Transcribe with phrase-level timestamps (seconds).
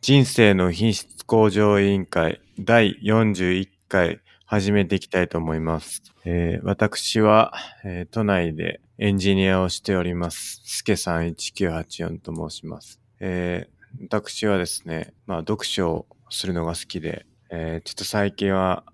[0.00, 6.04] 人生の品質向上委員会第41回始めていきたいと思います。
[6.24, 7.52] えー私は、
[7.84, 10.62] えー都内でエンジニアをしております。
[10.64, 13.00] すけさん1984と申します。
[13.18, 18.84] えー私はですね、まあ読書をするのが好きで、えちょっと最近は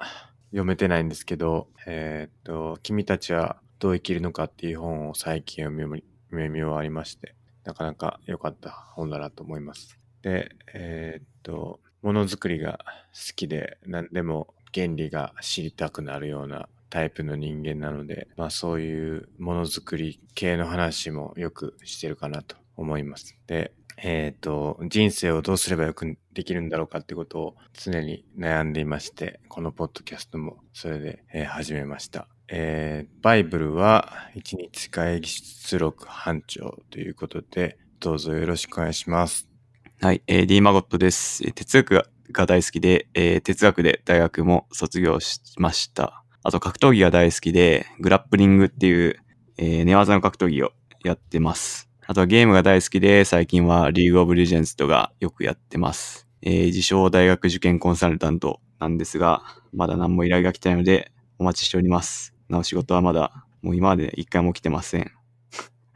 [0.53, 7.35] 読めてないんですけど、えっと、君たちはどう生きるのかっていう本を最近読み終わりまして、
[7.65, 9.99] なかなか良かった本だなと思います。
[10.25, 12.79] で、えーっと、ものづくりが
[13.13, 23.37] 好きで、何でも原理が知りたくなるようなタイプの人間なので、まあそういうものづくり系の話もよくしてるかなと思います。
[23.47, 32.29] で、えっ、と、人生をどうすればよくできるんだろうかってことを常に悩んでいまして、このポッドキャストもそれで、え始めました。
[32.49, 39.54] えーバイブルは一日会議出力班長ということで、どうぞよろしくお願いします。
[40.01, 41.51] はい、えー、D マゴットです。
[41.53, 46.23] 哲学が大好きで、えー哲学で大学も卒業しました。
[46.43, 49.17] あと格闘技が大好きで、グラップリングっていう、
[49.57, 50.73] えー寝技の格闘技を
[51.05, 51.89] やってます。
[52.07, 56.29] あとはゲームが大好きで、最近はリーグオブレジェンズとかよくやってます。
[56.43, 62.35] えー自称大学受験コンサルタントなんですが、まだ何も依頼が来てないので、お待ちしております。
[62.51, 65.11] なお仕事はまだ、もう今まで一回も来てません。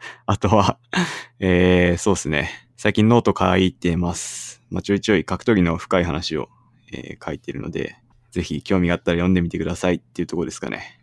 [0.26, 0.78] あとは、
[1.40, 2.50] えー、そうですね。
[2.76, 4.62] 最近ノート書いてます。
[4.70, 6.48] まあ、ちょいちょい格闘技の深い話を、
[6.92, 7.96] えー書いてるので、
[8.30, 11.00] ぜひ興味があったら読んでみてくださいっていうところですかね。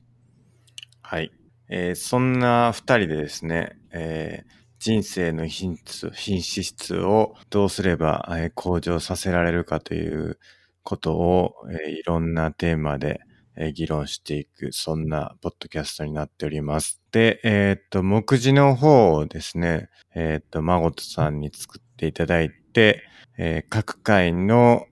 [1.01, 1.31] はい。
[1.69, 10.39] えーそんな二人でですね、えー人生の品質、品質をどうすれば、えー向上させられるかという
[10.83, 13.21] ことを、えーいろんなテーマで、
[13.57, 17.01] えー議論していく、そんなポッドキャストになっております。
[17.11, 23.03] で、えーっと、目次の方をですね、えーっと、マゴトさんに作っていただいて、
[23.37, 24.87] えー各回の、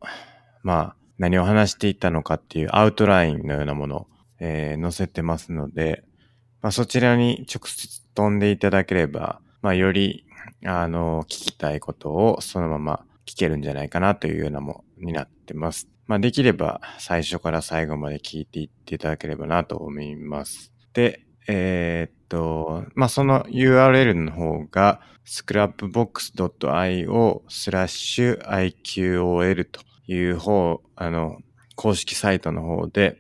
[0.64, 4.08] まあ、何を話していたのかっていうアウトラインのようなものを、
[4.39, 6.03] えー載せてますので、
[6.61, 10.25] まあ、そちらに直接飛んでいただければ、まあ、より、
[10.66, 15.90] あの、聞きたいことをそのまま聞けるんじゃないかなというようなもになってます。
[16.08, 20.72] まあ、できれば最初から最後まで聞いていっていただければなと思います。
[20.94, 31.40] で、えーっと、まあ、その URL の方が scrapbox.io スラッシュ IQOL という方、あの、
[31.75, 33.18] 公式サイトの方で、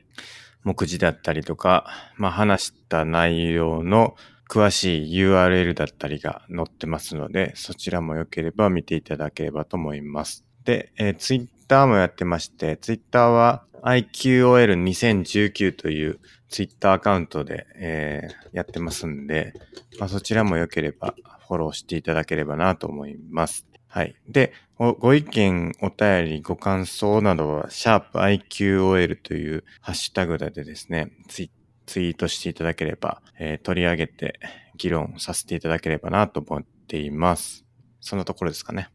[0.63, 4.15] 目次だったりとか、まあ、話した内容の
[4.49, 10.45] 詳しい URL だったりが載ってますので、そちらも良ければ見ていただければと思います。
[10.63, 16.19] で、えー、Twitter もやってまして、Twitter は IQOL2019 という
[16.49, 19.53] Twitter アカウントで、えーやってますんで、
[19.99, 21.15] まあ、そちらも良ければ
[21.47, 23.65] フォローしていただければなと思います。
[23.87, 24.15] はい。
[24.27, 31.51] で、ご意見、お便り、ご感想などは、シャープ i q o l というハッシュタグでですね、ツイ
[31.85, 34.39] ツイートしていただければ、えー取り上げて
[34.77, 37.65] 議論させていただければなと思っています。
[38.01, 38.89] そんなところですかね。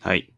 [0.00, 0.32] はい。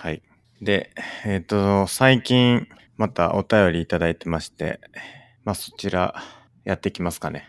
[0.00, 0.22] はい。
[0.62, 0.94] で、
[1.26, 2.66] えっ、と、最近
[2.96, 4.80] またお便りいただいてまして、
[5.44, 6.14] まあそちら
[6.64, 7.46] やっていきますかね。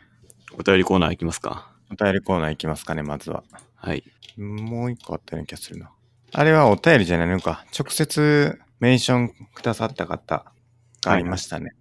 [0.59, 1.71] お便りコーナーいきますか？
[1.89, 3.45] お便りコーナーいきますかね、まずは。
[3.75, 4.03] はい。
[4.37, 5.91] もう一個あったような気がするな。
[6.33, 7.65] あれはお便りじゃないのか。
[7.77, 10.43] 直接メンションくださった方
[11.01, 11.71] がありましたね。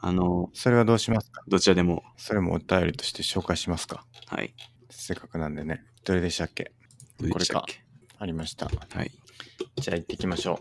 [0.00, 1.42] あの、それはどうしますか？
[1.46, 4.04] どちらでも、それもお便りとして紹介しますか？
[4.26, 4.52] はい。
[4.90, 5.84] せっかくなんでね。
[6.04, 6.72] どれでしたっけ？
[7.20, 7.80] どうでしたっけ？
[8.18, 8.66] ありました。
[8.66, 9.12] はい。
[9.76, 10.58] じゃあ行ってきましょ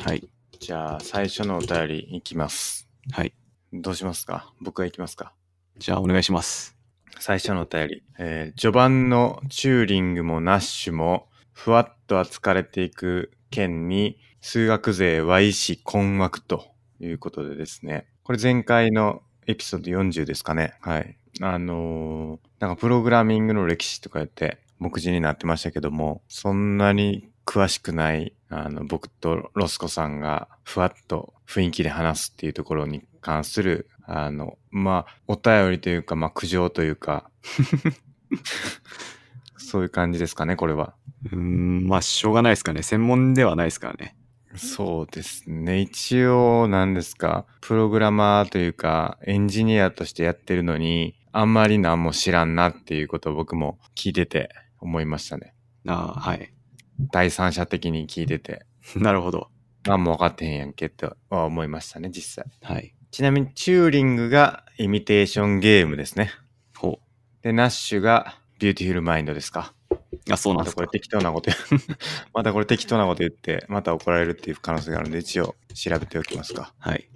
[0.00, 0.18] はい。
[0.18, 0.28] う。
[0.58, 2.88] じゃあ最初のお便りいきます。
[3.12, 3.32] はい。
[3.72, 4.52] どうしますか？
[4.60, 5.32] 僕が行きますか？
[5.78, 6.76] じゃあお願いします。
[7.18, 8.02] 最初のお便り。
[8.18, 16.66] えー序盤のチューリングもナッシュも、ふわっと扱われていく件に、数学勢 Y 氏困惑と
[17.00, 18.06] いうことでですね。
[18.22, 20.74] これ前回のエピソード40ですかね。
[20.80, 21.16] はい。
[21.40, 37.30] あのーなんかプログラミングの歴史とか言って、目次になってましたけども、そんなに詳しくない、あの、僕とロスコさんが、ふわっと雰囲気で話すっていうところに関する、あの、まあ、お便りというか、まあ、苦情というか、
[39.56, 40.94] そういう感じですかね、これは。
[41.24, 42.82] うーん、まあ、しょうがないですかね。
[42.82, 44.16] 専門ではないですからね。
[44.56, 45.80] そうですね。
[45.80, 55.54] 一応、何ですか、プログラマーというか、エンジニアとしてやってるのに、あんまり何も知らんなっていうことを僕も聞いてて思いましたね。
[55.88, 56.53] ああ、はい。
[56.98, 59.50] 第三者的に聞いてて、 なるほど。
[59.84, 62.52] 何も分かってへんやんけとは思いましたね、実際。
[62.62, 62.94] はい。
[63.10, 66.30] ちなみに、チューリングがイミテーションゲームですね。
[66.76, 67.00] ほ
[67.42, 69.74] で、ナッシュがビューティフルマインドですか。
[69.90, 70.32] う。
[70.32, 70.82] あ、そうなまんですか。
[70.82, 71.50] たこれ適当なこと
[72.32, 76.74] またこれ適当なこと言って、また怒られるっていう可能性があるので、一応調べておきますか。
[76.78, 77.08] はい。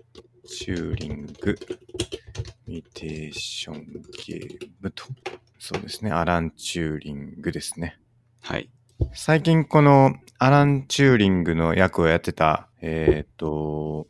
[0.46, 1.58] チューリング、イ
[2.66, 5.04] ミテーションゲームと。
[5.58, 6.10] そうですね。
[6.10, 7.98] アラン・チューリングですね。
[8.40, 8.70] はい。
[9.12, 14.08] 最近このアラン・チューリングの役をやってた、えっ、と、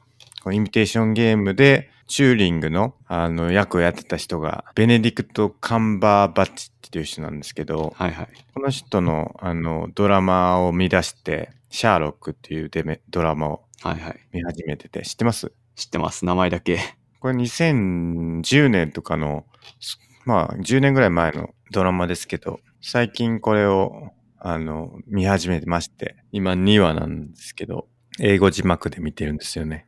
[0.51, 8.29] イミテーションゲームでチューリングのあの役をやってた人が、ベネディクト・カンバーバッチっていう人なんですけど、はいはい。
[8.55, 14.21] この人のあのドラマを見出して、シャーロックっていうデメドラマをはいはい。
[14.33, 15.53] 見始めてて、知ってます？
[15.77, 16.25] 知ってます。
[16.25, 16.79] 名前だけ。
[17.21, 19.45] これ2010年とかの、
[19.81, 27.89] すまあ10年ぐらい前のドラマですけど、最近これをあの見始めてまして、今2話なんですけど、
[28.21, 29.87] 英語字幕で見てるんですよね。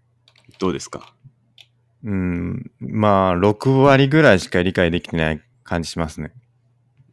[0.58, 1.14] どうですか？
[2.04, 6.32] うん、まあ6割ぐらいしか理解できてない感じしますね。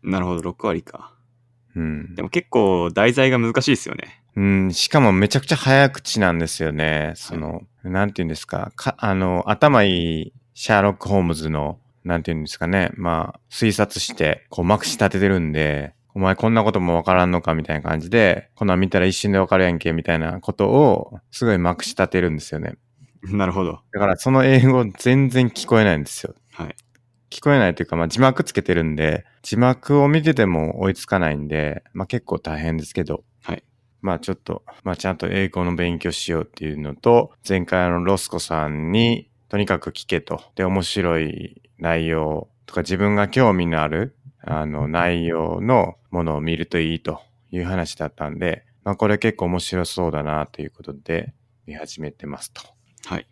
[0.02, 1.14] なるほど、6割か。
[1.76, 2.24] うんで。
[2.24, 4.24] も結構題材が難しいですよね。
[4.36, 7.14] うん、しかもめちゃくちゃ早口なんですよね。
[7.16, 8.72] その、なんて言うんですか？
[8.76, 9.90] か、あの、頭い
[10.28, 12.92] いシャーロック・ホームズの、なんて言うんですかね？
[12.96, 22.74] まあ、推察して、こう、まくし立ててるんで、お前こんなこともわからんのかみたいな感じで、こんなん見たら一瞬でわかるやんけみたいなことを、すごいまくし立てるんですよね。
[23.22, 23.82] なるほど。
[23.94, 26.34] だからその英語全然聞こえないんですよ。
[26.54, 26.76] はい。
[27.30, 33.64] 聞こえないというか、まあ字幕つけてるんで、字幕を見てても追いつかないんで、まあ結構大変ですけど、はい。
[34.02, 40.42] まあちょっと、まあちゃんと英語の勉強しようっていうのと、前回あのロスコさんにとにかく聞けと。
[40.56, 44.17] で、面白い内容とか自分が興味のある
[44.50, 47.22] あの内容のものを見るといいと
[47.52, 51.34] いう話だったんで、まあこれ結構面白そうだなということで
[51.66, 52.62] 見始めてますと
[53.06, 53.28] はい。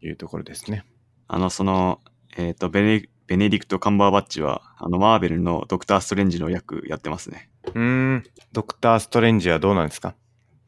[0.00, 0.84] いうところですね。
[1.28, 2.00] あの、その、
[2.36, 7.50] えっ、とベネ、ベネディクト・カンバーバッチは、あの、マーベルのドクター・ストレンジの役やってますね。
[7.66, 7.80] うー
[8.16, 10.14] ん、ドクター・ストレンジはどうなんですか？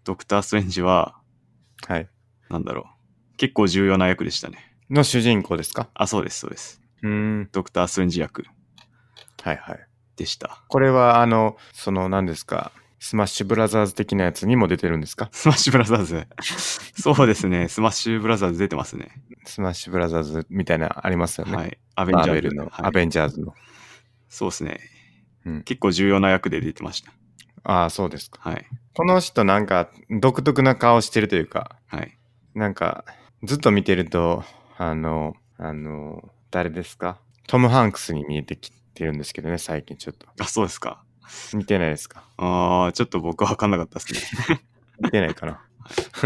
[0.05, 1.17] ドクター・ストレンジは、
[1.87, 2.09] はい。
[2.51, 3.37] なんだろう。
[3.37, 4.59] 結構重要な役でしたね。
[4.91, 5.89] の主人公ですか？
[5.95, 6.83] あ、そうです、そうです。
[7.03, 7.11] うー
[7.45, 8.45] ん、ドクター・ストレンジ役
[9.43, 9.87] はいはい。
[10.17, 10.63] でした。
[10.69, 15.29] これはあの、その何ですか、スマッシュブラザーズ的なやつにも出てるんですか？
[15.33, 16.27] スマッシュブラザーズ。
[17.01, 17.69] そうですね。
[17.69, 19.11] スマッシュブラザーズ出てますね。
[19.45, 21.57] スマッシュブラザーズみたいなありますよね。
[21.57, 21.79] はい。
[21.97, 23.55] アベンジャーズの、はいアベンジャーズの。
[24.29, 24.81] そうですね。
[25.45, 27.13] うん結構重要な役で出てました。
[27.65, 28.39] ああ、そうですか。
[28.49, 28.67] はい。
[28.95, 32.17] この人なんか独特な顔してるというか、はい。
[32.55, 33.05] なんか
[33.43, 34.45] ずっと見てると、
[34.79, 37.19] あの、あの、誰ですか？
[37.49, 40.27] トム・ハンクスに見えてきてるんですけどね、最近ちょっと。
[40.41, 41.05] あ、そうですか。
[41.55, 42.25] 似てないですか？
[42.37, 44.61] あー、ちょっと僕は分かんなかったですね。
[45.01, 45.65] 似てないかな？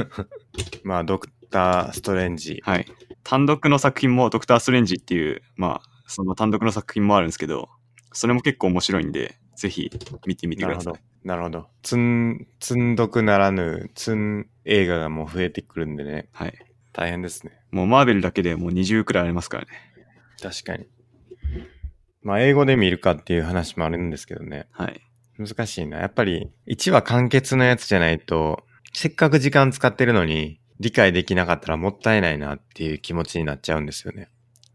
[0.84, 2.60] まあ、ドクター・ストレンジ。
[2.64, 2.86] はい。
[3.22, 7.68] 単独の作品もドクター・ストレンジっていう、まあ、その単独の作品もあるんですけど、
[8.12, 9.90] それも結構面白いんで、ぜひ
[10.26, 11.58] 見てみてくださいなるほど。。
[11.60, 11.68] なるほど。
[11.82, 16.54] つん、つんどくならぬ、つん映画がもう増えてくるんでね、はい。
[16.92, 17.58] 大変ですね。
[17.70, 19.70] もうマーベルだけでもう20くらいありますからね。
[20.40, 20.86] 確かに。
[22.26, 24.67] まあ、英語で見るかっていう話もあるんですけどね。
[24.73, 25.00] はい。
[25.38, 25.99] 難しいな。
[25.99, 34.28] やっぱり、1話完結のやつじゃないと、せっかく時間使ってるのに、理解できなかったらもったいないなっていう気持ちになっちゃうんですよね。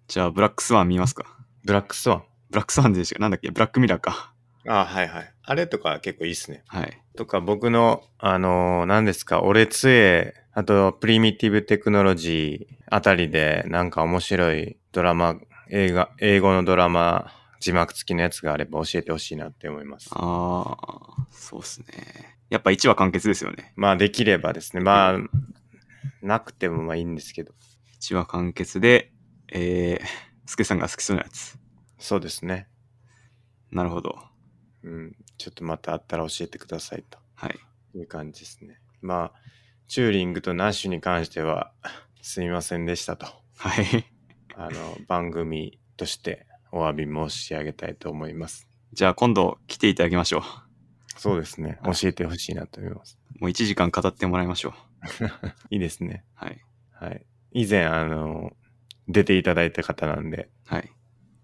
[0.07, 1.25] じゃあ、ブラックスワン見ますか？
[1.65, 2.24] ブラックスワン。
[2.50, 3.51] ブラックスワンでしょなんだっけ？
[3.51, 4.33] ブラックミラーか。
[4.68, 5.33] あはいはい。
[5.44, 6.63] あれとか結構いいっすね。
[6.68, 7.01] はい。
[7.18, 15.36] とか僕の、あのー何ですか、俺杖、あと、プリミティブテクノロジーあたりで、なんか面白いドラマ、
[15.70, 17.31] 映画、英語のドラマ、
[17.62, 20.10] 字幕付きのやつがあれば教えてほしいなって思います。
[20.12, 22.38] あー、そうっすね。
[22.50, 23.72] やっぱ1話完結ですよね。
[23.75, 24.82] まあ、できればですね。
[24.84, 25.20] まあ、
[26.24, 27.53] なくてもまあいいんですけど。
[28.01, 29.13] 1話完結で、
[29.53, 30.06] えー、
[30.48, 31.58] スケさんが好きそうなやつ。
[32.00, 32.68] そうですね。
[33.72, 34.18] なるほど。
[34.84, 35.15] うん。
[35.38, 37.60] ちょっとまたあったら教えてくださいとはい。
[37.94, 38.80] いう感じですね。
[39.01, 39.32] まあ、
[39.88, 41.74] チューリングとナッシュに関しては、
[42.24, 43.27] すみませんでしたと。
[43.58, 44.12] はい。
[44.56, 48.67] あの、番組としてお詫び申し上げたいと思います。
[48.93, 50.43] じゃあ今度来ていただきましょ
[51.17, 51.79] そうですね。
[51.83, 53.19] 教えてほしいなと思います。
[53.39, 53.41] う。
[53.41, 54.73] もう1時間語ってもらいましょう。
[55.69, 56.23] いいですね。
[56.33, 56.59] はい。
[56.93, 57.25] はい。
[57.51, 58.53] 以前、あの、
[59.07, 60.91] 出ていただいた方なんで、はい。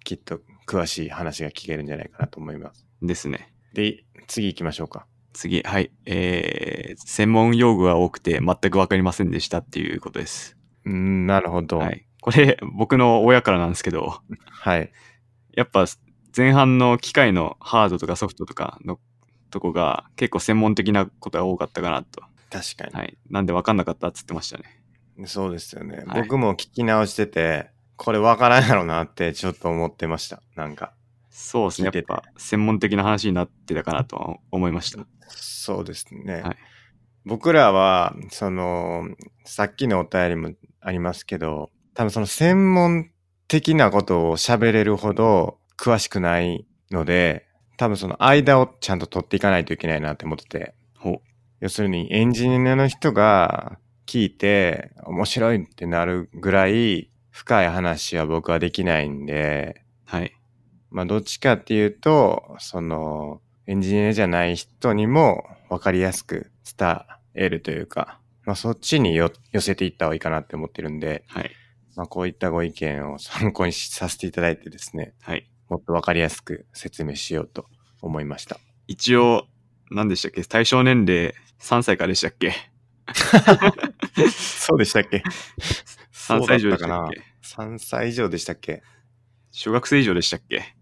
[0.04, 2.88] きっと詳しい話が聞けるんじゃないかなと思います。
[3.02, 3.54] ですね。
[3.74, 5.06] で、次行きましょうか。
[5.34, 5.92] 次、はい。
[6.06, 10.58] えー、専門用語が多くて全くわかりませんでしたっていうことです。
[10.86, 11.80] うん、なるほど。
[11.80, 11.92] は。
[11.92, 12.08] い。
[12.22, 14.92] これ、僕の親からなんですけど、 はい。
[15.58, 15.86] やっぱ
[16.36, 19.00] 前半の機械のハードとかソフトとかの
[19.50, 22.22] とこが結構専門的なことが多かったかなと。
[22.52, 22.94] 確かに。
[22.94, 23.18] はい。
[23.32, 24.66] なんで分かんなかったっつってましたね。
[25.26, 26.04] そうですよね。
[26.06, 30.44] はい僕も聞き直してて、これわからんやろなってちょっと思ってました。
[30.56, 30.94] なんか。
[31.32, 31.90] そうですね。
[31.92, 35.08] やっぱ専門的な話になってたかなとは思いました。
[35.28, 36.42] そうですね。
[36.44, 36.58] はい
[37.26, 39.10] 僕らは、その、
[39.44, 43.12] さっきのお便りもありますけど、多分その専門
[43.48, 47.46] 的なことを喋れるほど詳しくないので、
[47.78, 50.74] 多分その間をちゃんと取っていかないといけないなって思ってて。
[51.60, 60.34] 要するにエンジニアの人が聞いて面白いってなるぐらい深い話は僕はできないんで、はい。
[60.90, 67.02] まあどっちかっていうと、そのエンジニアじゃない人にも分かりやすく伝
[67.34, 71.52] えるというか、まあそっちによ寄せていった方がいいかなって思ってるんで、はい。
[71.98, 75.50] まあこういったご意見を 参考にさせていただいてですね、はい。
[75.68, 77.66] もっと分かりやすく説明しようと
[78.02, 78.58] 思いました。
[78.88, 79.48] 一応、
[79.92, 80.44] 何でしたっけ？
[80.44, 82.54] 対象年齢3歳からでしたっけ？
[84.32, 85.24] そうでしたっけ
[86.14, 88.84] ?3 歳以上でしたっけ ?3 歳以上でしたっけ？
[89.52, 90.76] 小学生以上でしたっけ？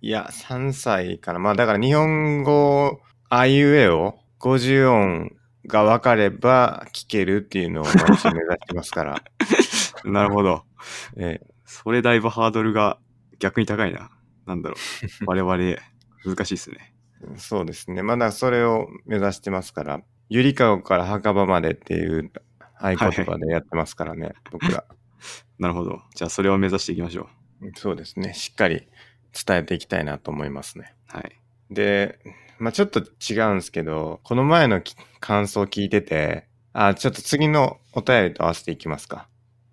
[0.00, 1.38] いや、3歳かな。
[1.38, 8.22] まあだから日本語、あいうえを50音が分かれば聞けるっていうのを目指し
[8.66, 9.22] てますから。
[10.04, 10.64] なるほど。
[11.16, 12.98] えそれだいぶハードルが
[13.38, 14.10] 逆に高いな。
[14.46, 14.76] なんだろ
[15.22, 15.24] う。
[15.26, 15.80] 我々、
[16.24, 16.94] 難しいですね。
[17.34, 18.02] えそうですね。
[18.02, 20.02] まあだそれを目指してますから。
[20.28, 22.32] ゆりかごから墓場までっていう
[22.78, 24.84] 合言葉でやってますからね、僕ら。
[25.58, 26.02] なるほど。
[26.14, 27.28] じゃあそれを目指していきましょ
[27.76, 28.34] そうですね。
[28.34, 28.88] しっかり
[29.46, 30.94] 伝えていきたいなと思いますね。
[31.14, 31.16] う。
[31.16, 31.32] はい。
[31.70, 32.18] で、
[32.58, 39.28] まあちょっと違うんですけど、この前のき感想を聞いてて、あ、ちょっと次のお便りと合わせていきますか。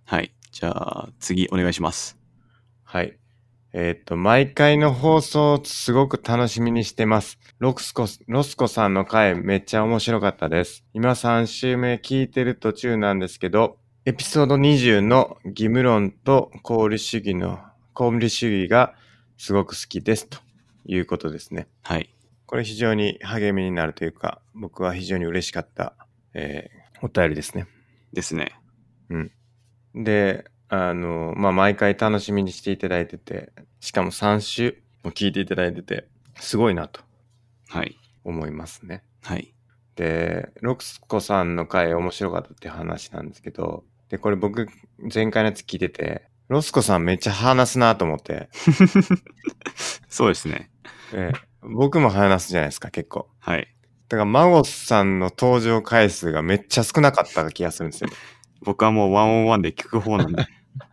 [0.09, 0.31] はい。
[0.51, 2.17] じゃあ次お願いします。
[2.83, 3.19] はい。
[3.73, 7.37] えっ、と、毎回の放送すごく楽しみにしてます。
[7.59, 10.83] ロクスコ、ロスコさんの回めっちゃ面白かったです。
[10.95, 17.59] 今3週目聞いてる途中なんですけど、エピソード20の義務論と功利主義の、
[17.95, 18.95] 功利主義が
[19.37, 20.39] すごく好きですと
[20.85, 21.67] いうことですね。
[21.83, 22.09] はい。
[22.47, 25.93] これ非常に励みになるというか、僕は非常に嬉しかった、
[26.33, 27.65] えーお便りですね。
[28.11, 28.59] ですね。
[29.95, 36.07] で、あの、まあ、毎回楽しみにしていただいてて、しかも3週も聞いていただいてて、
[36.39, 37.01] すごいなと
[37.69, 37.97] はい。
[38.23, 39.03] 思いますね。
[39.23, 39.53] はい。
[39.95, 44.67] で、ロクスコさんの回面白かったって話なんですけど、で、これ僕、
[45.13, 48.49] 前回のやつ聞いてて、ロスコさんめっちゃ話すなと思って、
[50.09, 50.69] そうですね。
[51.13, 53.27] えー僕も話すじゃないですか、結構。
[53.39, 53.67] はい。
[54.07, 58.09] だから、マゴスさんの登場回数がめっちゃ少なかった気がするんですよ。
[58.61, 60.45] 僕はもうワンオンワンで聞く方なんで。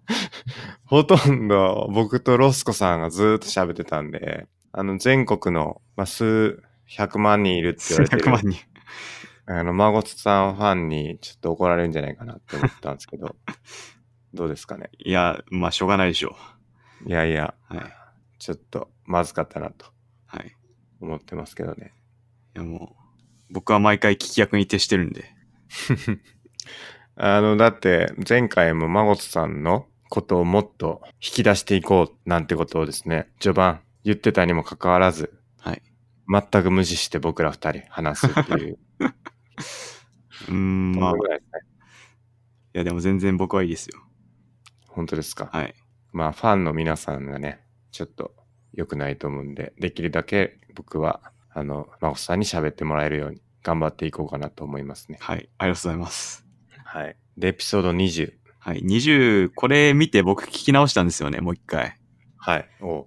[0.86, 8.60] ほとんど僕とロスコさんがずーっと喋ってたんで、あの全国の、まあ、数百万人いるって言われて100る、万人。
[9.48, 13.36] あの、孫さんファンにちょっと怒られるんじゃないかなって思ったんですけど、
[14.34, 14.90] どうですかね？
[14.98, 16.36] いや、まあしょうがないでしょ
[17.06, 17.74] いやいや、う。
[17.76, 17.92] はい。
[18.38, 19.86] ちょっとまずかったなと
[20.26, 20.54] はい。
[21.00, 21.92] 思ってますけどね。
[22.54, 22.96] いやも
[23.50, 25.32] う、僕は毎回聞き役に徹してるんで。
[27.16, 35.82] あの、だって前回も孫さんのことをもっと引き出していこうなんてことをですね、序盤言ってたにもかかわらず、はい。
[36.28, 38.78] 全く無視して僕ら二人話すっていう。
[40.48, 41.14] うーん、まあ、い
[42.74, 44.00] やでも全然僕はいいですよ。
[44.88, 45.48] 本当ですか？
[45.52, 45.74] はい。
[46.12, 48.34] まあ、ファンの皆さんがね、ちょっと
[48.74, 55.18] 良くないと思うんで、できるだけ僕は、あの、真帆さんに喋ってもらえるように頑張っていこうかなと思いますね。
[55.20, 55.48] はい。
[55.58, 56.45] ありがとうございます。
[56.96, 57.16] はい。
[57.36, 58.32] で、エピソード20。
[58.58, 58.78] はい。
[58.78, 61.98] 20、これ見て僕聞き直したんですよね、もう一回。
[62.38, 62.66] はい。
[62.80, 63.06] お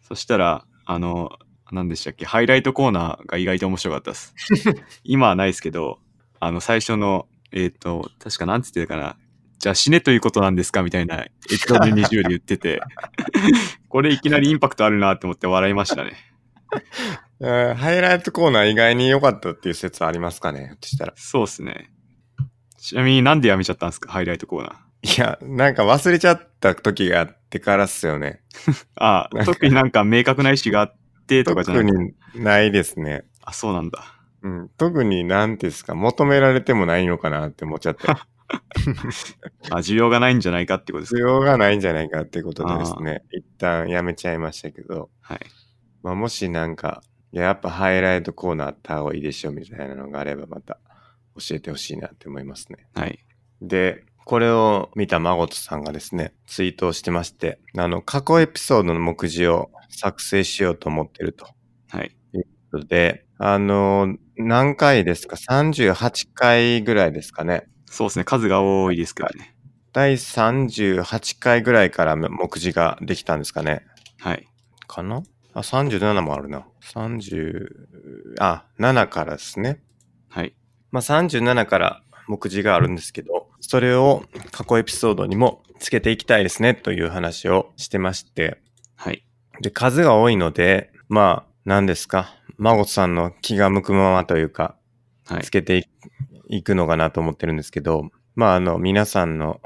[0.00, 1.28] そしたら、あの、
[1.70, 4.34] 何でしたっけ、ハイライトコーナーが意外と面白かったです。
[5.04, 5.98] 今はないですけど、
[6.38, 9.18] あの、最初の、えっ、と、確かなんつってたかな。
[9.58, 12.80] じゃあ死ねということなんですかみたいなエピソード20で言ってて、
[13.90, 16.12] これいきなりインパクトあるなって思って笑いましたね。
[17.42, 21.12] えーハイライトコーナー意外に良かったっていう説ありますかねとしたら。
[21.16, 21.90] そうですね。
[22.80, 24.10] ちなみになんでやめちゃったんですか？
[24.10, 25.16] ハイライトコーナー。
[25.16, 28.42] いや、なんか忘れちゃった時があってからっすよね。
[28.96, 30.94] ああ、特になんか明確な意思があっ
[31.26, 31.98] てとかじゃな特く
[32.32, 32.38] て。
[32.38, 33.24] にないですね。
[33.42, 34.04] あ、そうなんだ。
[34.42, 34.68] うん。
[34.76, 38.08] 特になんですか、求められてもないのかなって思っちゃって。
[38.10, 38.26] あ、
[39.78, 41.18] 需要がないんじゃないかってことですか？
[41.18, 45.40] 必要がないんじゃないかってことでですね、一旦やめちゃいましたけど、はい。
[46.02, 50.78] まあ、もしなんか、いややっぱハイライトコーナーあった方がいいでしょみたいなのがあればまた
[51.38, 52.86] 教えてほしいなって思いますね。
[52.94, 53.18] はい。
[53.62, 61.46] で、これを見たマゴトさんがですね、ツイートをしてまして、あの、過去エピソードの目次を作成しようと思ってると。
[61.90, 62.16] はい。
[62.70, 67.66] ことで、あの、何回ですか ?38 回ぐらいですかね。
[67.86, 68.24] そうですね。
[68.24, 69.56] 数が多いですけどね。
[69.92, 73.84] 第38回ぐらいから目次ができたんですかね。
[74.20, 74.46] はい。
[74.86, 75.22] かな？
[75.52, 76.64] あ、37もあるな。
[76.84, 77.66] 30、
[78.38, 79.82] あ、7からですね。
[80.92, 81.04] はい。
[81.12, 88.58] まあ、37から目次があるんですけど、それを過去エピソードにもつけていきたいですねという話をしてまして、
[88.96, 89.24] はい。
[89.60, 92.34] で、数が多いので、まあ、何ですか？
[92.58, 94.76] 孫さんの気が向くままというか、
[95.26, 95.50] はいつ。
[95.50, 95.78] けて
[96.48, 99.60] いいくのかなと思ってるんですけど、まあ、あの、皆さんの、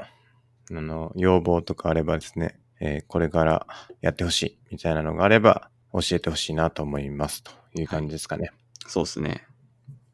[0.71, 3.67] あの、要望とかあればですね、えーこれから
[4.01, 8.51] やってほしいみたいなのがあれば、教えてほしいなと思いますという感じですかね。
[8.87, 9.45] そうですね。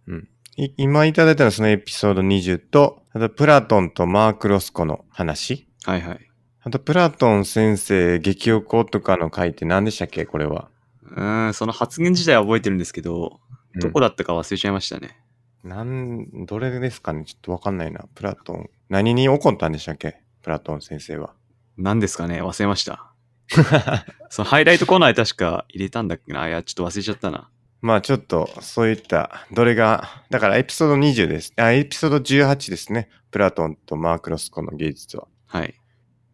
[0.07, 5.67] い今いただいたのはそのエピソード20と、あとプラトンとマーク・ロスコの話。
[5.85, 6.19] はいはい。
[6.63, 10.69] あとプラトン先生、激おことかの回って何でしたっけこれは。
[11.03, 13.39] うーん、その発言自体は覚えてるんですけど、
[13.75, 15.17] どこだだったか忘れちゃいましたね。
[15.63, 17.23] なん、どれですかね？
[17.23, 18.05] ちょっとわかんないな。
[18.15, 18.69] プラトン。
[18.89, 20.21] 何に怒ったんでしたっけ？
[20.41, 21.33] プラトン先生は。
[21.77, 22.41] 何ですかね？
[22.41, 23.13] 忘れました。
[24.29, 26.47] そのハイライトコーナーで確か入れたんだっけな？
[26.47, 27.49] いや、ちょっと忘れちゃったな。
[27.81, 31.53] まあちょっと、そういった、どれが、だからエピソード20です。
[31.57, 33.09] あ、エピソード18ですね。
[33.31, 35.27] プラトンとマーク・ロスコの芸術は。
[35.47, 35.73] はい。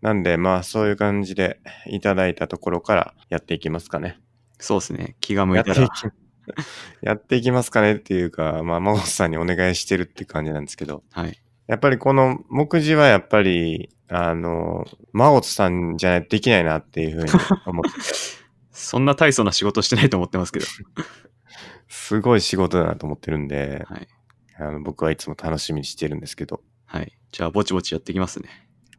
[0.01, 4.19] なんで、まあそういう感じでいただいたところからやっていきますかね。
[4.59, 5.15] そうですね。
[5.21, 5.87] 気が向いたら。、
[7.01, 11.39] やっていきますかねっていうか、まあ、マゴスさんにお願いしてるって感じなんですけど、はい。
[11.67, 17.29] やっぱりこの目次はやっぱり、あの、マゴスさんじゃないとできないなっていうふうに
[17.65, 18.05] 思ってて、
[18.71, 20.65] そんな大層な仕事してないと思ってますけど。
[21.89, 24.07] すごい仕事だなと思ってるんで、はい。
[24.59, 27.11] あの僕はいつも楽しみにしてるんですけど、はい。
[27.31, 28.49] じゃあ、ぼちぼちやっていきますね。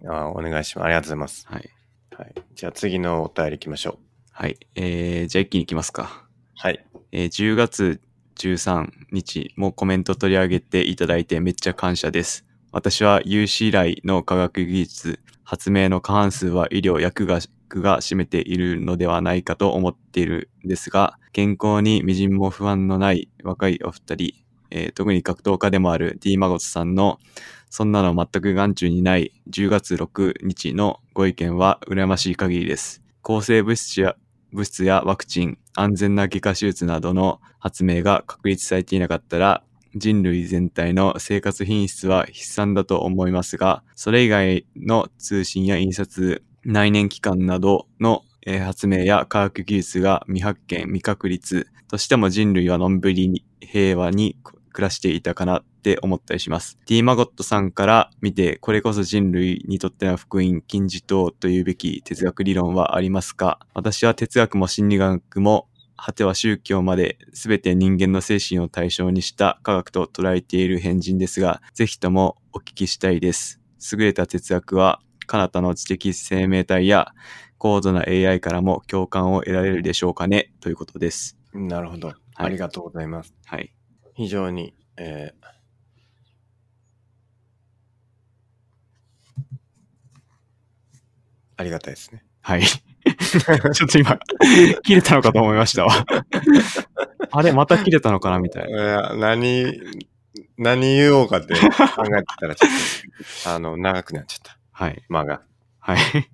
[0.07, 0.85] あお願いします。
[0.85, 1.47] ありがとうございます。
[1.49, 1.71] はい。
[2.17, 2.35] はい。
[2.55, 3.99] じゃあ次のお便り行きましょう。
[4.31, 4.59] はい。
[4.75, 6.25] えー、じゃあ一気に行きますか。
[6.57, 6.85] はい。
[7.13, 8.01] えー10月
[8.37, 12.47] 13日もコメント取り上げていただいてめっちゃ感謝です。
[12.71, 17.27] 私は有史以来の科学技術、発明の過半数は医療薬
[17.69, 24.35] 学が占めているのではないかと思っているんですが、健康に微塵も不安のない若いお二人、
[24.71, 27.19] えー特に格闘家でもある D マゴツさんの
[27.71, 33.03] そんなの全く眼中にない10月6日のご意見は羨ましい限りです。
[33.23, 34.17] 抗生物質や
[34.53, 39.63] 物質やワクチン、安全な外科手術などの発明が確立されていなかったら、
[39.95, 48.25] 人類全体の生活品質は悲惨だと思いますが、それ以外の通信や印刷、内燃機関などの
[48.65, 54.37] 発明や科学技術が未発見、未確立としても人類はのんびりに平和に
[54.73, 56.79] 暮らしていたかなって思ったりします。
[56.87, 63.59] D マゴットさんから見て、これこそ人類にとっての福音、金字塔というべき哲学理論はありますか？
[63.75, 73.61] 私は哲学も心理学も果ては宗教まで全て人間の精神を対象にした科学と捉えている変人ですが、ぜひともお聞きしたいです。
[73.93, 77.13] 優れた哲学は、彼方の知的生命体や
[77.59, 81.37] 高度な AI からも共感を得られるでしょうかねということです。
[81.53, 82.13] なるほど。
[82.35, 83.35] ありがとうございます。
[83.45, 83.73] はい。
[84.15, 85.49] 非常に、えー
[91.61, 92.25] ありがたいですね。
[92.41, 92.63] はい。
[93.75, 94.17] ちょっと今、
[94.85, 96.07] 切れたのかと思いましたわ。
[97.33, 98.81] あれ、また切れたのかなみたいいな。
[98.81, 99.73] や何、
[100.57, 102.71] 何言おうかって考えてたらちょっ
[103.45, 104.58] と、 あの、長くなっちゃった。
[104.79, 105.03] はい。
[105.09, 105.43] 間が。
[105.81, 105.99] はい。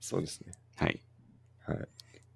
[0.00, 0.54] そうですね。
[0.74, 1.02] はい。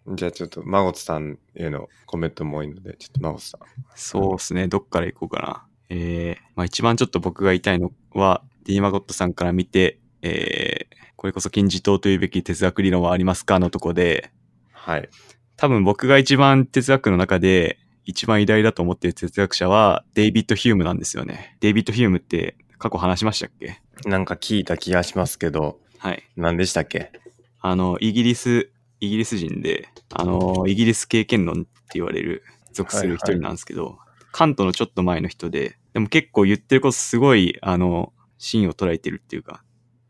[0.09, 3.61] じゃあちょっと、マゴツさんへのコメントも多いので、ちょっとマゴツさん。
[3.95, 4.69] そうですね。
[4.69, 5.67] どっから行こうかな。
[5.89, 14.31] えー、まあ一番ちょっと僕が言いたいのは、D マゴットさんから見て、えー、これこそ金字塔というべき哲学理論はありますかのとこで、
[14.71, 15.09] はい。
[15.57, 21.57] 多分僕が一番哲学の中で一番偉大だと思っている哲学者はデイビッド・ヒュームなんですよね。
[21.61, 23.81] デイビッド・ヒュームって過去話しましたっけ？
[24.09, 26.25] なんか聞いた気がしますけど、はい。
[26.37, 27.13] 何でしたっけ？
[27.61, 33.99] あの、イギリス、イギリス人で、あの、イギリス経験論って言われる、属する一人なんですけど、
[34.33, 39.63] カントのちょっと前の人で、でも結構言ってることすごい、あの、芯を捉えてるっていうか、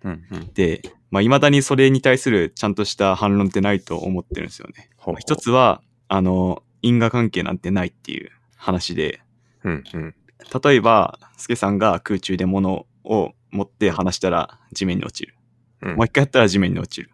[0.05, 0.53] うんうん。
[0.55, 4.91] で、まあ、未だにそれに対するちゃんとした反論ってないと思ってるんですよね。
[4.97, 9.21] ほうほうまあ一つは、あの、因果関係なんてないっていう話で、
[9.65, 10.15] うんうん。
[10.63, 15.35] 例えば、スケさんが空中で物を持って離したら地面に落ちる。
[15.83, 17.11] うんもう一回やったら地面に落ちる。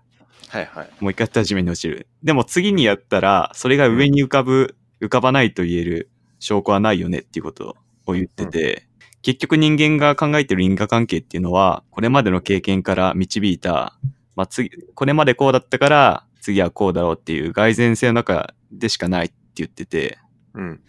[0.48, 0.90] はいはい。
[1.00, 2.08] もう一回やったら地面に落ちる。
[2.22, 6.10] でも次にやったら、それが上に浮かぶ、浮かばないと言える
[6.40, 8.88] 証拠はないよねっていうことを言ってて、
[9.22, 13.98] 結局人間が考えてる因果関係っていうのは、これまでの経験から導いた、
[14.34, 20.18] まあ次、これまでこうだったから、次はこうだろうっていう蓋然性の中でしかないって言ってて、
[20.54, 20.80] うん。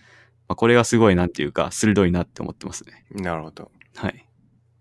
[0.48, 3.06] まあ、これがすごいなんていうか、鋭いなって思ってますね。
[3.12, 3.72] なるほど。
[3.96, 4.26] はい。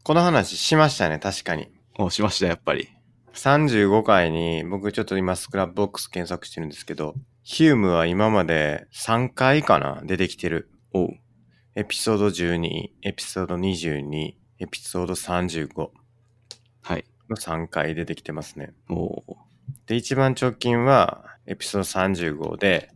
[0.05, 1.69] この話しましたね、確かに。
[1.99, 2.89] おしました、やっぱり。
[3.35, 10.71] 35回に、僕ちょっと今 Scrapbox 検索してるんですけど、ヒュームは今まで3回かな出てきてる。
[10.93, 11.11] おう。
[11.75, 15.91] エピソード12、エピソード22、エピソード35
[16.83, 17.05] はい。
[17.29, 18.73] の3回出てきてますね。
[18.89, 19.37] おう。
[19.87, 22.91] で、一番直近はエピソード35で、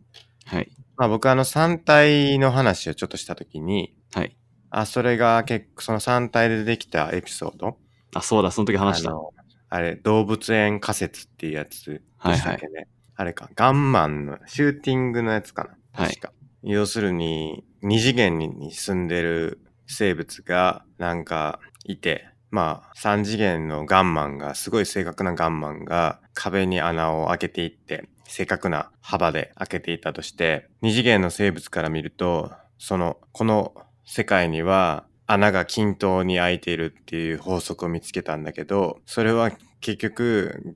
[0.45, 0.71] はい。
[1.01, 4.37] まあ僕あの3体の話をちょっとしたときに、はい。
[4.69, 7.79] あ、それが結構その3体でできたエピソード
[8.13, 9.09] あ、そうだ、その時話した。
[9.09, 9.33] あの
[9.69, 12.87] あれ、動物園仮説っていうやつでしたっけね。
[13.15, 15.69] あれか、ガンマンのシューティングのやつかな。
[15.93, 16.33] はい確か。
[16.61, 33.73] 要するに、二次元に住んでる生物がなんかいて、まあ、三次元のガンマンが、すごい正確なガンマンが壁に穴を開けていって、正確な幅で開けていたとして、二次元の生物から見ると、その、この
[34.05, 40.75] 世界には穴が均等に開いているっていう法則を見つけたんだけど、それは結局、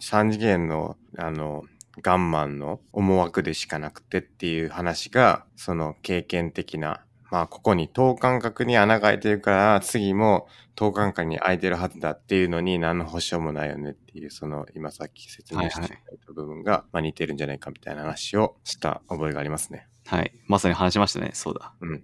[0.00, 1.64] 三次元の、あの、
[2.02, 19.86] ガンマンの思惑でしかなくてっていう話が、その経験的な、まあここに等間隔に穴が開いてるから、次も等間隔に開いてるはずだっていうのに何の保証もないよねっていう、その今さっき説明していた部分が、まあ似てるんじゃないかみたいな話をした覚えがありますね。
[20.06, 20.32] はい。
[20.46, 21.30] まさに話しましたね。
[21.34, 21.72] そうだ。
[21.80, 22.02] うん。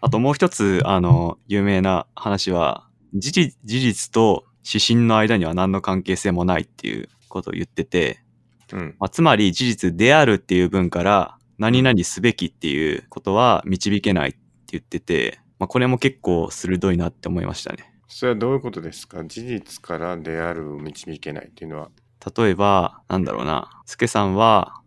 [0.00, 8.22] あともう一つ、あの、有名な話は、事実事実と指針の間には何の関係性もないっていうことを言ってて、
[8.72, 8.96] うん。
[8.98, 14.38] まあ、つまり事実であるっていう文から何々すべきっていうことは導けないって
[14.72, 17.92] 言ってて、まあ、これも結構鋭いなって思いましたね。
[18.06, 19.24] それはどういうことですか？
[19.24, 21.90] 事実からであるを導けないっていうのは。
[22.36, 24.80] 例えば、なんだろうな、スケさんは、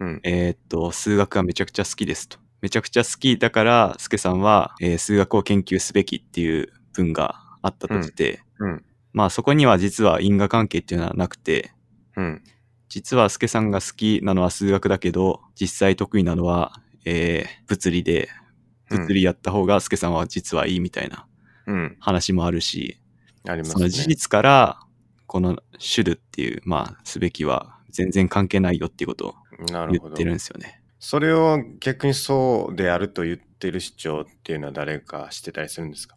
[0.00, 0.20] うん。
[0.22, 2.38] えーっと、数学がめちゃくちゃ好きですと。
[2.60, 8.84] めちゃくちゃ好きだから、スケさんは、えー数学を研究すべきっていう文があったとして、うん。
[9.12, 11.72] まあそこには実は因果関係っていうのはなくて、
[12.16, 12.42] うん。
[12.88, 18.47] 実はスケさんが好きなのは数学だけど、実際得意なのは、えー物理で、うん
[18.90, 21.26] 物理やった方がスケさんは実はいいみたいな
[21.66, 21.96] うん。
[22.00, 23.00] 話もあるし、
[23.46, 23.72] ありますね。
[23.72, 24.80] その事実から、
[25.26, 29.34] このシュルっていう、まあ、すべきは全然関係ないよっていうことを
[29.70, 30.24] なるほど言って。
[30.24, 30.80] るんですよね。
[30.98, 36.16] それを逆にそうであると言ってる主張っていうのは誰かしてたりするんですか？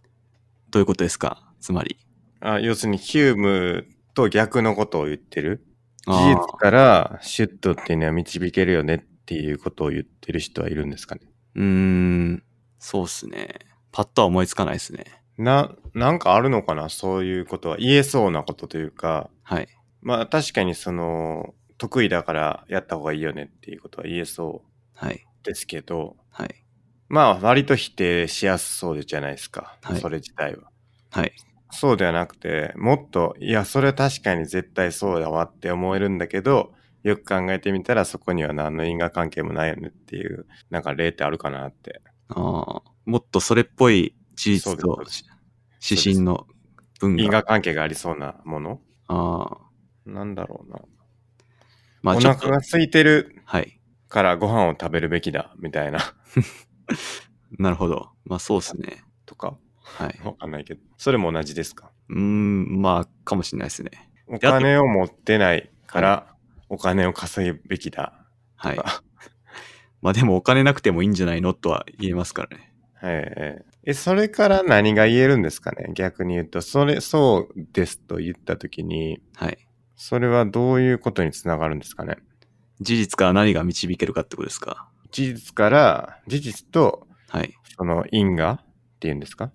[0.69, 1.53] どういうことですか？
[1.59, 1.97] つまり。
[2.39, 5.65] あ要するにヒュームと逆のことを言ってる？
[6.07, 11.21] 事実からシュットっていうのは導けるよねっていうことを言ってる人はいるんですかね？
[11.55, 12.43] うーん、
[12.83, 13.59] そうっすね。
[13.91, 15.05] パッとは思いつかないですね。
[15.37, 16.89] な、なんかあるのかな？
[16.89, 17.77] そういうことは。
[17.77, 19.67] 言えそうなことというか、はい。
[20.01, 24.63] まあ確かにその、得意だからやった方がいいよねっていうことは言えそ
[24.95, 25.15] はい。
[25.15, 26.55] うですけど、はい。
[27.07, 29.77] まあ割と否定しやすそうじゃないですか。
[29.83, 30.63] はいそれ自体は。
[31.11, 31.33] はい。
[31.69, 42.01] そうではなくて、もっと、いや、それ確かに絶対そうだわって思えるんだけど、よく考えてみたらそこには何の因果関係もないよねっていう、なんか例ってあるかなって。
[42.31, 45.03] あーもっとそれっぽい事実と
[45.89, 46.47] 指針の
[46.99, 47.41] 文因が。
[47.43, 48.81] 果関係がありそうなもの？
[49.07, 50.79] あーなんだろうな。
[52.01, 53.79] まあお腹が空いてるはい。
[54.09, 55.99] からご飯を食べるべきだ、みたいな、
[57.57, 58.09] なるほど。
[58.25, 59.03] まあそうですね。
[59.25, 60.19] とか、はい。
[60.25, 60.81] わかんないけど。
[60.97, 61.91] それも同じですか？
[62.09, 63.91] うーん、まあ、かもしれないですね。
[64.27, 66.35] お金を持ってないから、
[66.67, 68.25] お金を稼ぐべきだ。
[68.57, 68.79] はい
[70.01, 72.73] まあでもお金なくてもいいんじゃないのとは言えますからね。
[73.03, 75.91] えええ、それから何が言えるんですかね？
[75.95, 79.57] 逆に言うと、それ、そうですと言ったときに、はい。
[79.95, 82.17] それはどういうことにつながるんですかね？
[82.79, 84.87] 事実から何が導けるかってことですか？
[85.11, 87.53] 事実から、事実と、はい。
[87.77, 88.65] その因果っ
[88.99, 89.51] ていうんですか？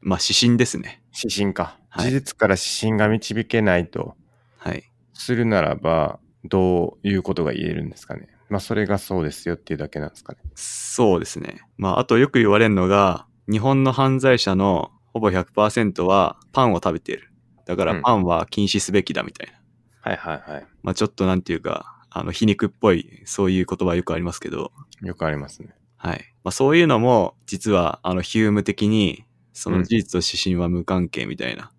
[0.00, 1.02] まあ指針ですね。
[1.16, 1.78] 指針か。
[1.88, 4.16] はい事実から指針が導けないと
[4.58, 4.90] はい。
[5.14, 8.28] するならば、どういうことが言えるんですかね？
[8.48, 10.38] まあ、それがそうですよっていうだけなんですかね。
[10.54, 11.60] そうですね。
[11.76, 17.32] まああとよく言われるのが、日本の犯罪者のほぼ100%はパンを食べている。
[17.64, 19.60] だからうんパンは禁止すべきだみたいな。
[20.00, 20.66] はいはいはい。
[20.82, 25.74] まあちょっとなんていうか、あの皮肉っぽいそういう言葉よくありますけど、よくありますね。
[25.96, 26.24] はい。
[26.44, 31.72] まあそういうのも実はあのヒューム的にそのうん事実と指針は無関係みたいな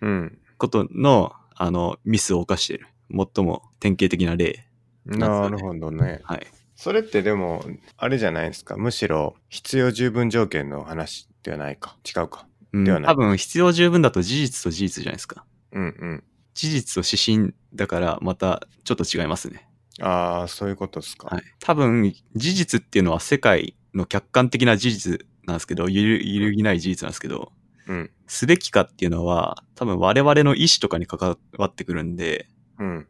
[0.00, 0.38] うん。
[0.56, 2.88] ことの、あのミスを犯している。
[3.10, 4.67] 最も典型的な例。
[5.08, 6.20] なるほどね。
[6.24, 6.46] はい。
[6.76, 7.64] それってでも、
[7.96, 8.76] あれじゃないですか？
[8.76, 11.96] むしろ、必要十分条件の話ではないか。
[12.06, 12.46] 違うか。
[12.72, 15.44] うんではない多分必要十分だと事実と事実じゃないですか。
[15.72, 16.24] うんうん。
[16.54, 19.68] 事実と指針だからまたちょっと違いますね。
[20.00, 21.28] ああ、そういうことですか。
[21.28, 21.42] はい。
[21.60, 27.52] 多分事実っていうのは世界の客観的な事実なんですけど、揺る揺るぎない事実なんですけど、
[27.88, 28.10] うん。
[28.26, 33.06] すべきかっていうのは、多分我々の意思とかに関わってくるんで、うん。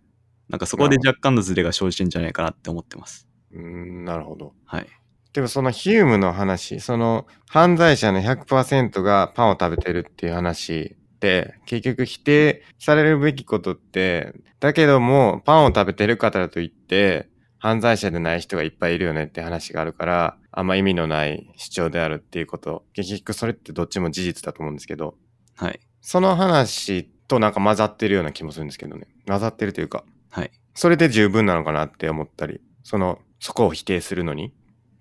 [0.48, 3.28] なんかそこで若干のズレが生じてんじゃないかなって思ってます。
[3.52, 4.54] うん、なるほど。
[4.64, 4.87] はい。
[5.32, 22.84] でもそのヒュームの話、その犯罪者の100%がパンを食べてるっていう話って、結局否定されるべきことって、だけどもパンを食べてる方といって、犯罪者でない人がいっぱいいるよねって話があるから、あんま意味のない主張であるっていうこと。
[22.94, 25.14] 結局それってどっちも事実だと思うんですけど、
[25.56, 25.80] はい。
[26.00, 29.08] その話となんか混ざってるような気もするんですけどね。
[29.26, 30.50] 混ざってるというか、はい。
[30.74, 34.52] それで十分なのかなって思ったり、その、そこを否定するのに。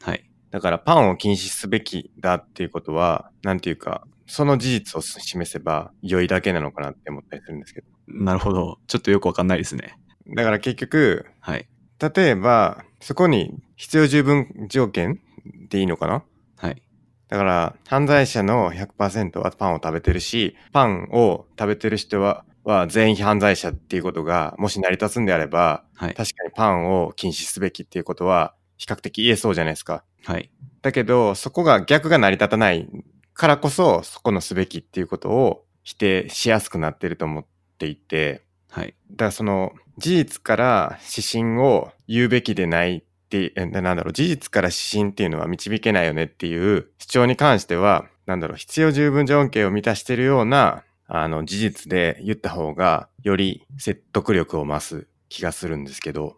[0.02, 0.30] はい。
[0.52, 7.88] だからパンを禁止すべきだっていうことは、なんていうか、その事実を示せば良いだけなのかなって思ったりするんですけど。
[8.08, 8.78] なるほど。
[8.88, 9.98] ちょっとよくわかんないですね。
[10.36, 11.68] だから結局、はい。
[12.00, 15.22] 例えば、そこに必要十分条件
[15.70, 16.24] でいいのかな？
[16.58, 16.82] はい。
[17.30, 26.14] だから、犯罪者の100%はパンを食べてるし、パンを食べてる人は、は全員犯罪者っていうことが、もし成り立つんであれば、はい。
[26.14, 30.04] 確かにパンを禁止すべきっていうことは、比較的言えそうじゃないですか。
[30.26, 30.52] はい。
[30.82, 32.88] だけど、そこが逆が成り立たない
[33.34, 37.46] からこそ、そこのすべきっていうことを否定しやすくなってると思っ
[37.78, 38.96] ていて、はい。
[39.12, 56.38] だからその事実から指針を言うべきでないって、えなんだろう、事実から指針っていうのは導けないよねっていう主張に関しては、なんだろう、必要十分条件を満たしてるような、あの、事実で言った方が、より説得力を増す気がするんですけど、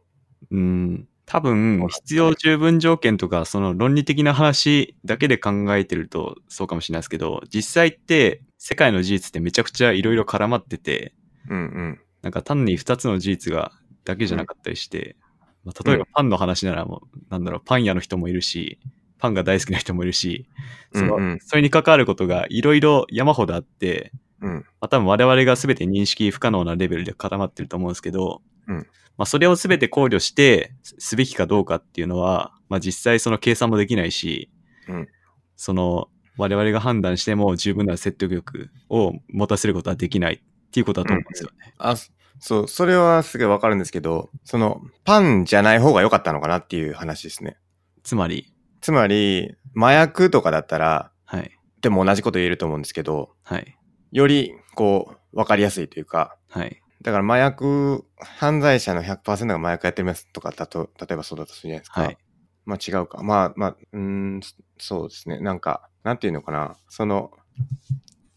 [0.51, 1.07] うん。
[1.25, 11.13] 多分、必要十分条件とか、その論理的な話だけで考えてるとそうかもしれないですけど、実際って世界の事実ってめちゃくちゃいろいろ絡まってて、
[11.49, 11.99] うんうん。
[12.21, 13.71] なんか単に二つの事実が
[14.05, 15.15] だけじゃなかったりして、
[15.63, 18.79] まあ、例えばパンの話ならもう、なんだろう、パン屋の人もいるし、
[19.19, 20.47] パンが大好きな人もいるし、
[20.93, 24.53] そのうんうんそれに関わることがいろいろ山ほどあって、うん。
[24.53, 34.49] まあ、多分我々が全て認識不可能なレベルで固まってると思うんですけど、うんまあ、それを全て考慮してすすべきかどうかっていうのは、まあ、実際その計算もできないし、
[34.87, 35.07] うん
[35.55, 40.39] その我々が判断しても十分な説得力を持たせることはできないっ
[40.71, 41.73] ていうことだと思うんですよね。
[41.77, 47.57] あ、そそう、それはすごいわかるんですけど、その、パンじゃない方が良かったのかなっていう話ですね。
[48.03, 53.77] つまり、つまり、麻薬とかだったら、はい、でも同じこと言えると思うんですけど、はい、
[54.11, 62.01] より、こう、わかりやすいというか、はい、だから麻薬、犯罪者の100%が麻薬やってますとかだと、例えばそうだとするじゃないですか。
[62.01, 62.17] はい、
[62.65, 63.21] まあ違うか。
[63.23, 64.41] まあまあ、うーん、
[64.77, 65.39] そうですね。
[65.39, 66.75] なんか、なんていうのかな。
[66.87, 67.31] その、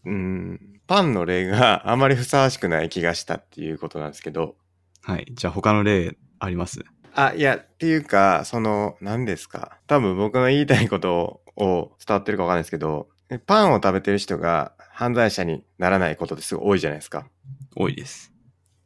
[0.05, 4.55] うーん、パンの例が あまりふさわしくない気がしたっていうことなんですけど、
[5.01, 5.25] はい。
[5.31, 6.83] じゃあ他の例あります？
[7.15, 9.79] あ、いや、っていうか、その、何ですか。
[9.87, 13.07] 多分僕の言いたいことを伝わってるかわかんないですけど、
[13.45, 17.25] パンを食べてる人が犯罪者にならないことってすごい多いじゃないですか。
[17.75, 18.31] 多いです。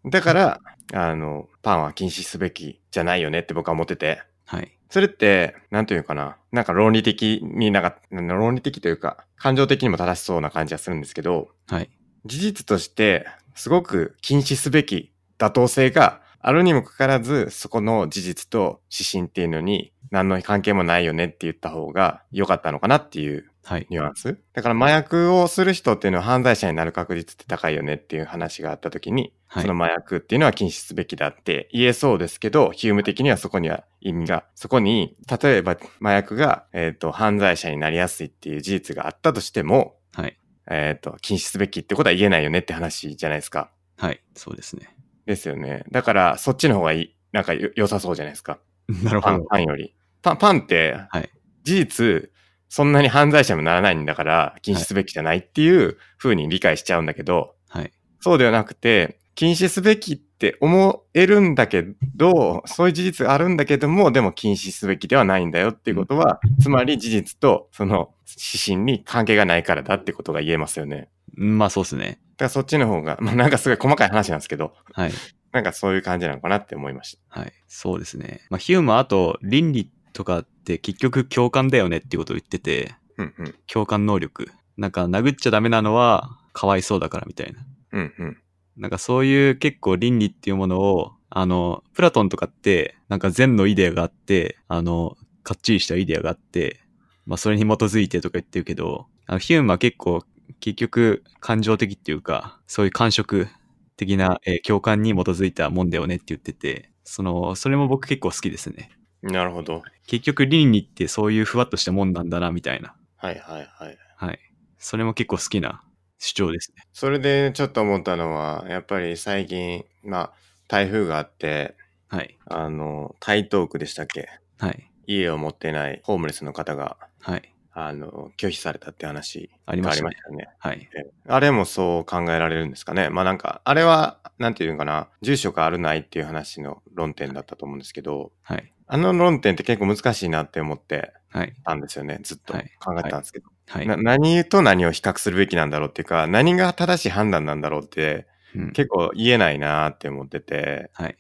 [0.05, 0.61] だから、
[0.93, 4.21] あの、パンは禁止すべきじゃないよねって僕は思ってて。
[4.45, 4.71] はい。
[4.89, 6.37] それって、なんていうかな。
[6.53, 11.89] なんか論理的になんか、論理的というか、感情的にも正しそうな感じはするんですけど、はい。
[12.25, 23.87] 事実として、すごく禁止すべき妥当性があるにもかかわらず、そこの事実と指針っていうのに何の関係もないよねって言った方が良かったのかなっていうはい。
[23.89, 24.37] ニュアンス。
[24.53, 40.37] だから麻薬をする人っていうのは犯罪者になる確率って高いよねっていう話があった時に、はいその麻薬っていうのは禁止すべきだって言えそうですけど、ヒューム的にはそこには意味が、そこに、例えば麻薬が、えっ、と、犯罪者になりやすいっていう事実があったとしても、はい。
[40.69, 43.71] えっ、と、禁止すべきってことは言えないよねって話じゃないですか。
[43.97, 44.21] はい。
[44.35, 44.96] そうですね。
[45.27, 45.83] ですよね。
[45.91, 48.57] だから、そっちの方がいい、なんかよ良さそうじゃないですか。
[49.03, 49.45] なるほど。
[49.45, 49.93] パンより。
[50.23, 51.29] パン、パンって、はい
[51.67, 52.31] 事実、
[52.69, 57.91] そんなに犯罪者にもならないんだから、禁止すべきじゃないっていう風に理解しちゃうんだけど、はい。
[58.21, 61.85] そうではなくて、禁止すべきって思えるんだけ
[62.15, 71.09] ど、そういう事実があるんだけども、でも禁止すべきではないんだよっていうことは、つまり事実とその指針に関係がないからだってことが言えますよね。
[71.37, 72.19] まあそうですね。
[72.37, 75.11] だからそっちの方が、 まあなんかすごい細かい話なんですけど、はい。
[75.51, 77.39] なんかそういう感じなのかなって思いました。
[77.39, 77.53] はい。
[77.67, 78.41] そうですね。
[78.49, 83.55] まあヒュームはあと倫理とかって結局共感だよねっていうことを言ってて、うんうん。
[83.67, 84.51] 共感能力。
[84.77, 87.65] なんか殴っちゃダメなのはかわいそうだからみたいな。
[87.93, 88.37] うんうん。
[88.77, 96.79] なんかそういう結構倫理っていうものを、あの、プラトンとかって、なんか善のイデアがあって、あの、かっちりしたイデアがあって、
[97.25, 100.23] まあそれに基づいてとか言ってるけど、あのヒュームは結構、
[100.59, 103.47] 結局感情的っていうか、そういう感触
[103.95, 108.91] 的な、えー共感に基づいたもんだよねって言ってて、その、それも僕結構好きですね。
[109.21, 109.81] なるほど。
[110.05, 112.95] 結局倫理ってそういうふわっとしたもんなんだな、みたいな。
[113.15, 113.97] はいはいはい。
[114.15, 114.39] はい。
[114.77, 115.81] それも結構好きな
[116.19, 116.83] 主張ですね。
[116.93, 120.33] それでちょっと思ったのは、やっぱり最近、まあ、
[120.67, 121.75] 台風があって、
[122.09, 122.37] はい。
[122.45, 124.29] あの、台東区でしたっけ？
[124.59, 124.91] はい。
[125.07, 127.53] 家を持ってないホームレスの方が、はい。
[127.79, 130.03] あの、拒否されたって話ありがあましたね。
[130.03, 130.47] りましたよね。
[130.57, 130.89] はい。
[130.95, 133.09] えあれもそう考えられるんですかね。
[133.11, 138.73] まあなんか、あれは、なんていうのかな、住所があるないっていう話の論点だったと思うんですけど、はい。
[138.87, 141.53] あの論点って結構難しいなって思ってはい。
[141.63, 142.17] たんですよね。
[142.23, 143.49] ずっとはい考えてたんですけど。
[143.67, 143.87] はい。
[143.87, 151.17] な何と何を比較するべきなんだろうっていうか、何が正しい判断なんだろうってうん結構言えないなって思ってて、はい。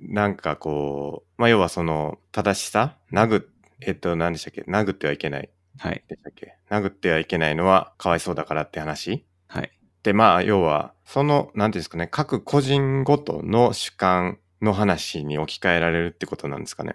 [0.00, 3.44] なんかこう、まあ要はその正しさ殴っ、
[3.80, 4.62] えっと何でしたっけ？
[4.70, 6.02] 殴ってはいけないはい。
[6.08, 6.56] でしたっけ？
[6.70, 9.24] 殴ってはいけないのはかわいそうだからって話？
[9.46, 9.70] はい。
[10.02, 16.94] で、まあ、要は、その、なんていうんですかね、各個人ごとの主観の話に置き換えられるってことなんですかね？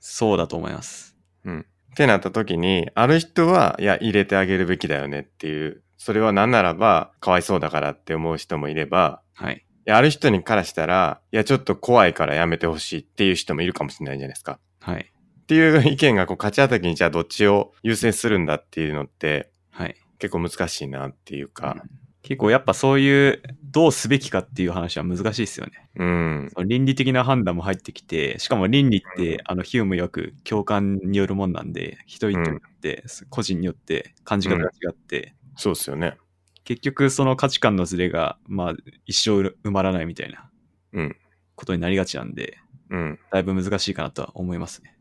[0.00, 1.16] そうだと思います。
[1.44, 1.66] うん。
[1.92, 9.64] ってなった時に、ある人は、いや、入れてあげるべきだよねっていう、それは何ならば、かわいそうだからって思う人もいれば、はい。
[9.86, 14.58] いやある人にからしたら、いや、ちょっと怖いからやめてほしいっていう人もいるかもしれないじゃないですか。
[14.80, 15.12] はい。
[15.44, 19.96] っていう意見がこう勝ち当たりにじゃあどっちを優先するんだっていうのってはい。
[20.18, 21.76] 結構難しいなっていうか、
[22.22, 25.90] 結構やっぱそういう、どうすべきかっていう話は難しいですよね。
[25.96, 36.16] うん、倫理的な判断も入ってきて、しかも倫理って、あの、ヒュームよく共感によるもんなんで、人々によって、個人によって感じ方が違って、そうですよね。
[36.64, 40.48] 結局その価値観のズレが、まあ、一生埋まらないみたいな
[40.94, 41.16] うん、
[41.56, 42.56] ことになりがちなんで、
[42.88, 43.18] うん。
[43.30, 44.93] だいぶ難しいかなとは思いますね。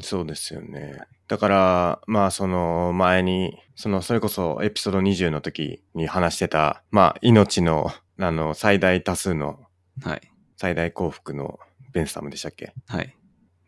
[0.00, 1.00] そうですよね。
[1.28, 9.60] だから、まあその前に、そのそれこそエピソード20の時に話してた、まあ命の、あの、最大多数の、
[10.02, 10.20] はい。
[10.56, 11.58] 最大幸福の
[11.92, 12.72] ベンサムでしたっけ？
[12.88, 13.14] はい。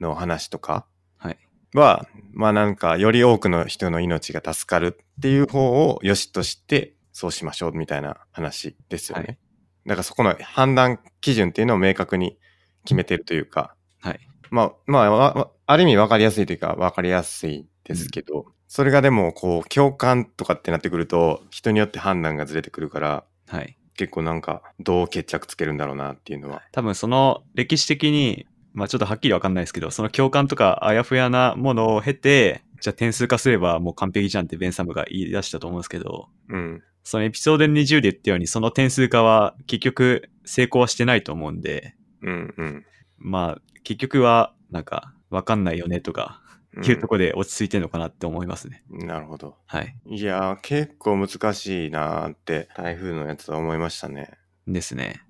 [0.01, 0.87] の話とか
[1.19, 1.39] はい。
[1.75, 9.25] は、まあなんかより多くの人の命が助かるっていう方を良しとして、そうしましょうみたいな話ですよね。
[9.25, 9.39] はい
[9.87, 12.37] だからそこの判断基準っていうのを明確に
[12.85, 14.21] 決めてるというか、はい。
[14.51, 23.77] まあ、まあある意味分かりやすいというか分かりやすいですけど、それがでもこう共感とかってなってくると人によって判断がずれてくるからはい。
[23.95, 26.63] 結構なんかどう決着つけるんだろうなっていうのは。
[26.73, 36.83] 多分その歴史的に、まあちょっとはっきりわかんないですけど、その共感とかあやふやなものを経て、じゃあ点数化すればもう完璧じゃんってベンサムが言い出したと思うんですけど、うん。
[37.03, 42.87] そのエピソード20で言ったように、その点数化は結局成功はしてないと思うんで、うんうん。
[43.19, 46.43] まあ結局はなんかわかんないよねとか
[46.77, 48.85] うんいうところで落ち着いてるのかなって思いますね。
[48.91, 49.57] なるほど。
[49.67, 49.97] はい。
[50.07, 54.31] いやー結構難しいなーって台風のやつは思いましたね。
[54.67, 55.23] ですね。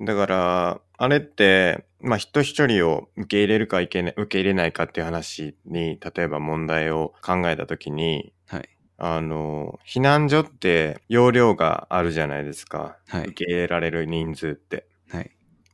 [0.00, 8.68] だから、あれって、まあ人一人を受け入れるかいけない受け入れないかっていう話に、例えば問題を考えたときに、はい。
[8.96, 12.96] あの、避難所って容量があるじゃないですか。
[13.08, 14.86] はい受け入れられる人数って。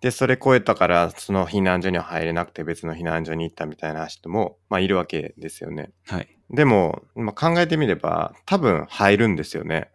[0.01, 0.07] はい。
[0.07, 5.91] で、それ超えたから、その避難所には入れなくて別の避難所に行ったみたいな人も、まあいるわけですよね。
[6.07, 6.29] はい。
[6.51, 9.91] でも、まあ、考えてみれば、多分入るんですよね。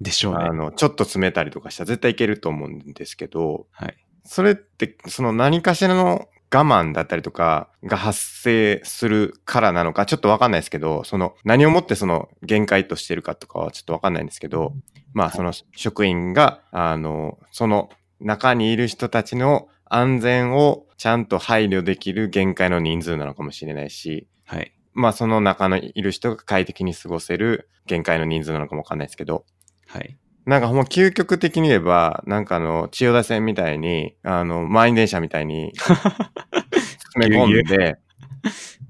[0.00, 0.52] でしょうねあ。
[0.52, 3.96] の、ちょっと詰めたりとかしたら絶対いけると思うんですけど、はい。
[4.24, 14.72] それって、その何かしらの我慢だったりとかが発生するからなのか、ちょっとわかんないですけど、その何をもってその限界としてるかとかはちょっとわかんないんですけど、
[15.12, 24.72] まあその職員が、あの、その中にいる人たちの安全をちゃんと配慮できる限界の人数なのかもしれないし、はい。
[24.94, 29.44] まあその中のいる人が快適に過ごせる限界の人数なのかもわかんないですけど、
[29.86, 30.16] はい。
[30.46, 37.98] なんかもう究極的に言えば、なんかあの、千代田線みたいに、あの、満員電車みたいに詰め込んで、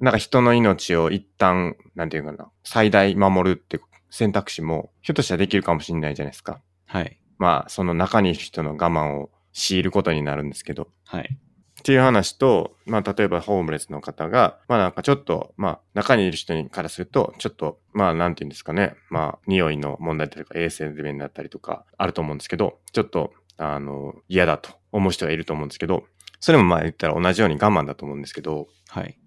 [0.01, 6.61] なんか人の命を一旦、なんていうかな、最大守るって選択肢も、ひょっとしたらできるかもしれないじゃないですか。
[6.87, 7.19] はい。
[7.39, 10.89] まあ、その中にいる人の我慢を強いることになるんですけど。
[11.05, 11.39] はい。
[11.79, 26.05] っていう話と、まあ、例えばホームレスの方が、まあなんかちょっと、まあ、中にいる人にからすると、ちょっと、まあ、なんていうんですかね、まあ、匂いの問題だったりとか、衛生面だったりとか、あると思うんですけど、ちょっと、あの、嫌だと思う人がいると思うんですけど、
[26.41, 29.19] それもまあ言ったら同じように我慢だと思うんですけど、はい。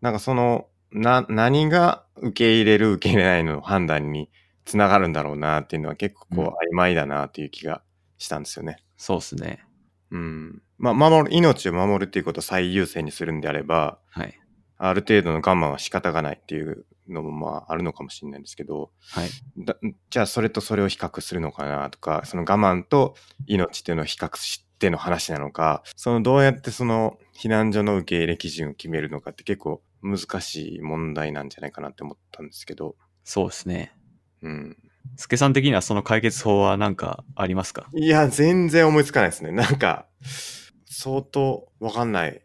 [0.00, 4.30] なんかその、な、何が受け入れる、受け入れないの判断に
[4.64, 7.82] つながるんだろうなっていうのは結構こう曖昧だなっていう気が
[8.18, 8.76] したんですよね。
[8.96, 9.64] そうっすね。
[10.10, 10.62] うん。
[10.78, 14.38] まあ、守る、命を守るっていうことを最優先にするんであれば、はい。
[14.76, 19.28] ある程度の我慢は仕方がないっていうのもまああるのかもしれないんですけど、はい。
[19.58, 19.76] だ
[20.08, 23.14] じゃあそれとそれを比較するのかなとか、その我慢と
[23.46, 33.94] 命っていうのを比較しての話なのか、そのどうやってその避難所の受け入れ基準を決めるのかって結構難しい問題なんじゃないかなって思ったんですけど、そうですね。
[34.42, 34.76] うん。
[35.16, 37.88] スケさん的にはその解決法は何かありますか？
[37.94, 39.50] いや、全然思いつかないですね。
[39.52, 40.06] なんか、
[40.86, 42.42] 相当わかんない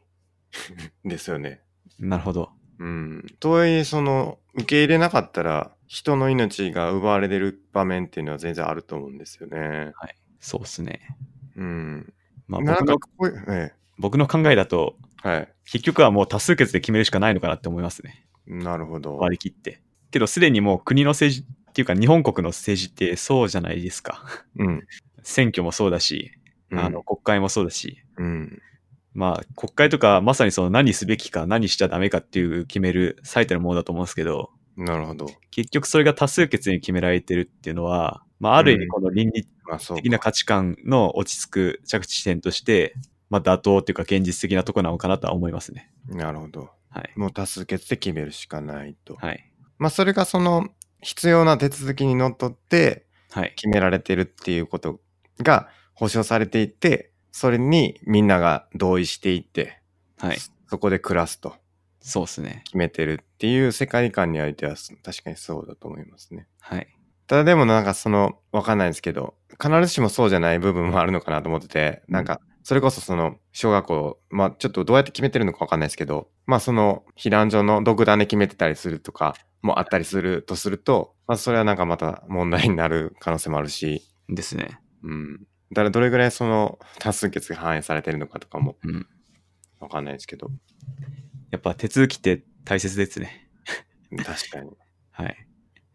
[1.06, 1.62] ですよね。
[2.00, 2.50] なるほど。
[2.80, 3.26] うん。
[3.40, 9.94] とはいえ、その、受け入れなかったら、人の命が奪われてる場面っていうのは全然あると思うんですよね。
[10.40, 11.16] そうっすね。
[11.56, 12.14] うん。
[12.48, 15.54] まあ、なん僕のかこういう、え僕の考えだと、え、はい。
[15.66, 18.28] 結局はもう多数決で決めるしかないのかなって思いますね。
[18.46, 19.18] なるほど。
[19.18, 19.82] 割り切って。
[20.12, 24.24] けど、すでにもう国の政治っていうか、日本国の政治ってそうじゃないですか。
[24.58, 24.88] うん。
[25.24, 26.32] 選挙もそうだし、
[26.72, 28.62] あの、国会もそうだし、うん。
[29.14, 35.28] まあ、国会とかまさにその何すべきか何しちゃダメかっていう決める最たるものだと思うんですけど、なるほど。
[35.52, 39.46] 結局それが多数決に決められてるっていうのは、まあ、ある意味うんこの倫理。
[39.96, 42.96] 的な価値観の落ち着く着地点として、
[43.30, 45.92] まあ、妥当っていうか現実的なとこなのかなとは思いますね。
[46.08, 46.70] なるほど。
[46.90, 47.12] はい。
[47.16, 49.16] もう多数決で決めるしかないと。
[49.16, 49.52] はい。
[49.80, 50.70] まあそれがその
[51.06, 53.54] 必要な手続きにのっとってはい。
[53.56, 55.00] 決められてるっていうこと
[55.42, 59.82] が保証されていて、それにみんなが同意していって、
[60.18, 60.38] はい。
[60.70, 61.54] そこで暮らすと
[62.00, 62.62] そうですね。
[62.66, 66.48] 決めてるっていう世界観においては確かにそうだと思いますね。
[66.60, 66.88] はい。
[67.28, 79.36] ただでもなんかその、わかんないですけど、必ずしもそうじゃない部分もあるのかなと思ってて、なんか、それこそその、小学校、まあちょっとどうやって決めてるのかわかんないですけど、まあその、避難所の独断で決めてたりするとか
[79.66, 84.80] もあったりするとすると、まあそれはなんかまた問題になる可能性もあるし、ですね。
[85.04, 85.40] うん。
[85.72, 89.08] だからどれぐらいその多数決が反映されてるのかとかもうん。
[89.80, 90.50] わかんないですけど、
[91.52, 93.50] やっぱ手続きって大切ですね。
[94.24, 94.72] 確かに
[95.12, 95.48] はい。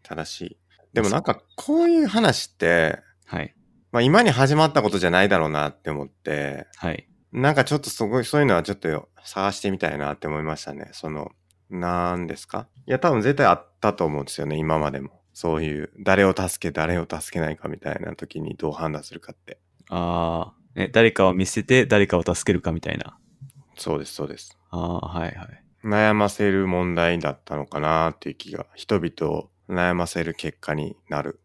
[0.03, 0.57] 正しい。
[0.93, 3.55] でもなんかこういう話って、はい。
[3.93, 7.07] まあ今に始まったことじゃないだろうなって思って、はい。
[7.31, 10.89] なんかちょっとすごい、そういうのはちょっと探してみたいなって思いましたね。
[10.91, 11.31] その、
[11.71, 12.67] なんですか？
[12.85, 15.21] いや、多分絶対あったと思うんですよね、今までも。
[15.33, 19.59] そういう、誰を助け、誰を助けないかみたいな時にどう判断するかって。
[19.89, 23.17] ああ、ね、誰かを見捨てて誰かを助けるかみたいな？
[23.77, 24.57] そうです、そうです。
[24.69, 25.63] ああ、はいはい。
[25.83, 31.39] 悩ませる問題だったのかなっていう気が、人々を悩ませる結果になる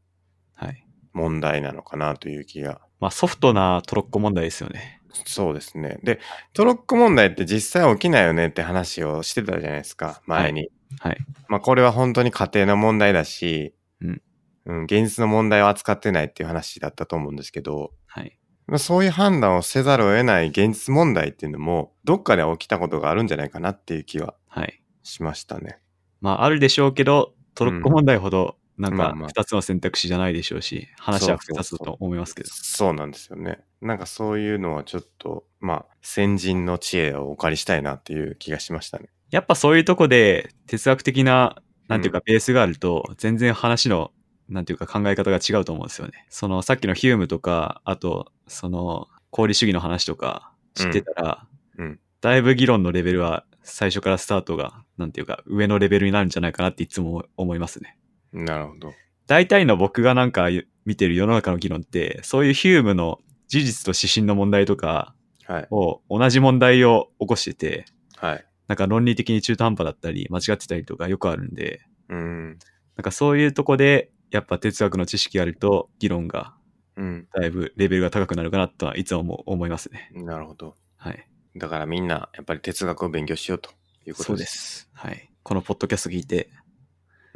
[0.57, 0.87] はい。
[1.13, 2.81] 問題なのかなという気が。
[3.01, 5.01] まあソフトなトロッコ問題ですよね。
[5.25, 5.99] そうですね。
[6.03, 6.21] で、
[6.53, 10.69] トロッコ問題って実際起きないよねって話をしてたじゃないですか、前に。
[11.01, 11.19] はい。
[11.49, 14.23] まあこれは本当に家庭の問題だし、うん。
[14.67, 18.39] うん、現実の問題を扱ってないっていう話だったと思うんですけど、はい。
[18.67, 24.83] まあ、そういう判断をせざるを得ない現実問題っていうのも、どっかで起きたことがあるんじゃないかなっていう気ははい。
[25.05, 25.79] しましたね。
[26.21, 32.49] まああるでしょうけど、トロッコ問題ほどなんかまあまあ二つの選択肢じゃないでしょうし、話は複雑だと思いますけど。
[32.51, 33.61] そうなんですよね。
[33.81, 39.09] なんかそういうのはちょっと、まあ、先人の知恵をお借りしたいなっていう気がしましたね。
[39.31, 44.13] やっぱそういうとこで哲学的な、なんていうかベースがあると、全然話の、
[44.49, 46.27] なんていうか考え方が違うと思うんですよね。
[46.29, 51.47] そのさっきのヒュームとか、あと、その、功利主義の話とか知ってたら、
[51.79, 52.01] うん。
[52.21, 57.99] だいぶ議論のレベルは最初からスタートが、なんていうか上のレベルになるんじゃないかなっていつも思いますね。
[58.45, 58.95] なるほど。
[59.27, 60.49] 大体の僕がなんか
[60.85, 65.15] 見てる世の中の議論って、そういうヒュームの事実と指針の問題とか
[65.47, 65.69] はい。
[65.71, 67.85] を同じ問題を起こしてて、
[68.17, 68.45] はい。
[68.67, 72.59] なんか論理的に中途半端だったり、間違ってたりとかよくあるんで、うん。
[72.97, 76.55] なんかそういうとこで、やっぱ哲学の知識があると、議論が
[76.97, 77.29] うん。
[77.33, 80.11] だいぶレベルが高くなるかなとはいつも思思いますね。
[80.15, 80.75] なるほど。
[80.97, 81.29] はい。
[81.55, 83.71] だからみんな、やっぱり哲学を勉強しようと
[84.07, 84.43] いうことそうで。
[84.43, 84.91] ですす。
[84.95, 85.31] はい。
[85.43, 86.51] このポッドキャスト聞いて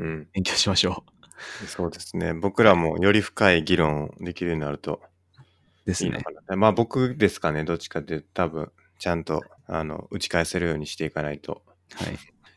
[0.00, 0.28] うん。
[0.32, 1.04] 勉強しましょ
[1.66, 2.34] そうですね。
[2.34, 5.00] 僕らもより深い議論できるようになると
[5.84, 5.86] う。
[5.86, 6.30] ですねいいのか。
[6.48, 6.56] な。
[6.56, 7.64] まあ僕ですかね。
[7.64, 11.62] どっちかって多分、ちゃんと、あの、打ち返せるようにしていかないと
[11.94, 12.04] は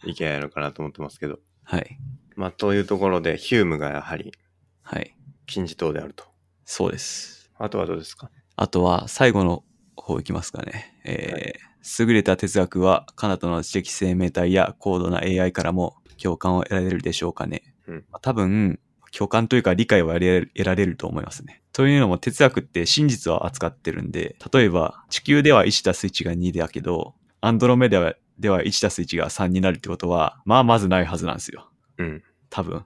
[0.05, 0.11] い。
[0.11, 1.39] いけないのかなと思ってますけど。
[1.63, 1.97] はい。
[2.35, 4.33] まあ、というところで、ヒュームがやはり
[4.81, 5.15] はい。
[5.45, 6.25] 金字塔であると。
[6.65, 7.51] そうです。
[7.57, 8.29] あとはどうですか？
[8.55, 9.63] あとは最後の
[9.95, 10.99] 方いきますかね。
[11.05, 17.63] えー優れた哲学は、彼方の知的生命体や高度な AI からも共感を得られるでしょうかね。
[17.87, 18.79] うんまあ多分、
[19.15, 21.61] 共感というか理解を得られる得られると思いますね。
[21.73, 31.69] というのも哲学って真実を扱ってるんで、例えば地球では1たす1が2だけど、アンドロメダはでは1たす1が3になるってことは、まあまずないはずなんですよ。
[31.97, 32.23] うん。
[32.49, 32.85] 多分。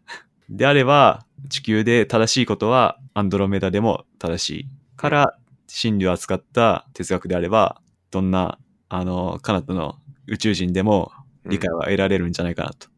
[0.50, 7.82] であれば、地球で正しいことはアンドロメダでも正しいから、真理を扱った哲学であれば、
[8.12, 8.58] どんな、
[8.90, 9.96] あの、彼方の
[10.28, 11.12] 宇宙人でも
[11.46, 12.94] 理解は得られるんじゃないかなと、うん。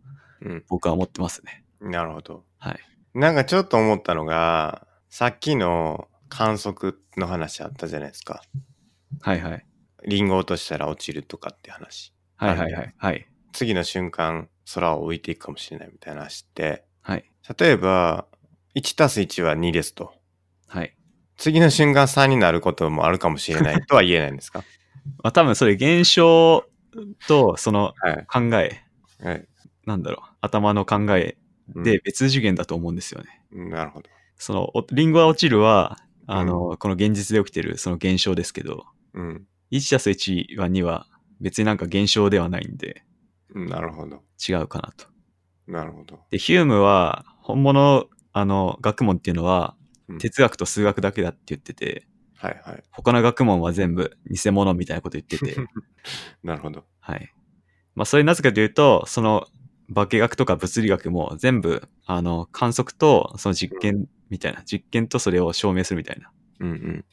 [0.67, 1.63] 僕は思ってますね。
[1.81, 2.43] なるほど。
[2.59, 2.79] はい。
[3.13, 8.41] なんかちょっと思ったのが、さっきの観測の話あったじゃないですか。
[9.21, 9.65] はいはい。
[10.05, 12.13] リンゴ落としたら落ちるとかって話。
[12.37, 12.93] はいはいはい。
[12.97, 13.27] はい。
[13.53, 17.25] 次の瞬間、空を浮いていくかもしれないみたいな話って、はい。
[17.59, 18.27] 例えば、
[18.75, 20.13] 1たす1は2ですと。
[20.67, 20.95] はい。
[21.37, 24.59] 次の瞬間3になることもあるかもしれないとは言えないんですか？
[25.23, 26.65] まあ多分それ現象
[27.27, 28.25] とそのはい。
[28.27, 28.83] 考え、
[29.23, 29.47] はい。
[29.89, 31.37] なんだろう、頭の考え
[31.75, 33.41] うんで別次元だと思うんですよね。
[33.51, 34.09] なるほど。
[34.37, 39.45] その、おリンゴが落ちるは、あの、この現実で起きてるその現象ですけど、うん。
[39.71, 41.07] 1たす1は2は
[41.41, 43.03] 別になんか現象ではないんで
[43.53, 44.23] なるほど。
[44.47, 45.05] 違うかなと。
[45.67, 46.19] なるほど。
[46.31, 49.75] で、ヒュームは本物、あの、学問っていうのは
[50.07, 52.83] うん哲学と数学だけだって言ってて、はいはい。
[52.91, 55.55] 他の学問は全部偽物みたいなこと言ってて、
[56.43, 56.85] なるほど。
[56.99, 57.31] はい。
[57.95, 59.47] まあ、それなぜかというと、その
[59.93, 66.31] 化学とか物理学も全部、あの、観測とその実験みたいな、実験とそれを証明するみたいな。
[66.59, 67.05] うんうん。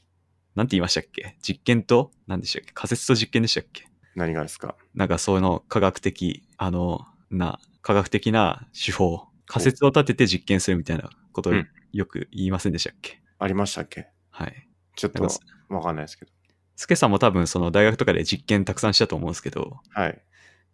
[0.54, 1.36] なんて言いましたっけ？
[1.42, 2.72] 実験と、何でしたっけ？
[2.72, 3.86] 仮説と実験でしたっけ？
[4.14, 4.76] 何がですか？
[4.94, 11.68] なんかその科学的、あの、な、科学的な手法、仮説を立てて実験するみたいなことをうん。
[11.92, 14.08] よく言いませんでしたっけ、ありましたっけ？
[14.30, 14.68] はい。
[14.96, 15.28] ちょっと
[15.68, 16.32] わかんないですけど。
[16.74, 20.22] スケさんも多分その大学とかで実験たくさんしたと思うんですけど、はい。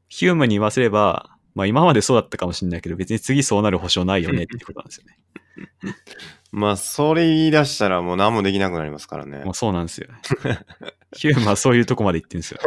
[0.09, 5.19] ヒュームに言わせれば、まあ今までそうだったかもしれないけど、別に次そうなる保証ないよね ってことなんですよね。
[6.53, 9.55] まあ、それ言い出したらもう何もできなくなりますからねもう。
[9.55, 10.21] そうなんですよね。
[11.17, 12.61] ヒュームはそういうとこまで行ってるんですよ。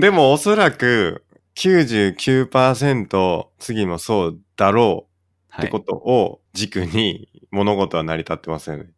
[0.00, 5.12] でもおそらく99%次もそうだろう
[5.48, 5.80] はいってこ。
[5.80, 8.90] とを軸に物事は成り立ってますよね。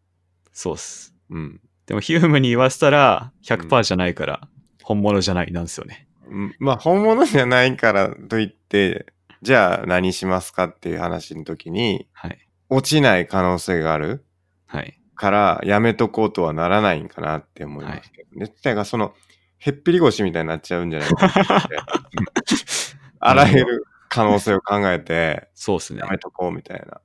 [0.53, 1.15] そうっす。
[1.31, 1.61] うん。
[1.87, 4.49] でもヒュームに言わせたら100%じゃないから、
[4.83, 6.06] 本物じゃないなんですよね。
[6.29, 9.07] うんまあ、本物じゃないからといって、
[9.43, 12.39] じゃあ何しますかっていう話の時に、はい。
[12.69, 14.25] 落ちない可能性がある
[14.67, 15.01] はい。
[15.15, 18.53] からやめとこうとはならないんかなって思いますけどね。
[18.63, 19.15] だからその、
[19.59, 21.77] へっぴり腰みたいになっちゃうんじゃないかなって。
[23.21, 26.09] あらゆる可能性を考えて、そうっすねや。
[26.09, 27.01] めとこうみたいな。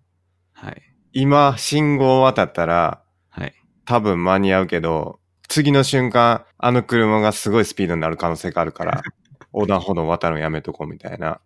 [0.54, 0.82] はい。
[1.14, 3.54] 今、信号を渡ったら、はい。
[3.86, 9.02] 多分間に合うけど、次の瞬間、あの車がすごいスピードになる可能性があるから、
[9.54, 11.42] 横断歩道渡るのやめとこうみたいな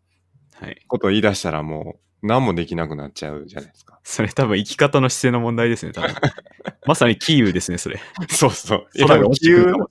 [0.60, 0.82] はい。
[0.88, 4.00] ことを言い出したらもう、何もできなくなっちゃうじゃないですか。
[4.04, 6.14] それ多分生き方の姿勢の問題ですね、多分。
[6.86, 8.00] まさにキーウですね、それ。
[8.30, 8.88] そうそう。
[9.00, 9.90] 空が落ちてくるかも。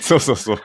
[0.00, 0.58] そうそうそう。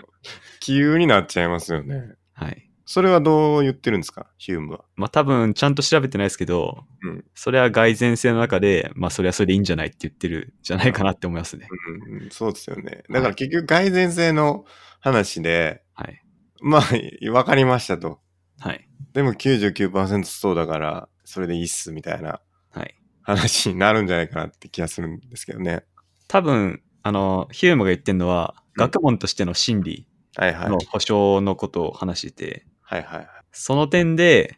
[0.59, 2.13] 急になっちゃいますよね。
[2.33, 2.70] はい。
[2.91, 4.27] それはどう言ってるんですか？
[4.37, 4.83] ヒュームは。
[4.97, 11.69] まあ多分ちゃんと調べてないですけど、うんそれは蓋然性の中で、まあそれはそれでいいんじゃないって言ってるんじゃないかなって思いますね。
[11.87, 13.03] うんうん、そうですよね。
[13.09, 14.65] だから結局蓋然性の
[14.99, 16.21] 話で、はい。
[16.61, 18.19] まあ、わかりましたと。
[18.59, 18.87] はい。
[19.13, 22.95] でも99%そうだから、それでいいっすみたいなはい。
[23.21, 25.83] 話になるんじゃないかなって気がするんですけどね。
[26.27, 30.07] 多分、あの、ヒュームが言ってるのは、うん学問としての真理。
[30.37, 33.27] の保証のことを話してて、はいはいはい。
[33.53, 34.57] その点で、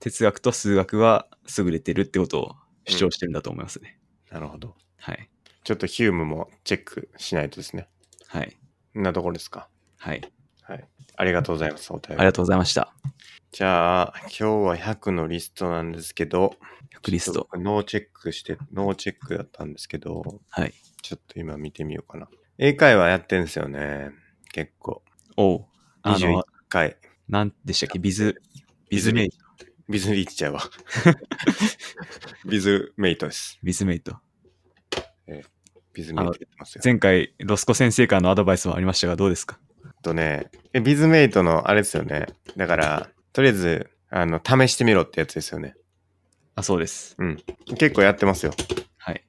[0.00, 1.28] 哲学と数学は
[1.58, 2.56] 優れてるってことを
[2.86, 3.98] 主張してるんだと思いますね。
[4.30, 4.74] なるほど。
[4.96, 5.28] はい。
[5.64, 7.88] ちょっとヒュームもチェックしないとですね。
[8.26, 8.56] はい。
[8.94, 9.68] こんなところですか？
[9.98, 10.22] はい。
[10.62, 10.88] はい。
[11.16, 11.92] ありがとうございます。
[11.92, 12.94] お便りありがとうございました。
[13.52, 16.56] じゃあ、今日は100のリストなんですけど、
[17.02, 17.32] クリスト。
[17.32, 20.72] ちょっとノーチェックして、ノーチェックだったんですけど、はい。
[21.02, 22.28] ちょっと今見てみようかな。
[22.56, 24.10] 英会話やってんですよね。
[24.52, 25.02] 結構。
[25.36, 25.66] おう。
[26.02, 26.96] あ21の、回。
[27.28, 27.98] なんでしたっけ？
[27.98, 28.40] ビズ、
[28.90, 29.36] ビズメイト。
[29.88, 30.62] ビズリーチちゃうわ。
[32.46, 33.58] ビズメイ トです。
[33.62, 34.16] ビズメイト。
[35.94, 36.82] ビズメイトやってますよ。
[36.84, 39.58] 前回、ロスコ先生からのアドバイスもありましたが、どうですか？
[40.02, 42.26] とね、えビズメイトのあれですよね。
[42.56, 45.74] だから、とりあえず、あの、試してみろってやつですよね。
[46.56, 47.16] あ、そうです。
[47.78, 48.52] 結構やってますよ。
[48.96, 49.24] はい。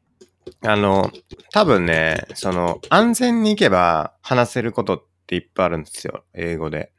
[0.62, 1.12] あの、
[1.52, 6.26] 多分ね、その、安全に行けば話せることっていっぱいあるんですよ。
[6.34, 6.91] 英語で。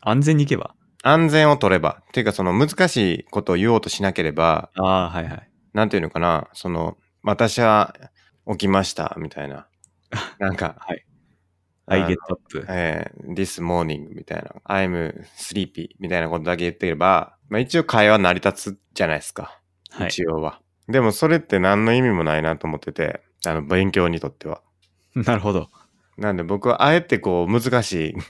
[0.00, 0.74] 安全に行けば？
[1.02, 2.02] 安全を取れば。
[2.08, 5.50] っていうか、その難しいことを言おうとしなければ、ああ、はいはい。
[5.72, 7.94] なんていうのかな、その、私は
[8.50, 9.66] 起きました、みたいな。
[10.38, 11.04] なんか、はい。
[11.86, 12.66] あ I の get up.
[12.68, 19.58] えー this morning みたいな、I'm sleepy みたいなことだけ言ってれば、まあ一応会話成り立つじゃないですか。
[19.90, 20.08] はい。
[20.08, 20.60] 一応は。
[20.88, 24.60] でもそれって何の意味もないなと思ってて、あの、勉強にとっては。
[25.14, 25.68] なるほど。
[26.18, 28.20] なんで僕はあえてこう難しいあ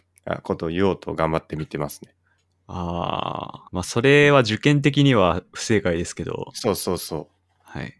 [0.42, 2.14] ことを言おうと頑張って見てますね。
[2.66, 7.28] ああ、まあそれは受験的には不正解ですけど、そうそうそ
[7.64, 7.94] はい。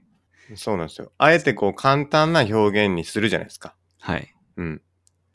[0.52, 0.56] う。
[0.56, 1.12] そうなんですよ。
[1.18, 3.74] あえてこう簡単な表現にするじゃないですか。
[4.00, 4.32] はい。
[4.56, 4.82] うん。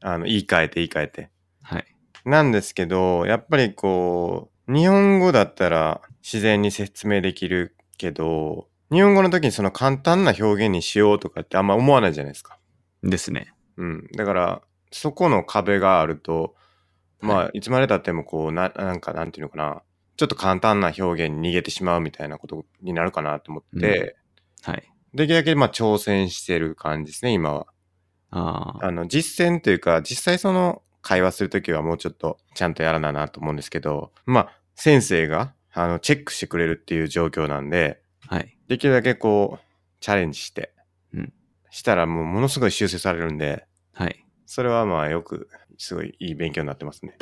[0.02, 1.30] あの、言い換えて言い換えて。
[1.64, 1.86] はい。
[2.26, 12.58] なんですけど、やっぱりこう、日本語だったら自然に説明できるけど、日本語の時にその簡単な表現にしようとかってあんま思わないじゃないですか。
[13.04, 13.54] ですね。
[13.78, 14.08] うん。
[14.16, 14.62] だから、
[14.92, 16.56] そこの壁があると、
[17.22, 19.82] まあ、はいいつまで経ってもこう、な、なんか、なんていうのかな、
[20.18, 24.16] ちょっと簡単な表現に逃げてしまうみたいなことになるかなと思って、
[24.62, 24.92] はい。
[25.14, 27.68] できるだけまあ挑戦してる感じですね、今は。
[28.32, 38.58] ああ、あの、実践というか、実際その会話するときはもうちょっとちゃんとやらななと思うんですけど、まあ、先生が、あの、チェックしてくれるっていう状況なんで、はい。
[38.68, 39.66] できるだけこう、
[40.00, 40.74] チャレンジして、
[41.14, 41.34] うん
[41.76, 44.26] したらもうものすごい修正されるんで、はい。
[44.46, 47.18] それはまあよく、すごいいい勉強になってますね。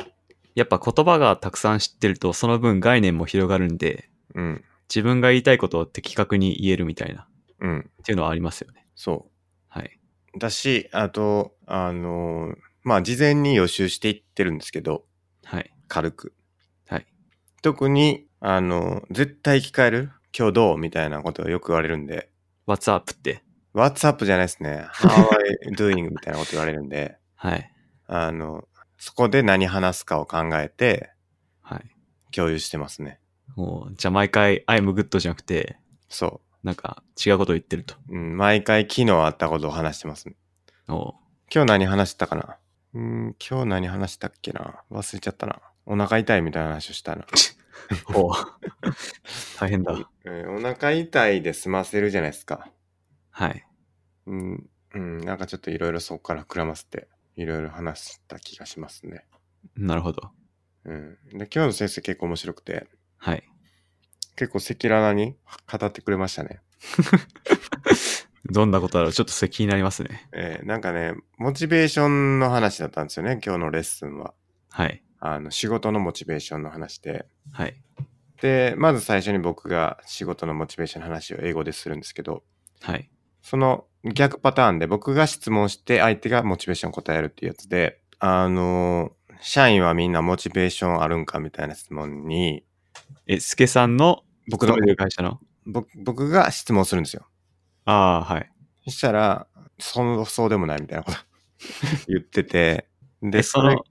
[0.54, 4.64] やっぱ言葉がたくさん知ってると、その分概念も広がるんで、うん。
[4.88, 7.26] 自分が言いたいことを的確に言えるみたいな、
[7.60, 7.78] うん。
[7.80, 8.86] っていうのはありますよね。
[8.94, 9.30] そ
[9.68, 9.98] はい。
[10.34, 10.38] う。
[10.38, 15.06] だし、あと、あのーまあ事前に予習していってるんですけど、
[15.42, 15.74] はい。
[15.88, 16.34] 軽く。
[16.86, 17.06] はい。
[17.62, 22.28] 特に、あの、絶対聞かれる今日どうみたいなことをよく言われるんで、
[22.66, 23.10] What's up?
[23.12, 23.42] って。
[23.74, 24.86] What's up じゃないですね。
[24.92, 26.10] How are you doing?
[26.10, 27.73] みたいなこと言われるんで、はい。
[28.16, 31.10] あの、そこで何話すかを考えて
[31.62, 31.90] はい。
[32.30, 33.18] 共有してますね。
[33.56, 37.94] もう、じゃあ毎回、I'm good じゃなくて、そなんか違うことを言ってると。
[38.08, 38.16] う。
[38.16, 40.36] うん、毎回昨日あったことを話してますね。
[40.88, 41.14] お
[41.52, 42.56] 今日何話したかな？
[42.94, 44.82] うん、今日何話したっけな？
[44.90, 45.60] 忘れちゃったな。
[45.86, 47.26] お腹痛いみたいな話をしたな。
[48.14, 48.32] お
[49.58, 49.92] 大変だ。
[50.24, 52.70] うん、お腹痛いで済ませるじゃないですか。
[53.30, 53.66] はい。
[54.26, 59.24] うん、うん、なんかちょっといろいろそこから膨らませて、いろいろ話した気がしますね。
[59.76, 60.30] なるほど。
[60.84, 61.18] うん。
[61.32, 63.42] で、今日の先生結構面白くて、はい。
[64.36, 65.36] 結構赤裸々に
[65.70, 66.60] 語ってくれましたね。
[68.50, 70.28] どんなことだろうちょっとそれ気になりますね。
[70.32, 74.34] えーなんかね、モチベーションの話だったんですよね、今日のレッスンは。
[74.70, 75.02] はい。
[75.20, 77.26] あの、仕事のモチベーションの話で。
[77.52, 77.80] はい。
[78.42, 82.44] で、まず最初に僕が仕事のモチベーションの話を英語でするんですけど、
[82.82, 83.08] はい。
[83.40, 92.64] その逆パターンで僕が質問して相手がモチベーション答えるっていうやつで、あの、社員はみんなモチベーションあるんかみたいな質問に、
[93.26, 95.40] え、スケさんの僕の会社の？
[95.66, 97.26] 僕僕が質問するんですよ。
[97.86, 98.50] ああー、はい。
[98.84, 99.46] そしたら、
[99.78, 101.18] そう、そうでもないみたいなこと
[102.08, 102.88] 言ってて、
[103.22, 103.82] で、え、その、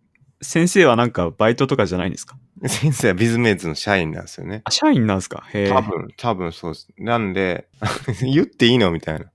[0.41, 2.37] 先生はなんかバイトとかじゃないんですか？
[2.61, 4.61] れ先生はビズメイツの社員なんですよね。
[4.65, 5.43] あ、社員なんですか？
[5.53, 5.69] へえ。
[5.69, 6.87] 多分、多分そうです。
[6.99, 7.67] なんで、
[8.21, 8.91] 言っていいの？
[8.91, 9.25] みたいな。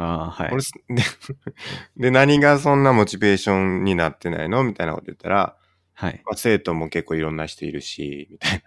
[0.00, 0.50] ああ、はい
[0.94, 1.02] で
[1.96, 5.56] で、何がそんなモチベーションになってないのみたいなこと言ったら、
[5.94, 6.22] はい。
[6.24, 8.62] まあ、生徒も結構いろんな人いるし、みたい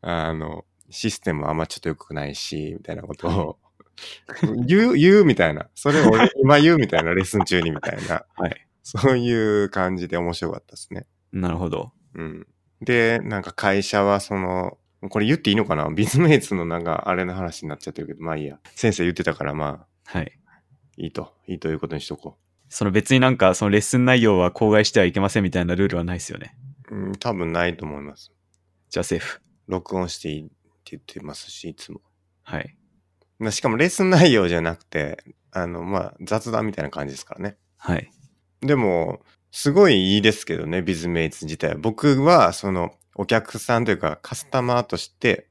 [0.28, 3.58] あの、システムはあんまちょっと良くないし、みたいなことを
[4.66, 5.68] 言う、言うみたいな。
[5.74, 8.24] それを俺今言うみたいな、レッスン中にみたいな。
[8.34, 8.66] はい。
[8.82, 11.06] そういう感じで面白かったですね。
[11.32, 11.92] なるほど。
[12.14, 12.46] うん。
[12.80, 14.78] で、なんか会社はその、
[15.10, 15.90] これ言っていいのかな？
[15.90, 18.58] ビズメイツのなんかあれの話になっちゃってるけど、まあいいや。
[18.74, 20.32] 先生言ってたからまあ、はい。
[20.98, 21.32] いいと。
[21.46, 22.36] いいということにしとこ
[22.68, 26.54] その別になんかそのレッスン内容は口外してはいけませんみたいなルールはないですよね。
[26.90, 26.94] う。
[26.94, 28.30] うん、多分ないと思います。
[28.90, 29.40] じゃあセーフ。
[29.68, 30.50] 録音していいって
[30.90, 32.02] 言ってますし、いつも。
[32.42, 32.76] はい。
[33.38, 37.56] まあしかもレッスン内容じゃなくて、あの、まあ雑談みたいな感じですからね。
[37.78, 38.10] はい。
[38.60, 41.76] でも、すごいいいですけどね、ビズメイツ自体は。
[41.78, 45.48] 僕は、その、お客さんというか、カスタマーとして、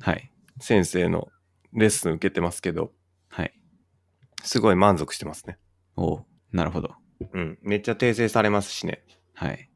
[0.00, 0.30] はい。
[0.60, 1.28] 先生の
[1.72, 2.90] レッスン受けてますけど、はい。
[4.42, 5.58] すごい満足してますね。
[5.96, 6.94] おうなるほど。
[7.32, 7.58] うん。
[7.62, 9.04] めっちゃ訂正されますしね。
[9.34, 9.70] はい。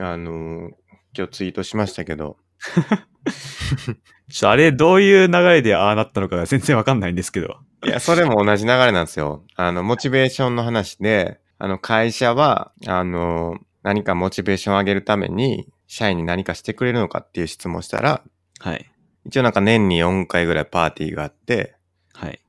[0.00, 0.70] あのー
[1.16, 2.36] 今日ツイートしましたけど、
[4.28, 7.56] ちょあれどういう流れでああなったのかが全然わかんないんですけど。
[7.86, 9.42] いや、それも同じ流れなんですよ。
[9.54, 18.22] あの、モチベーションの話で、あの、会社は、あの、何かモチベーションを上げるために、社員に何かしてくれるのかっていう質問をしたら、
[18.58, 18.90] はい。
[19.24, 21.76] 一応なんか年に4回ぐらいパーティーがあって、
[22.12, 22.40] はい。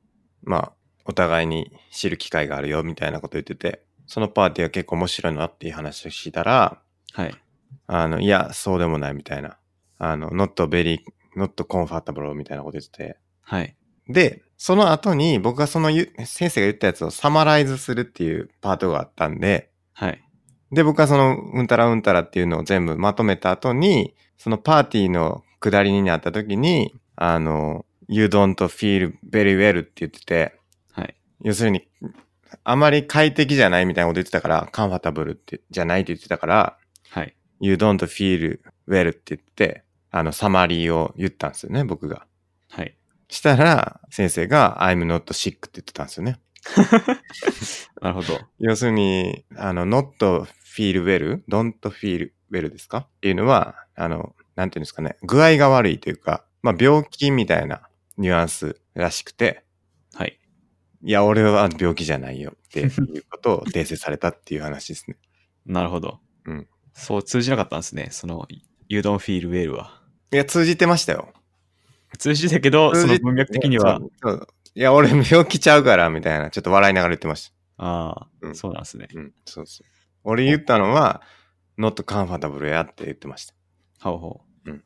[0.42, 0.72] まあ、
[1.08, 6.80] お互いに知る機会があるよ、みたいなこと言ってて、そのパーティーは結構面白いなっていう話をしたら、
[7.12, 7.34] はい。
[7.86, 9.56] あの、いや、そうでもないみたいな。
[9.98, 10.98] あの、not very,
[11.34, 13.16] not comfortable みたいなこと言ってて。
[13.40, 13.74] はい。
[14.06, 20.22] で、その後に僕がそのゆ先生が言ったやつをサマライズするっていうパートがあったんで、はい。
[20.72, 30.57] で、僕はそのうんたらうんたらっていうのを全部まとめた後に、そのパーティーの下りになった時に、あの、you don't feel very well って言ってて、はい。
[31.42, 31.88] 要するに、
[32.64, 36.78] あまり快適じゃないみたいなこと言ってたから、カンファタブルって、じゃないって言ってたから、
[37.10, 37.34] はい。
[37.60, 38.58] you don't feel
[38.88, 42.26] well って言って、あの、サマリーを言ったんですよね、僕が。
[42.70, 42.96] はい。
[43.28, 46.40] したら、先生が I'm not sick って言ってたんですよね。
[48.00, 48.38] なるほど。
[48.58, 52.98] 要するに、あの、not feel well, don't feel well ですか？
[52.98, 57.82] っていうのは、あの、なんていうんですかね、具合が悪いというか、まあ、病気みたいな
[58.16, 59.64] ニュアンスらしくて、
[60.14, 60.38] はい。
[61.02, 62.90] いや、俺は病気じゃないよっていう
[63.30, 65.16] ことを 訂正されたっていう話ですね。
[65.66, 66.20] なるほど。
[66.44, 66.68] うん。
[66.92, 68.08] そう通じなかったんですね。
[68.10, 68.46] その、
[68.88, 70.02] You don't feel well は。
[70.32, 71.32] いや、通じてましたよ。
[72.18, 74.00] 通じたけど、その文脈的には
[74.74, 79.08] いや、俺病気ちゃうから、みたいな、ちょっと笑いながら言ってましああ、うんそうなんですね。
[79.12, 79.18] た。
[79.18, 79.86] うん、そうそう。
[80.24, 81.22] 俺言ったのは、
[81.78, 83.54] not comfortable やって言ってました。
[84.00, 84.70] ほうほう。
[84.70, 84.84] うん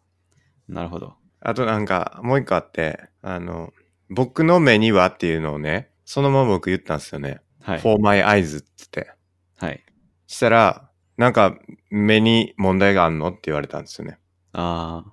[0.69, 1.15] なるほど。
[1.41, 3.73] あとなんか、もう一個あって、あの、
[4.09, 7.41] 僕の目にはっていうのをね、そのまま僕言ったんですよね。
[7.63, 7.81] はい。
[7.81, 9.15] for my eyes って言って。
[9.57, 9.83] はい。
[10.27, 11.57] したら、なんか、
[11.89, 14.19] 目に問題があんのって言われたんですよね。
[14.53, 15.07] あ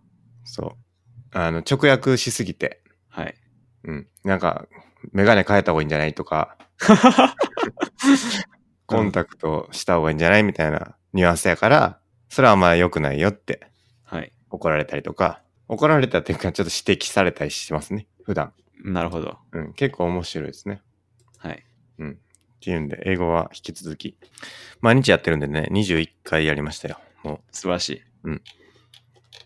[0.43, 0.77] そう。
[1.31, 2.83] あの、直訳しすぎて。
[3.11, 3.35] あ、はい。
[3.85, 4.07] うん。
[4.25, 4.67] なんか、
[5.13, 6.57] メガネ変えた方がいいんじゃないとか、
[8.85, 13.71] コンタクトした方がいいんじゃないみたいなニュアンスやから、それはあんま良くないよって
[14.03, 14.33] はい。
[14.49, 18.05] 怒られたりとか、怒られたっていうかちょっと指摘されたりしてますね。
[18.25, 18.51] 普段。
[18.83, 19.37] なるほど。
[19.53, 19.73] うん。
[19.75, 20.81] 結構面白いですね。
[21.99, 22.11] はい。
[22.13, 22.15] っ
[22.61, 24.17] ていうんで、英語は引き続き。
[24.81, 26.99] 毎日やってるんでね、21回やりましたよ。
[27.23, 28.01] もう、素晴らしい。
[28.23, 28.41] うん。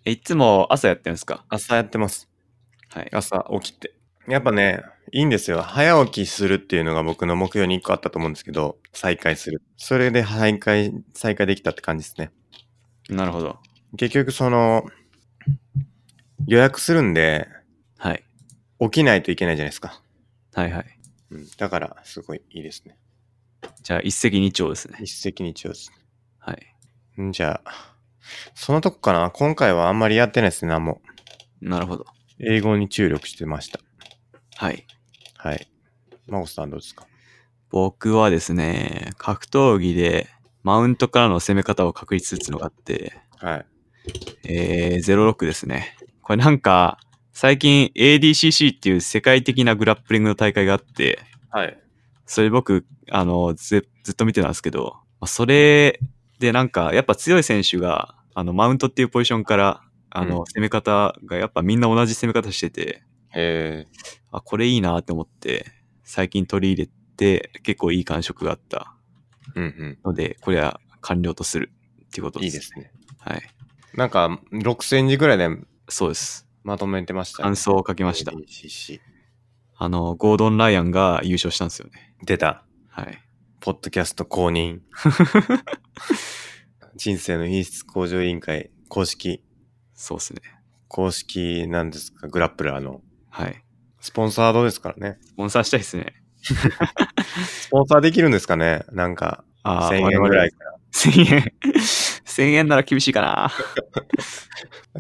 [0.06, 1.46] え、いつも朝やってるんですか？
[1.50, 2.30] 朝やってます。
[2.90, 3.10] はい。
[3.14, 3.94] 朝起きて。
[4.28, 4.82] やっぱね、
[5.12, 5.62] いいんですよ。
[5.62, 9.62] 早起きするっていうのが僕の目標に一個あったと思うんですけど、再開する。
[9.78, 12.32] それで再開、再開できたって感じですね。
[13.10, 13.60] なるほど。
[13.98, 14.86] 結局その、
[16.48, 17.48] 予約するんで、
[17.98, 18.24] はい。
[18.80, 20.02] 起きないといけないじゃないですか。
[20.54, 20.93] はいはい。
[21.34, 21.48] うん。
[21.58, 22.98] だから、すごいいいですね。
[23.82, 24.98] じゃあ、一石二鳥ですね。
[25.02, 25.92] 一石二鳥です。
[26.40, 27.22] はい。
[27.22, 27.96] んじゃあ、
[28.56, 31.02] そのとこかな今回はあんまりやってないですね、何も。
[31.62, 32.06] なるほど。
[32.40, 33.80] 英語に注力してました。
[34.56, 34.86] はい。
[35.38, 35.68] はい。
[36.28, 37.06] マゴさんどうですか？
[37.70, 40.30] 僕はですね、格闘技で
[40.64, 43.66] マウントからの攻め方を確立するのがあって、はい。
[44.46, 45.98] えー、06ですね。
[46.22, 46.98] これなんか、
[47.34, 51.20] 最近 ADCC っていう世界的なグラップリングの大会があって、
[51.50, 51.78] はい。
[52.28, 56.00] それ僕、あの、ずずっと見てたんですけど、まあそれ
[56.40, 59.82] でなんか、やっぱ強い選手が、あの、マウントっていうポジションから、
[60.12, 63.04] あの、うん攻め方がやっぱみんな同じ攻め方してて、
[63.36, 63.88] え
[64.32, 65.66] あ、これいいなって思って、
[66.04, 69.98] 最近取り入れて、結構いい感触があったー、うんうん。
[70.06, 71.72] ので、これは完了とする
[72.06, 72.56] っていうことです。
[72.56, 72.92] いいですね。
[73.20, 73.42] はい。
[73.96, 75.50] なんか、6センチぐらいで
[75.90, 76.48] そうです。
[76.64, 77.44] まとめてましたね。
[77.44, 78.32] 感想を書きました。
[78.32, 79.00] ADCC
[79.76, 82.16] あの、ゴードン・ライアンが優勝したんですよね。
[82.24, 82.64] 出た。
[82.88, 83.22] はい。
[83.60, 84.80] ポッドキャスト公認。
[86.96, 89.44] 人生の品質向上委員会公式、
[89.94, 90.42] そうですね。
[90.88, 93.02] 公式なんですか、グラップラーの。
[93.30, 93.64] はい。
[94.00, 95.18] スポンサードですからね。
[95.22, 96.14] スポンサーしたいですね。
[96.44, 98.86] スポンサーできるんですかね？
[98.92, 100.52] なんか、あー1000円ぐらい。
[100.52, 100.58] か
[100.94, 101.54] 1000円。
[102.26, 103.28] 1000円なら厳しいかな。
[103.28, 103.52] ら。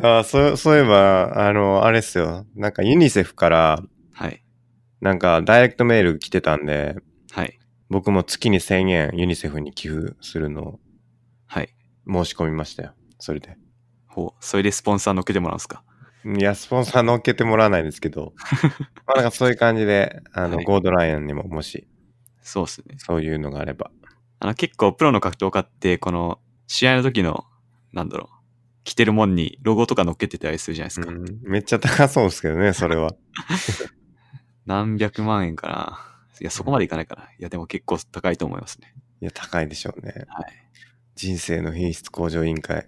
[0.17, 2.45] あーそう、そういえば、あの、あれっすよ。
[2.55, 3.83] なんかユニセフから、
[4.13, 4.43] はい。
[5.01, 6.95] なんかダイレクトメール来てたんで、
[7.31, 7.59] はい。
[7.89, 10.79] 僕も月に1000円ユニセフに寄付するのを
[11.47, 11.69] はい。
[12.07, 12.93] 申し込みましたよ。
[13.19, 13.57] それで。
[14.07, 14.43] ほう。
[14.45, 15.83] それでスポンサー乗っけてもらうんですか？
[16.25, 18.33] いや、スポンサー乗っけてもらわないですけど、
[19.05, 21.87] まあなんかそういう感じで、あの、はいゴードライアンにももし、
[22.41, 22.95] そうですね。
[22.97, 23.91] そういうのがあれば。
[24.43, 27.45] あの、結構プロの格闘家って、この、試合の時の、
[27.93, 28.35] なんだろう、
[28.83, 31.09] 着てるもんにロゴとか乗っけてたりするじゃないですか。
[31.09, 33.15] うん、めっちゃ高そうですけどね、それは。
[34.65, 35.99] 何百万円かな。
[36.41, 37.23] いや、そこまでいかないかな。
[37.23, 38.93] いや、でも結構高いと思いますね。
[39.21, 40.25] いや、高いでしょうね。
[40.27, 40.53] はい。
[41.15, 42.87] 人生の品質向上委員会、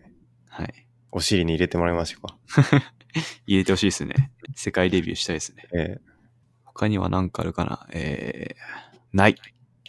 [0.49, 0.87] はい。
[1.11, 2.37] お尻に入れてもらいましょうか。
[3.47, 4.31] 入れてほしいですね。
[4.55, 5.63] 世界デビューしたいですね。
[5.73, 5.97] え
[6.65, 7.87] 他には何かあるかな？
[7.93, 9.35] えー、ない。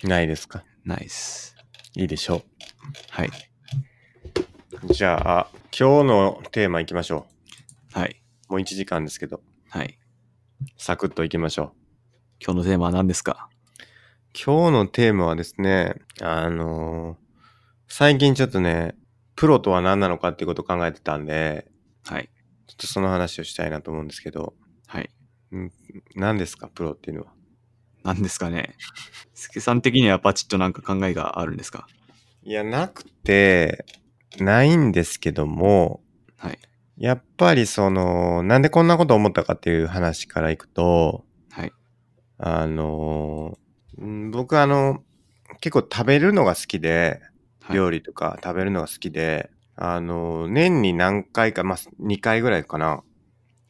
[0.04, 0.62] ーないですか？
[0.84, 1.55] ないです。
[1.96, 2.42] いいでしょ
[3.10, 3.30] はい。
[4.88, 4.92] う。
[4.94, 7.26] じゃあ、今日のテーマいきましょ
[7.92, 8.22] はい。
[8.48, 8.52] う。
[8.52, 9.40] もう1時間ですけど、
[9.70, 9.98] はい。
[10.76, 11.72] サクッといきましょ
[12.44, 13.48] 今日のテーマは何ですか？
[13.50, 13.54] う。
[14.44, 17.26] 今日のテーマはですね、あのー
[17.88, 18.96] 最近ちょっとね、
[19.36, 21.68] プロとは何なのかっていうことを考えてたんで、
[22.04, 22.28] はい。
[22.66, 24.54] ちょっとその話をしたいなと思うんですけど、
[24.88, 25.10] はい。
[26.16, 27.32] 何ですか、プロっていうのは。
[28.06, 28.74] 何ですかね
[29.34, 31.86] スケさん的にはパチッとなんか考えがあるんですか？
[32.42, 33.84] いや、なくて、
[34.38, 36.00] ないんですけども、
[36.36, 36.58] はい。
[36.96, 41.72] やっぱりその、なんでこんなこと思ったかっていう話からいくと、はい。
[42.38, 43.58] あの
[44.30, 45.02] 僕あの、
[45.60, 47.20] 結構食べるのが好きで、
[47.62, 47.76] はい。
[47.76, 52.86] 料理とか食べるのが好きで、あの、年に何回か、まあ、2回ぐらいかな。
[52.86, 53.02] ま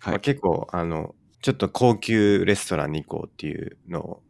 [0.04, 0.20] あ、はい。
[0.20, 4.25] 結構、あの、ちょっと高級レストランに行こうっていうのを、まあ、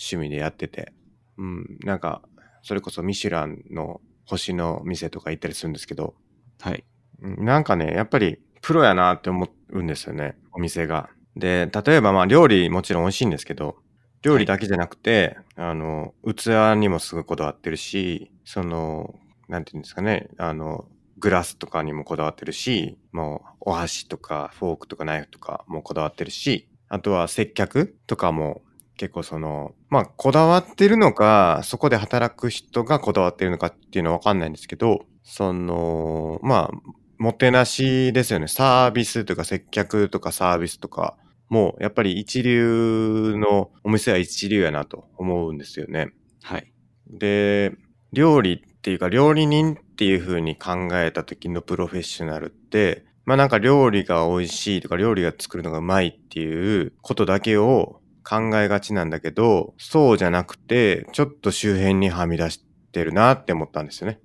[0.00, 0.92] 趣味でやってて、
[1.36, 2.22] うん、なんか、
[2.62, 6.14] それこそミシュランの星の店とか行ったりするんですけど、
[6.60, 6.84] はい。
[7.22, 7.44] うん。
[7.44, 11.10] なんかね、やっぱりプロやなって思うんですよね、お店が。
[11.36, 13.76] で、例えばまあ料理もちろん美味しいんですけど、
[14.22, 19.14] 料理だけじゃなくて、あの、器にもすごいこだわってるし、その、
[19.48, 20.86] なんていうんですかね、あの、
[21.18, 28.62] グラスとかにもこだわってるし、もうお箸とかフォークとかナイフとかもこだわってるし、あとは接客とかも
[29.00, 38.46] 結構その、まあこだわってるのか、そこで働く人がこだわってるのかっていうのはわかんないんですけど、その、まあ、もてなしですよね。
[38.46, 41.16] サービスとか接客とかサービスとか、
[41.48, 46.12] もうやっぱり一流のお店は一流やなと思うんですよね。
[46.42, 46.70] はい。
[47.08, 47.72] で、
[48.12, 64.20] 料理っていうか料理人っていう風に考えた時のプロフェッショナルって、まあなんか料理が美味しいとか料理が作るのがうまいっていうことだけを考えがちなんだけど、そうじゃなくて、ちょっと周辺にはみ出してるなって思ったんですよね。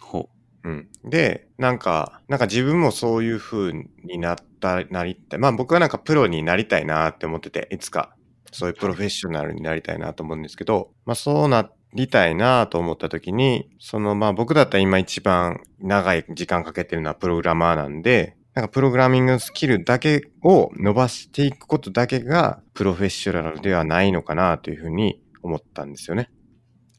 [0.00, 0.28] ほ
[0.64, 0.88] うん。
[1.04, 3.72] で、なんか、なんか自分もそういう風
[4.04, 5.40] になった、なりたい。
[5.40, 8.14] まあ僕はなんかプロになりたいなって思ってて、いつか。
[8.52, 26.28] そういうプロフェッショナルになりたいなと思うんですけど、まあそうなりたいなと思った時に、そのまあ僕だったら今一番長い時間かけてるのはプログラマーなんで、なんかプログラミングスキルだけを伸ばしていくことだけがプロフェッショナルではないのかなというふうに思ったんですよね。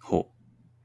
[0.02, 0.06] う。
[0.06, 0.30] ほ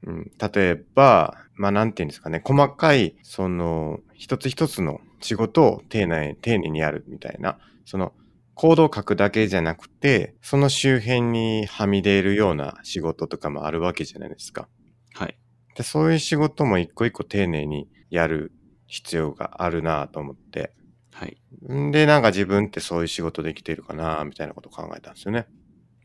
[0.05, 8.11] うん、例えば、まあなんていうんですかね、細かい、その、一つ一つの仕事を丁寧丁寧にやるみたいな、その、
[8.53, 14.67] コードを書くだけじゃなくて、その周辺にはみ出るような仕事とかもあるわけじゃないですか。
[15.17, 15.23] う。
[15.23, 15.37] はい。
[15.77, 18.51] で、そういう仕事も一個一個丁寧にやる
[18.95, 20.73] 必要があるなと思って。
[21.11, 21.37] はい。
[21.69, 25.47] んで、なんか自分ってそういう仕事できてるかなみたいなことを考えたんですよね。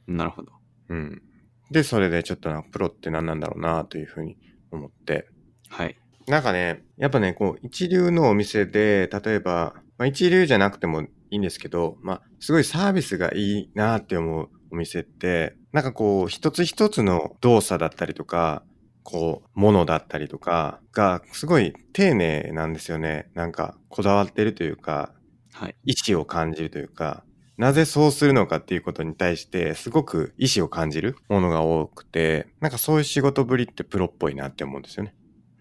[0.09, 0.53] なるほど。
[0.89, 1.23] うん。
[1.71, 4.37] で、それでちょっとなんかプロって何なんだろうなというふうに
[4.73, 5.29] 思って。
[5.69, 5.97] はい。
[6.27, 18.65] なんかね、やっぱね、こう、一流のお店で、例えば、まあ、一流じゃなくてもいいんですけど、まあ、すごいサービスがいいなって思うお店って、なんかこう、一つ一つの動作だったりとか、
[19.03, 23.31] こう、ものだったりとかが、すごい丁寧なんですよね。
[23.35, 25.13] なんか、こだわってるというか、
[25.53, 25.77] はい。
[25.85, 27.25] 意志を感じるというか、
[27.57, 35.15] なぜそうするのかっていうことに対して、すごく意志を感じるものが多くて、なんかそういう仕事ぶりってプロっぽいなって思うんですよね。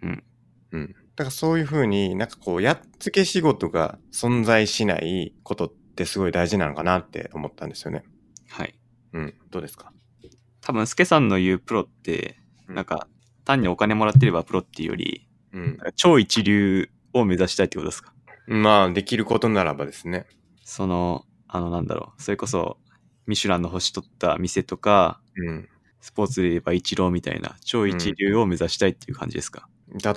[0.03, 0.23] うん。
[0.71, 0.87] うん。
[0.87, 8.03] だからそういうふうになんかこう、やっつけ仕事が存在しないことってすごい大事なのかなって思ったんですよね。
[8.47, 8.79] はい。
[9.11, 9.33] うん。
[9.49, 9.91] どうですか？
[10.61, 12.37] 多分、スケさんの言うプロって、
[12.69, 13.09] うんなんか、
[13.50, 18.14] 単にお金もらってればプロっていうより、うん超一流を目指したいってことですか？
[18.47, 20.28] まあ、できることならばですね。
[20.64, 22.22] その、あの、なんだろう。
[22.22, 22.78] それこそ、
[23.26, 25.70] ミシュランの星取った店とか、うん。
[26.02, 29.68] スポーツで言えばイチローみたいな、超一流を目指したいっていう感じですか、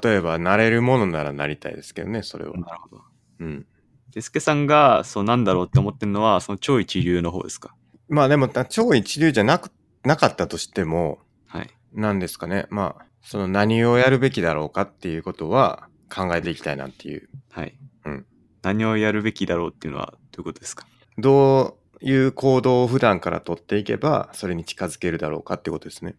[0.04, 2.52] 例えば、なれるものならなりたいですけどね、それは。
[2.52, 3.02] なるほど。
[3.40, 3.66] うん。
[4.12, 7.74] で、スケさんが、そうなんだろうって思ってるのは、その超一流の方ですか？
[8.08, 9.70] まあでも、超一流じゃなく、
[10.04, 11.70] なかったとしても、はい。
[11.94, 12.66] なんですかね。
[12.70, 17.28] まあ、その何をやるべきだろうかっていうことは考えていきたいなっていう。
[17.50, 17.76] はい。
[18.04, 18.26] うん
[18.62, 20.86] 何をやるべきだろうっていうのはどういうことですか？
[21.18, 26.14] どういう行動を普段から取っていけば、それに近づけるだろうかってことですね。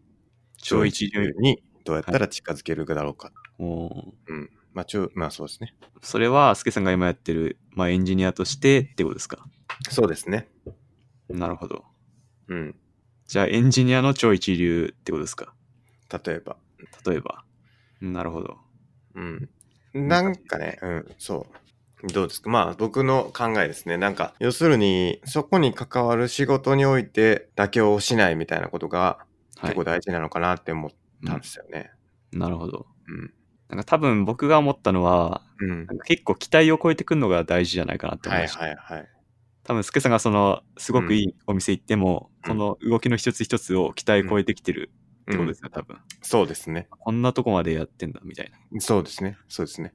[0.58, 3.32] 超一流にどうやったら近づけるだろうか。
[3.60, 4.50] おーうん。
[4.74, 5.74] まあ、超、まあそうですね。
[6.02, 9.46] それは、スケさんが今やってる、まあ、エンジニアとしてってことですか？
[9.90, 10.50] そうですね。
[11.30, 11.86] なるほど。
[12.48, 12.76] うん。
[13.28, 15.54] じゃあ、エンジニアの超一流ってことですか？
[16.26, 16.58] 例えば。
[17.06, 17.44] 例えば。
[18.02, 18.58] なるほど。
[19.16, 19.50] うん。
[19.94, 21.48] なんかね、うん、そ
[22.04, 22.08] う。
[22.08, 22.50] どうですか？
[22.50, 23.98] まあ僕の考えですね。
[23.98, 29.00] なんか、要するに、そこに関わる仕事において妥協をしないみたいなことが
[29.58, 29.84] はい結構。
[29.86, 30.92] 大事なのかなって思っ
[31.26, 31.92] たんですよね。
[32.32, 32.88] なるほど。
[33.08, 33.34] うん。
[33.70, 35.88] なんか多分僕が思ったのは、うん。
[36.06, 38.66] 結構期待を超えてくるのが大事じゃないかなって思はいいました。
[38.66, 39.08] はいはい。
[39.64, 44.92] 多分、スケさんがその、すごくいいお店行っても、うんこの動きの一つ一つを期待を超えてきてる
[45.24, 45.98] ってことうんですよ、多分。
[46.22, 46.88] そうですね。
[46.90, 48.80] こんなとこまでやってんだ、みたいな。
[48.82, 49.38] そうですね。
[49.48, 49.94] そうですね。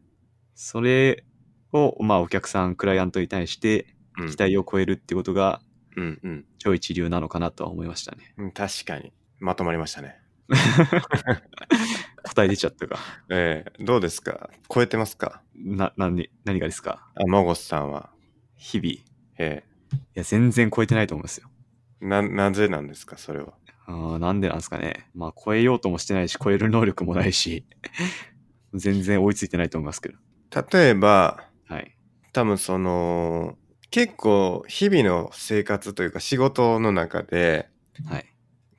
[0.54, 1.24] それ
[1.72, 5.60] を、まあ、お客さん、クライアントに対して、うん期待を超えるってことが、
[5.96, 8.34] うんうん超一流なのかなとは思いましたね。
[8.36, 8.50] うん。
[8.52, 9.12] 確かに。
[9.38, 10.16] まとまりましたね。
[12.24, 12.98] 答え出ちゃったか。
[13.30, 14.50] ええどうですか？
[14.68, 15.42] 超えてますか？
[15.54, 17.08] な、何、何がですか？
[17.14, 18.10] あ、マゴスさんは。
[18.56, 18.88] 日々。
[18.90, 19.04] い
[19.38, 19.62] え
[20.14, 21.48] や、全然超えてないと思いますよ。
[22.02, 23.16] えな、なぜなんですか？
[23.18, 23.54] それは。
[23.88, 25.08] あーなんでなんですかね。
[25.14, 27.64] まあ、超えようともしてないし、超える能力もないし、
[28.74, 30.18] 全然追いついてないと思いますけど。
[30.70, 31.96] 例えば、はい。
[32.34, 33.56] 多分その、
[33.90, 37.70] 結構日々の生活というか仕事の中で、
[38.04, 38.26] はい。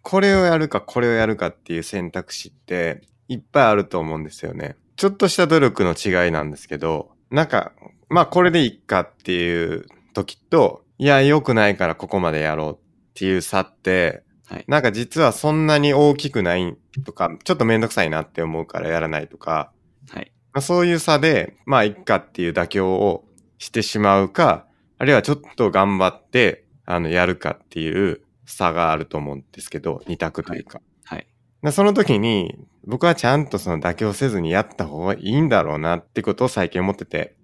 [0.03, 4.75] これをやるかこれをやるかっていう選択肢っていっぱいあると思うんですよね。
[4.95, 7.73] ちょっとした努力の違いなんですけど、なんか、
[8.09, 12.77] まあこれでいいかっていう時と、いや、良くないからここまでやろうっ
[13.15, 14.65] ていう差って、はい。
[14.67, 16.75] なんか実はそんなに大きくない
[17.05, 19.71] とか、ちょっとめんどくさいなって思うからやらないとか、
[20.09, 20.31] はい。
[20.53, 23.25] まあ、そういう差で、まあ、いっかっていう妥協を
[23.59, 24.65] してしまうか、
[24.97, 30.81] あるいはちょっと頑張って、あの、やるかっていう差があると思うんですけど、二択というか。
[31.05, 31.27] はい。
[31.61, 37.35] でその時に、僕はちゃんとその妥協せずにやった方がいいんだろうなってことを最近思ってて、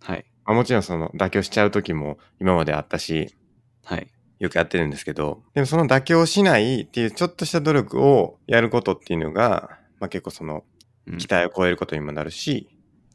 [0.00, 0.24] はい。
[0.44, 3.34] まあ、もちろんその妥協しちゃう時も今まであったし、
[3.84, 4.06] はい。
[4.42, 10.64] よくやってるんですけど、でもその妥協しないっていうちょっとした努力をやることっていうのが、まあ結構その
[11.06, 12.68] うん期待を超えることにもなるし、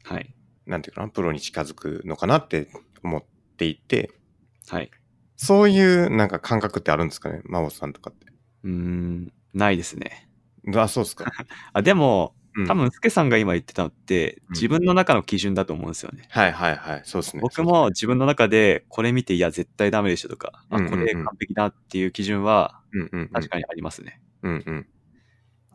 [0.04, 0.34] はい。
[0.64, 2.68] なんていうかな、プロに近づくのかなって
[3.02, 3.22] 思っ
[3.58, 4.10] ていて、
[4.68, 4.90] はい。
[5.36, 8.26] そういうなんか感覚ってあるんですかね、真帆さんとかって。
[8.64, 10.30] うーん、ないですね。
[10.74, 11.30] あ、そうですか。
[11.74, 16.26] あ、でも、うん多分、スケさんが今言ってたのって、うん自分の中の基準だと思うんですよね。
[16.30, 17.40] はいはいはい、そうですね。
[17.42, 22.80] 僕も自分の中で、これ見て、いや、絶対ダメでしょとか、あ、うんうんうんこれ完璧だっていう基準は。
[23.32, 24.20] 確かにありますね。
[24.42, 24.86] うんうん。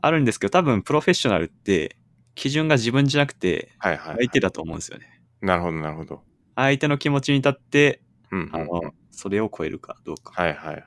[0.02, 1.98] あるんですけど、多分、プロフェッショナルって、
[2.36, 4.16] 基準が自分じゃなくて、はいはい。
[4.18, 5.22] 相手だと思うんですよね。
[5.42, 6.24] なるほどなるほど。
[6.56, 8.56] 相手の気持ちに立って、うんうんうん。
[8.56, 10.34] あの、それを超えるかどうか。
[10.36, 10.84] はいはいはい。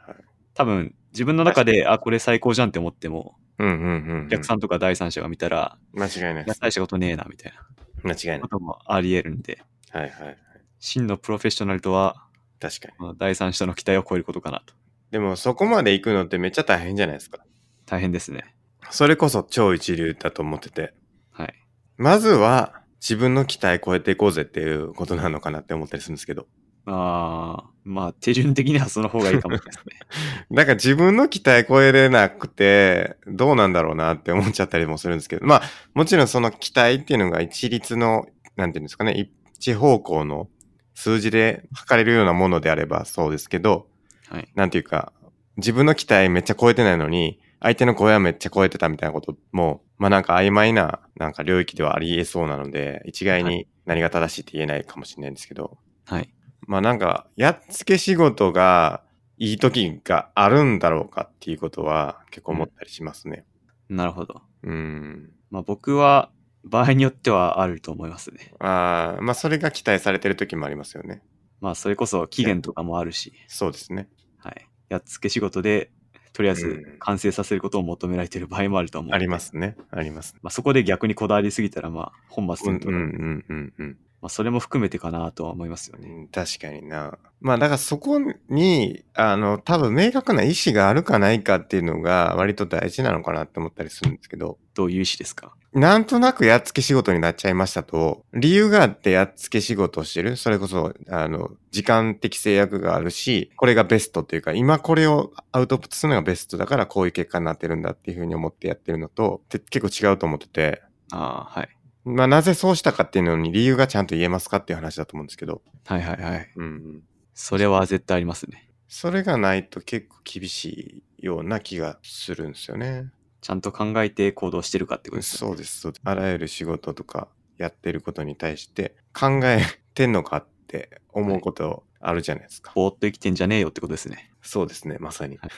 [0.54, 4.26] 多分、自分の中で、あ、これ最高じゃんって思っても、うんうんうんうん。
[4.26, 6.60] お客さんとか第三者が見たら、間違いないです。
[6.60, 7.66] 大したことねえな、みたいな
[8.02, 8.40] 間違いない。
[8.40, 10.38] こともあり得るんで、はいはいはい。
[10.78, 12.26] 真のプロフェッショナルとは、
[12.60, 12.94] 確かに。
[12.98, 14.74] まあ第三者の期待を超えることかなと。
[15.10, 17.38] でもそこまで行くのってめっちゃ大変じゃないですか。
[17.86, 18.54] 大変ですね。
[18.90, 20.94] それこそ超一流だと思ってて。
[21.30, 21.54] はい。
[21.96, 26.46] まずは自分の期待超えていこうぜっていうことなのかなって思ったりするんですけど。
[26.86, 30.46] ああ、まあ、手順的にはその方がいいかもしれないですね。
[30.50, 35.46] なんか自分の期待超えれなくて、どうなんだろうなって思っちゃったりもするんですけど。
[35.46, 35.62] まあ、
[35.94, 38.26] もちろんその期待っていうのが一律の、
[38.56, 40.48] なんていうんですかね、一方向の
[40.94, 43.88] 数字で測れるようなものであればそうですけど、
[44.28, 44.48] はい。
[44.54, 45.12] なんていうか、
[45.56, 56.28] 自分の期待めっちゃ超えてないのに、相手の声はめっちゃ超えてたみたいなことも、まあなんか曖昧な、なんか領域ではあり得そうなので、一概はに何が正しいって言えないかもしれないんですけど、はい。
[56.66, 59.02] まあなんか、やっつけ仕事が
[59.38, 63.44] いい時があるんだろうかっていうことは結構思ったりしますね。
[63.88, 64.42] なるほど。
[64.62, 65.30] うん。
[65.50, 66.30] まあ、僕は、
[66.64, 68.52] 場合によってはあると思いますね。
[68.58, 71.22] ああ、まあそれが期待されてる時もありますよね。
[71.60, 74.08] まあ、それこそ期限とかもあるし、そうですね。
[74.38, 74.68] はい。
[74.88, 75.90] やっつけ仕事で、
[76.32, 79.14] とりあえずうん完成させることを求められている場合もあると思う。
[79.14, 79.40] ありま。
[79.40, 79.76] すね。
[79.90, 80.34] あります。
[80.42, 83.98] まあ、そこで逆にこだわりすぎたら、まあ、本末うん転倒だ、うんうんうんうん。
[84.26, 86.08] まあ、それも含めてかなとは思いますよね。
[86.08, 87.16] うん確かにな。
[87.40, 88.18] まあだからそこ
[88.48, 95.54] に、あの、多分明確な意思があるかないかっていうのが割と大事なのかなって思ったりするんですけど、どういう意思ですか？
[95.72, 100.36] なんとなくやっつけ仕事になっちゃいましたと、理由があってやっつけ仕事をしてる。
[100.36, 111.68] それこそ、あの、時間的制約があるし、これがベストっていうか、今これをアウトプットするのがベストだからこういう結果になってるんだっていうふうに思ってやってるのと、結構違うと思ってて、ああ、はい。
[112.06, 116.50] まあなぜそうしたかっていうのに理由がちゃんと言えますかっていう話だと思うんですけど、はいはいはい。
[116.54, 117.02] うんうん。
[117.34, 118.70] それは絶対ありますね。
[118.88, 123.10] それがないと結構厳しいような気がするんですよね。
[123.40, 125.50] ちゃんと考えて行動してるかってことですよね。
[125.50, 126.02] そうです、そうです。
[126.04, 127.28] あらゆる仕事とか
[127.58, 129.62] やってることに対して考え
[129.94, 132.72] てんのかって思うことあるじゃないですか。
[132.76, 134.30] ぼーっと生きてんじゃねえよってことですね。
[134.42, 135.48] そうですね、まさには。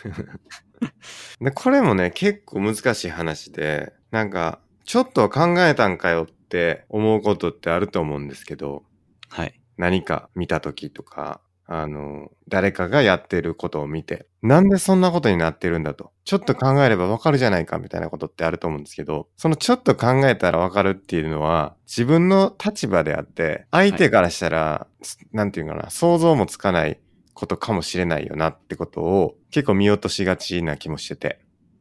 [1.40, 8.84] で、これもね、結構難しい話で、なんか、ちょっと考えたんかよって思うことってあると思うんですけど、
[9.28, 9.61] はい。
[9.76, 11.40] 何か見た時とか、
[11.70, 16.12] あの、誰かがやってることを見て、なんでそんなことになってるんだと。
[16.24, 24.86] ちょっと考えればわかるじゃないかみたいなことってあると思うんですけど、そのちょっと考えたらわかるっていうのは、自分の立場であって、相手からしたら、
[25.32, 26.99] なんていうかな、想像もつかない
[27.34, 31.38] ことかもしれないよなってことを結構見落としがちな気もしてて。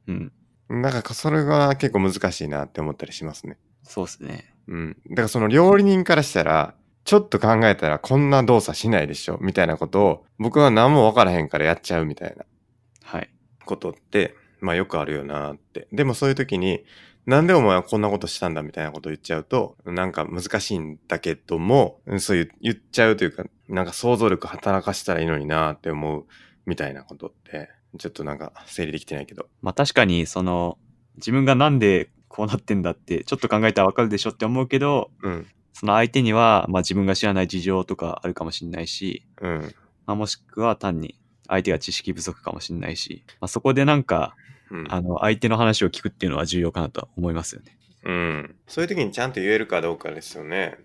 [0.07, 0.33] うん。
[0.69, 3.57] なんかそれが結構難しいなって思ったりしますね。
[3.83, 4.53] そうですね。
[4.67, 4.97] うん。
[5.09, 12.43] だからその料理人からしたら、ちょっと考えたらこんな動作しないでしょみたいなことを僕は何もわからへんからやっちゃうみたいな
[13.03, 13.29] はい。
[13.65, 15.87] ことって、まあよくあるよなって。
[15.93, 16.83] でもそういう時に、
[17.25, 26.25] なんでお前はこんなことしたんだみたいなことを言っちゃうと、なんか難しいんだけども、うんそういう言っちゃうというか、なんか想像力働かしたらいいのになって思う
[26.65, 29.47] みたいなことって、ちょっとなんか整理できてないけど。
[29.61, 30.77] まあ確かに、その、
[31.17, 35.47] 自分がなんでこうなってんだって、ちょっと考えたらわかるでしょって思うけど、うん。
[35.73, 39.61] その相手には、まあ自分が知らない事情とかあるかもしれないし、うん。
[40.05, 44.35] まあもしくは単に相手が知識不足かもしれないし、まあそこでなんか、
[44.69, 44.87] うん。
[44.89, 47.77] あの、相手の話を聞くっていうのは重要かなとは思いますよね。
[48.03, 48.55] うん。
[48.67, 50.77] そういう時にちゃんと言えるかどうかですよね。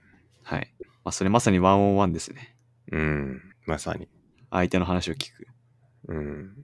[0.42, 0.72] はい。
[1.04, 2.56] まあそれまさにワンオンワンですね。
[2.90, 3.42] うん。
[3.66, 4.08] まさに。
[4.50, 5.46] 相手の話を聞く。
[6.08, 6.54] うん。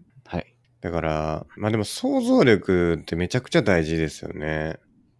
[0.82, 0.92] はい。
[0.92, 4.78] だから、まあでも想像力ってめちゃくちゃ大事ですよね。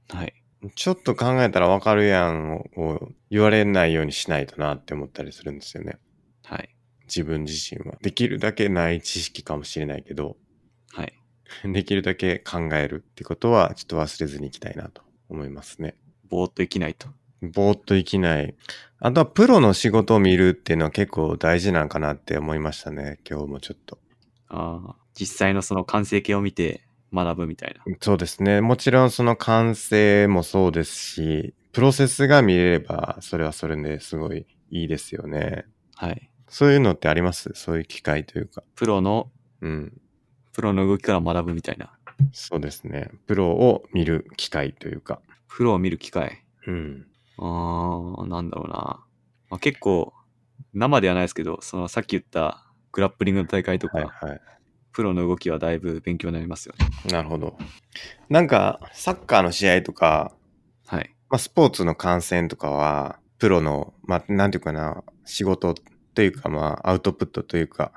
[0.09, 0.35] はい。
[0.75, 5.99] ちょっと考えたらわかるやんを言われないようにしないとなって思ったりするんですよね。
[6.45, 6.75] はい。
[7.05, 7.97] 自分自身は。
[8.03, 10.37] できるだけない知識かもしれないけど、
[10.93, 11.13] はい。
[11.73, 15.97] できるだけ考えるってことはちょっと忘れずにいきたいなと思いますね。
[16.29, 17.09] ぼーっと生きないと。
[17.41, 18.55] ぼーっと生きない。
[18.99, 23.19] あとはプロの仕事を見るっていうのは結構大事なんかなって思いましたね。
[23.29, 23.99] 今日もちょっと。
[24.49, 27.83] ああ、実際のその完成形を見て学ぶみたいな。
[28.01, 28.61] そうですね。
[28.61, 35.65] もちろんその完成もそうですし、プロセスが見れればそれはそれですごいいいですよね。
[35.95, 36.31] はい。
[36.49, 37.51] そういうのってあります？
[37.55, 38.63] そういう機会というか。
[38.75, 40.01] プロの、うん。
[40.53, 41.93] プロの動きから学ぶみたいな。
[42.33, 43.11] そうですね。
[43.27, 45.21] プロを見る機会というか。
[45.47, 46.43] プロを見る機会。
[46.67, 47.07] うん。
[47.39, 49.05] ああ、なんだろうな。
[49.51, 50.13] まあ、結構、
[50.75, 54.41] 生ではないですけど、そのさっき言ったグラップリングの大会とか、はいはい。
[54.99, 56.89] プロの動きはだいぶ勉強になりますよね。
[57.09, 57.57] なるほど。
[58.29, 60.33] なんか、サッカーの試合とか、
[60.89, 61.15] はい。
[61.31, 65.77] まあ、スポーツの観戦とかは、プロの、まあ、なんていうかな、仕事
[66.15, 67.93] というか、まあ、アウトプットというか、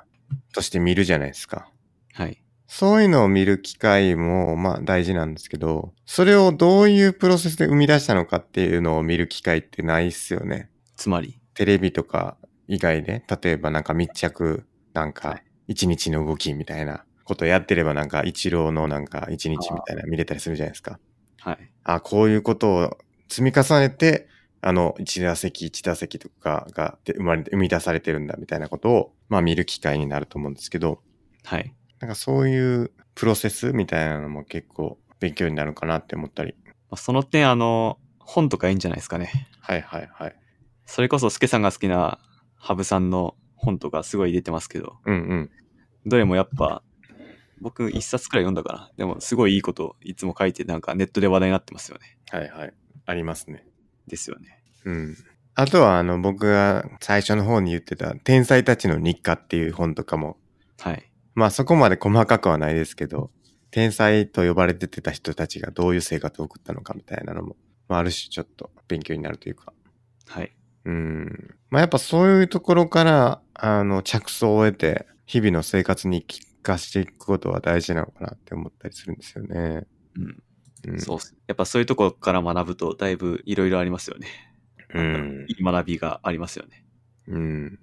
[0.54, 1.68] として見るじゃないですか。
[2.12, 2.40] はい。
[2.68, 10.70] そういうのを見る機会も、まあ、大事なんですけど、それをどういうプロセスで生み出したのかっていうのを見る機会ってないっすよね。
[10.94, 12.36] つまり、テレビとか
[12.68, 20.98] 以外で、例えばなんか密着、なんかはい、一日の動きみたいなことやってれば、なんか、一郎のなんか、一日みたいな見れたりするじゃないですか。
[21.40, 21.58] はい。
[21.84, 22.98] あ、こういうことを
[23.28, 24.28] 積み重ねて、
[24.60, 31.02] あの、一打席一打席とかがで生まれて、生み出されてるんだみたいなことを、まあ見る機会になると思うんですけど、
[31.44, 31.74] はい。
[31.98, 36.54] なんかそういうプロセスみたいなのも結構勉強になるかなって思ったり。
[36.64, 39.48] まあ、その点、あの、本とかいいんじゃないですかね。
[39.60, 40.36] はいはいはい。
[40.86, 42.18] それこそ、スケさんが好きな
[42.56, 45.50] 羽生さんの本とかすごい出てますけど、うんうん。
[46.06, 46.82] どれもやっぱ、
[47.60, 48.90] 僕一冊くらい読んだかな。
[48.96, 52.18] でも、すごいいいこといつも書いて、なんかネットで話題になってますよね。
[52.30, 52.74] はいはい。
[53.06, 53.66] ありますね。
[54.06, 54.62] ですよね。
[54.84, 55.16] うん。
[55.54, 60.38] あとは、あの、僕が最初の方に言ってた、天才たちの日課っていう本とかも、
[60.80, 61.12] はい。
[61.34, 63.30] まあそこまで細かくはないですけど、
[63.70, 67.56] 天才と呼ばれててた人たちがどういう生活を送ったのかみたいなのも、
[67.88, 69.72] まあある種ちょっと勉強になるというか。
[70.26, 70.52] はい。
[70.84, 71.54] うん。
[71.70, 79.86] まあやっぱそういうところから、あの、着想を得て、日々の生活に生かしていくことは大事なのかなって思ったりするんですよね。
[80.16, 80.42] うん。
[80.88, 81.00] うん。
[81.00, 81.18] そう。
[81.46, 84.26] やっぱそういうところから学ぶと、だいぶいろいろありますよね。
[84.94, 85.46] うん。
[85.48, 86.84] いい学びがありますよね。
[87.28, 87.78] うん。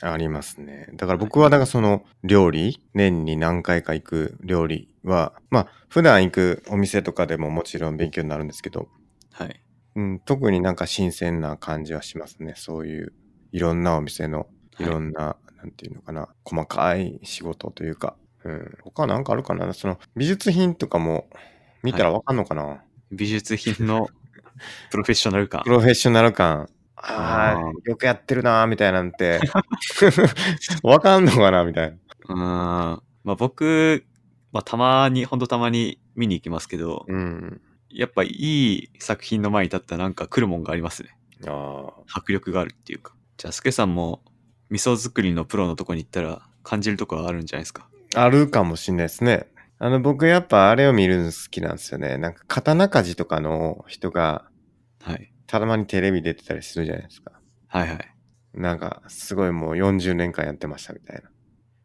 [0.00, 0.88] ありますね。
[0.94, 8.88] だから僕は、だからその料理、年に何回か行く料理は、まあ、普段行くお店とかでももちろん勉強になるんですけど、
[9.32, 9.62] はい。
[9.94, 12.54] うん、特になんか新鮮な感じはしますね。
[12.56, 13.12] そういう、
[13.52, 14.46] いろんなお店の、
[14.78, 18.78] いろんな、なんていうのかな、細かい仕事というか、うん。
[18.82, 19.72] 他なんかあるかな？
[19.74, 21.28] その、美術品とかも
[21.82, 22.82] 見たらわかんのかな、
[23.12, 24.08] 美術品の
[24.90, 25.70] プロフェッショナル感プ。
[25.70, 26.68] ロフェッショナル感。
[26.96, 29.40] あああ、よくやってるなーみたいなんて、
[30.82, 31.64] わかんのかな？
[31.64, 31.96] みたいな。
[32.28, 32.38] うーん。
[32.38, 34.04] まあ僕、
[34.52, 37.60] まあたまに、ほんとたまに見に行きますけど、うん。
[37.94, 41.16] やっぱいい作品の前に立ったらなんか来るもんがありますね。
[41.46, 42.18] ああ。
[42.18, 43.14] 迫力があるっていうか。
[43.36, 44.22] じゃあ、スケさんも
[44.70, 47.88] 味噌作りのプロのとこに行ったら感じるとこはあるんじゃないですか？
[48.14, 49.48] あるかもしんないですね。
[49.78, 52.16] あの、僕やっぱあれを見るの好きなんですよね。
[52.18, 54.48] なんか刀鍛冶とかの人が
[55.00, 55.32] はい。
[55.46, 57.32] たまにテレビ出てたりするじゃないですか。
[57.66, 58.14] はいはい。
[58.54, 61.22] なんかすごいもう40年間やってましたみたい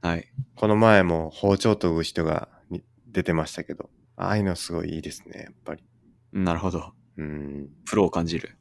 [0.03, 0.09] な。
[0.09, 0.27] はい。
[0.55, 5.83] この前も包丁研ぐ人がに出てましたけど、ああいうのすごいいいですね、やっぱり。
[6.33, 6.93] なるほど。
[7.17, 7.69] うん。
[7.85, 8.57] プロを感じる。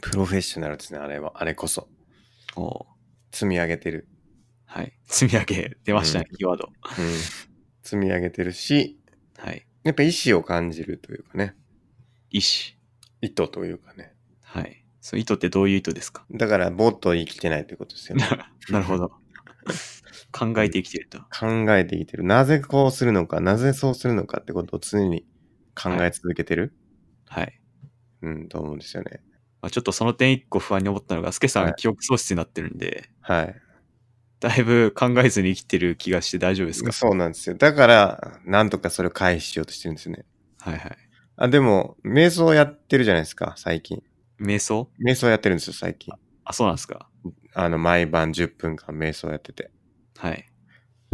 [0.00, 1.32] プロフェッショナルですね、あれは。
[1.36, 1.88] あれこそ。
[2.56, 2.84] おー
[3.32, 4.08] 積み上げてる。
[4.66, 4.92] はい。
[5.06, 6.68] 積み上げ、出ましたね、うんキーワード。
[6.98, 7.12] うん。
[7.82, 8.98] 積み上げてるし、
[9.38, 9.66] はい。
[9.84, 11.54] やっぱ意志を感じるというかね。
[12.30, 12.78] 意志。
[13.20, 14.14] 意図というかね。
[14.42, 14.84] はい。
[15.00, 16.24] その意図ってどういう意図ですか？
[16.30, 18.24] だから、ぼーっと生きてないということですよね。
[18.70, 19.12] なるほど。
[20.32, 21.20] 考えて生きていると。
[21.20, 22.24] 考えてきてる。
[22.24, 25.26] なぜこうするのか、なぜそうするのかってことを常に
[25.74, 26.74] 考え続けてる、
[27.32, 27.60] はい。
[28.22, 29.20] うん、と思うんですよね。
[29.62, 33.56] まあ、ちょっとその点一個不安に思ったのが、スケさはいん記憶喪失になってるんで、はい。
[34.40, 36.92] だいぶ考えずに生きてる気がして大丈夫ですか？
[36.92, 37.56] そうなんですよ。
[37.56, 40.24] だから、なんとかそれを回避しようとしてるんですよね。
[40.60, 40.98] はいはい。
[41.36, 44.02] あ、でも、瞑想やってるじゃないですか、最近。
[44.40, 44.88] 瞑想？
[45.04, 46.14] 瞑想やってるんですよ、最近。
[46.44, 47.08] あ、そうなんですか
[47.54, 49.70] あの、毎晩10分間瞑想やってて。
[50.18, 50.46] はい。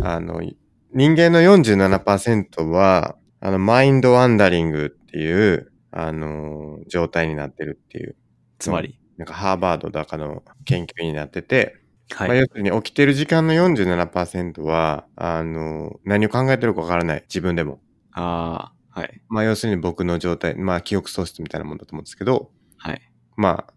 [0.02, 0.56] あの、い
[0.94, 8.16] 人間の47%は、あの、マインドワンダリングっていう、あの、状態になってるっていう、
[8.58, 8.98] つまり？
[9.16, 11.76] なんかハーバードだかの研究になってて、
[12.10, 12.28] はい。
[12.28, 17.22] まあ、要するに起きてる時間の47%は、あの、何を考えてるかわからない。
[17.28, 17.80] 自分でも。
[18.12, 19.20] ああ、はい。
[19.28, 23.00] まあ要するに僕の状態、まあ記憶喪失みたいなもんだと思うんですけど、はい。
[23.36, 23.72] まあ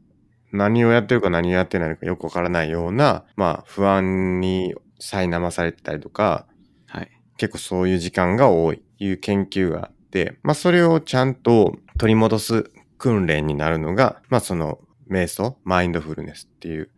[0.52, 6.48] 何をやってるか何をやってないのかよくわからないような、まあ不安に苛まされてたりとか、
[6.88, 7.10] はい。
[7.38, 10.01] 結構そういう時間が多いいう研究があって、
[10.44, 14.80] まあそれをちゃんと取り戻す訓練になるのが、まあその
[15.10, 16.90] 瞑想、マインドフルネスっていう、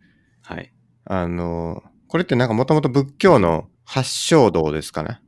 [0.42, 0.72] はい。
[1.04, 5.20] あの、これってなんかもともと仏教の発祥道ですかね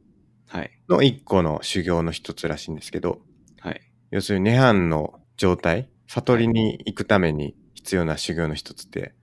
[0.46, 0.70] はい。
[0.88, 3.20] の一個の修行の一つらしいんですけど、
[3.60, 3.80] はい。
[4.10, 9.14] 要するに涅槃の状態、悟りに行くために必要な修行の一つって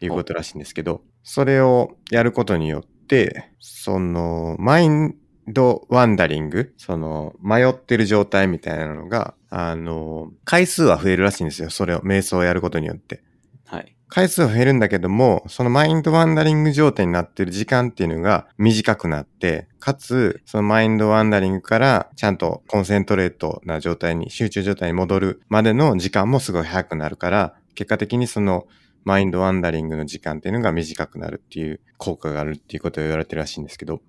[0.00, 5.16] いうことらしいんですけど、それをやることによって、その、マイン
[5.48, 11.70] ドワンダリング、その、迷ってる状態みたいなのが、あの、回数は増えるらしいんですよ。
[11.70, 13.22] それを、瞑想をやることによって。
[13.66, 13.94] はい。
[14.08, 28.66] 回数は減るんだけども、そのマインドワンダリング状態になってる時間っていうのが短くなって、かつ、そのマインドワンダリングからちゃんとコンセントレートな状態に、集中状態に戻るまでの時間もすごい早くなるから、結果的にその
[29.04, 34.00] マインドワンダリングの時間っていうのが短くなるっていう効果があるっていうことを言われてるらしいんですけど。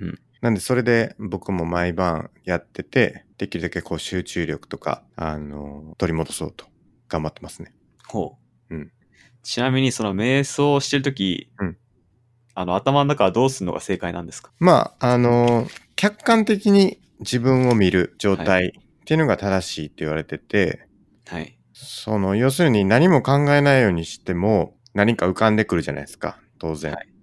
[0.00, 6.66] うんなんでそれで僕も毎晩やってて、できるだけこう集中力とか、あの、取り戻そうと
[7.08, 7.72] 頑張ってますね。
[8.06, 8.36] ほ
[8.68, 8.74] う。
[8.74, 8.92] うん。
[9.42, 11.78] ちなみに、その瞑想をしてるとき、うん
[12.54, 14.52] あの、頭の中はどうするのが正解なんですか？
[14.58, 15.66] まあ、あの、
[15.96, 20.86] 客観的に自分を見る状態っていうのが正しいって言われてて、
[21.26, 21.58] はい。
[21.72, 26.92] その、要するに何も考えないようにしても何か浮かんでくるじゃないですか、当然。
[26.92, 27.13] はいはい。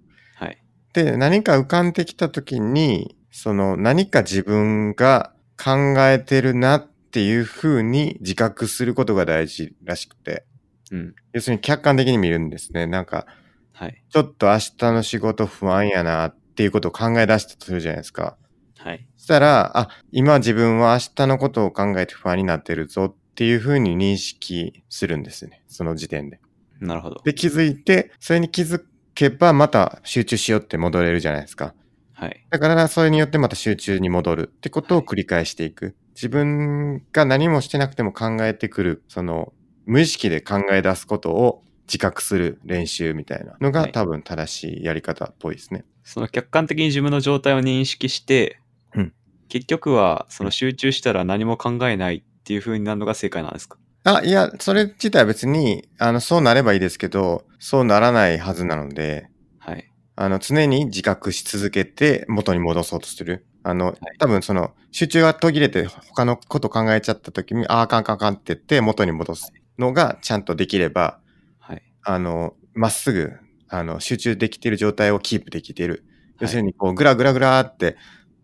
[0.92, 5.32] で、何か浮かんできた時に、その何か自分が
[5.62, 10.44] 考えてるなっていう風に自覚することが大事らしくて、
[10.90, 11.14] うん。
[11.32, 12.86] 要するに客観的に見るんですね。
[12.86, 13.26] なんか、
[13.72, 14.02] はい。
[14.10, 18.36] ちょっと明日の仕事不安やなっていうことを考え出したとするじゃないですか。
[18.78, 19.06] はい。
[19.16, 25.62] そしたら、あ、今自分は明日のことを考えて不安になってるぞっていう風に認識するんですね。
[25.68, 26.40] その時点で。
[26.80, 27.22] なるほど。
[27.24, 28.82] で、気づいて、それに気づ
[29.14, 31.74] けばまた集中しようって戻れるじゃないですか。
[32.14, 32.46] はい。
[32.50, 35.96] だから、それによってまた集中に戻るってことを繰り返していく。
[36.14, 39.52] 自分が何もしてなくても考えてくる、その、
[39.86, 45.84] 無意識で考え出すことを自覚する練習みたいなのがはい多分正しいやり方っぽいですね。
[46.04, 48.60] その客観的に自分の状態を認識して、
[48.94, 49.12] うん
[49.48, 53.76] 結局は、その集中したら何も考えないっていう風になるのが正解なんですか？
[54.04, 59.88] あ、いや、それ自体は別に、あの、そうなればいいですけど、そうならないはずなので、はい。
[60.16, 63.46] あの、常に自覚し続けて元に戻そうとする。
[63.62, 71.20] あの、い多分その、集中が途切れて他のこと考えちゃった時に、あーあかんあかんあかんって言って元に戻すのがちゃんとできれば、
[71.60, 71.82] はい。
[72.02, 73.32] あの、まっすぐ、
[73.68, 76.04] あの、集中できている状態をキープできている。
[76.40, 76.68] 要するに。
[76.68, 77.96] に、こう、ぐらぐらぐらーって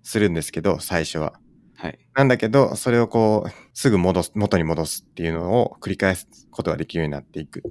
[0.04, 1.34] するんですけど、最初は。
[1.78, 1.98] はい。
[2.14, 7.62] なんだけど、それをこう、すぐ戻す、元に戻すっていうのを繰り返すことができるようになっていく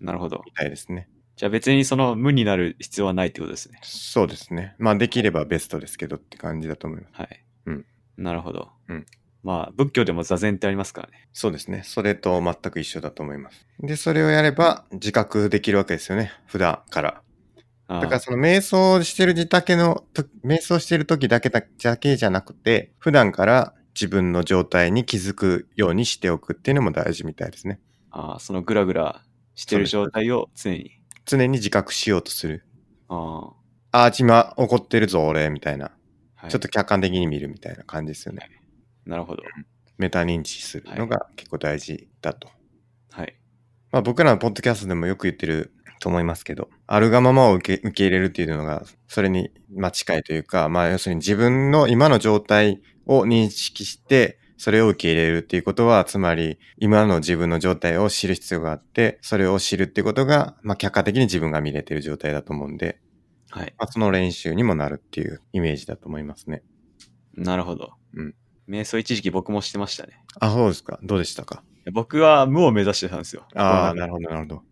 [0.00, 0.42] なるほど。
[0.46, 1.08] みたいですね。
[1.36, 3.78] じゃあ別にその無になる必要はないってことですね。
[3.82, 4.74] そうですね。
[4.78, 7.14] まあ、できればベストですけどって感じだと思います。
[7.16, 7.44] はい。
[7.66, 7.86] うん。
[8.16, 8.70] なるほど。
[8.88, 9.06] うん。
[9.44, 11.28] まあ、仏教でも座禅ってありますからね。
[11.32, 11.82] そうですね。
[11.84, 13.66] それと全く一緒だと思います。
[13.80, 16.32] で、それをやれば自覚できるわけですよね。
[16.46, 17.22] 普段から。
[17.88, 27.80] だからその瞑想してるだけのと、瞑想してる時だけだだけじゃなくて、普段から自分の状態に気づくようにしておくっていうのも大事みたいですね。
[28.10, 29.22] あー、そのグラグラ
[29.54, 31.00] してる状態を常に。
[31.24, 32.66] 常に自覚しようとする。
[33.08, 33.52] あ
[33.90, 35.86] ああ、今怒ってるぞ俺、みたいな。
[35.86, 35.90] あ、
[36.34, 38.48] はいちょっと客観的に見るみたいな感じですよね。
[39.06, 39.42] なるほど。
[39.96, 42.48] メタ認知するのが結構大事だと。
[43.10, 43.34] はい。
[43.90, 62.98] まあ僕らのポッドキャストでもよく言ってると思いますけど、あるがままを受け受け入れるっていうのが、それにまあ近いというか、まあ要するに自分の今の状態を認識して、それを受け入れるっていうことは、つまり今の自分の状態を知る必要があって、それを知るっていうことが、まあ客観的に自分が見れてる状態だと思うんで、
[63.50, 63.74] はい。
[63.78, 66.62] まあその練習にもなるっていうイメージだと思いますね。
[67.34, 67.92] なるほど。
[68.14, 68.34] うん。
[68.68, 70.22] 瞑想一時期僕もしてましたね。
[70.40, 70.98] あ、そうですか。
[71.02, 71.62] どうでしたか？
[71.92, 73.46] 僕は無を目指してたんですよ。
[73.54, 74.62] ああ、なるほど、なるほど。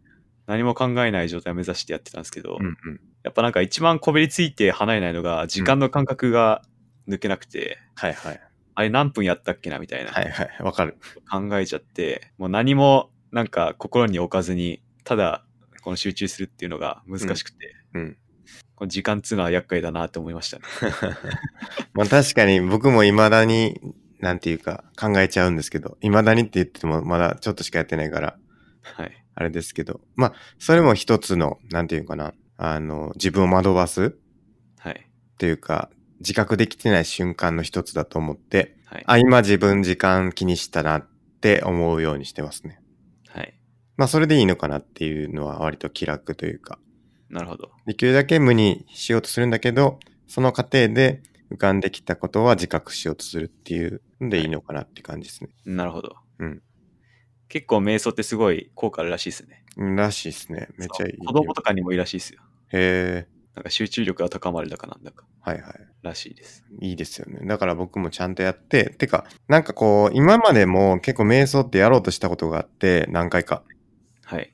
[0.46, 3.00] 何も考えない状態を目指してやってたんですけど、うんうん。
[3.22, 6.62] やっぱなんか一番こびりついて離れないのが、時間の感覚が
[7.08, 8.40] 抜けなくて、はいはい。
[8.74, 10.12] あれ何分やったっけなみたいな。
[10.12, 10.62] はいはい。
[10.62, 10.98] わかる。
[11.30, 15.44] 考えちゃって、もう何もなんか心に置かずに、ただ
[15.82, 18.16] この集中するっていうのが難しくて、うん。
[18.76, 20.64] この時間っつうのは厄介だなって思いましたね。
[21.94, 23.80] まあ確かに僕も未だに、
[24.20, 28.38] なんていうか考えちゃうんですけど、未だにって言ってもまだちょっとしかやってないから、
[28.82, 29.25] はい。
[29.36, 34.10] あれですけど、まあそれも一つの、なんていうかな、あの、自分を惑わすっ
[34.78, 35.06] はい。
[35.38, 35.90] ていうか、
[36.20, 39.02] 自覚できてない瞬間の一つだと思って、はい。
[39.06, 41.06] あ、今自分時間気にしたなっ
[41.40, 42.80] て思うようにしてますね。
[43.28, 43.54] はい。
[43.98, 46.78] まあそれでいいのかなっていうのは割と気楽というか、
[47.28, 47.70] なるほど。
[47.86, 55.50] できるだけ無にしようとするんだけど、その過程で浮かんできたことは自覚しようとするっていうのでいいのかなって感じですね。
[55.66, 56.16] なるほど。
[56.38, 56.62] うん。
[57.48, 59.64] 結構瞑想ってすごい効果あるらしいですね。
[59.76, 60.68] うんらしいですね。
[60.76, 61.18] めっちゃいい。
[61.18, 62.42] 子供とかにもいいらしいですよ。
[62.72, 63.36] へえ。
[63.54, 65.74] なんか集中力が高まるだかなんだかはいはい。
[66.02, 66.64] らしいです。
[66.80, 67.46] いいですよね。
[67.46, 73.62] だから僕もちゃんとやって、てか、なんかこう、今までも結構瞑想ってやろうとしたことがあって、何回か。
[74.24, 74.52] はい。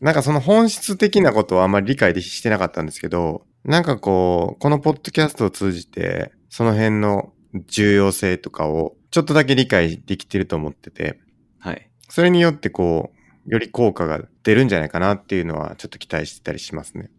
[0.00, 7.32] なんかその本質的なことはあんまり理解してなかったんですけど、なんかこう、このポッドキャストを通じて、その辺の
[7.68, 11.20] 重要性とかをちょっとだけ理解できてると思ってて、
[11.58, 11.88] はい。
[12.08, 13.12] それによってこ
[13.46, 17.10] う、より効果が出るんじゃないかなっていうのはちょっと期待してたりしますね。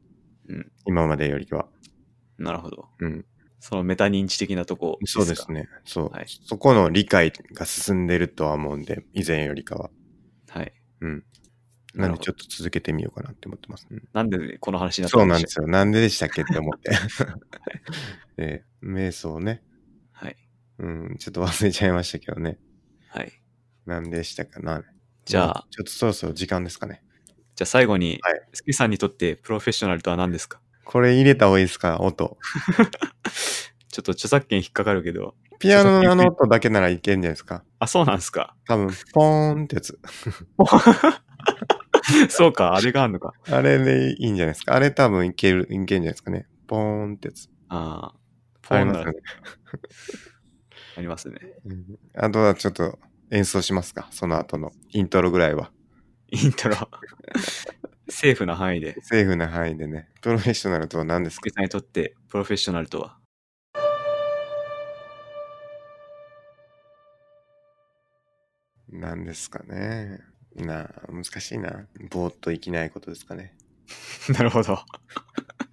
[0.50, 0.72] うん。
[0.86, 1.68] 今までよりは。
[2.38, 2.88] なるほど。
[3.00, 3.26] うん。
[3.60, 5.52] そのメタ認知的なとこそうです。
[5.52, 5.68] ね。
[5.86, 6.10] そう。
[6.10, 9.90] はいそこの理解が進んでるとは思うんで、以前よりかは。
[10.50, 10.74] はい。
[11.02, 11.10] うん。
[11.10, 11.24] なるほ
[11.96, 13.88] どなんでちょっと続けてみようかなって思ってます。
[13.90, 15.68] うんなんでこの話になったそうなんしですよ。
[15.68, 16.92] なんででしたっけって思って。
[18.38, 19.64] で、瞑想ね。
[20.12, 20.36] はい。
[20.80, 22.60] うん、ちょっと忘れちゃいましたけどね。
[23.10, 23.32] はい。
[23.88, 24.84] なんでしたかな。
[25.26, 27.02] じゃあ、ちょっとそろそろ時間ですかね。
[27.56, 30.60] じゃあ最後にはい、スケさんにとってプロフェッショナルとは何ですか？
[30.86, 32.00] これ入れた方がいいですか？
[32.02, 32.38] 音。
[33.90, 35.36] ちょっと著作権引っかかるけど。
[35.60, 37.64] ピアノの音だけならいけんじゃないですか？
[37.80, 38.56] あ、そうなんですか？
[38.68, 40.00] 多分、ポーンってやつ。
[42.30, 43.34] そうか、あれがあるのか。
[43.50, 44.76] あれでいいんじゃないですか？
[44.76, 46.46] あれ多分いける、いけんじゃないですかね。
[46.68, 46.80] ポー
[47.12, 47.50] ンってやつ。
[47.70, 48.20] ああ。
[48.62, 49.24] ポーンならありますよね。
[50.98, 51.40] ありますね。
[51.66, 53.00] うんあとはちょっと
[53.32, 54.08] 演奏しますか？
[54.12, 55.72] その後のイントロぐらいは。
[56.30, 56.76] イントロ。
[58.10, 60.10] セーフな範囲で、セーフな範囲でね。
[60.22, 61.50] プロフェッショナルとは何ですか？
[61.50, 63.18] さんにとってプロフェッショナルとは？
[68.90, 70.20] 何ですかね？
[70.56, 71.88] なあ、難しいな。
[72.10, 73.56] ぼーっと生きないことですかね。
[74.34, 74.80] なるほど。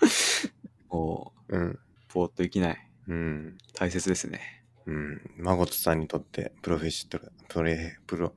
[0.91, 1.79] おううん。
[2.13, 2.91] ぼーっと生きない。
[3.09, 3.59] うん。
[3.75, 4.64] 大切ですね。
[4.87, 5.31] うん。
[5.37, 8.35] マゴトさんにとってプロフェッショナル、プレ、プロ、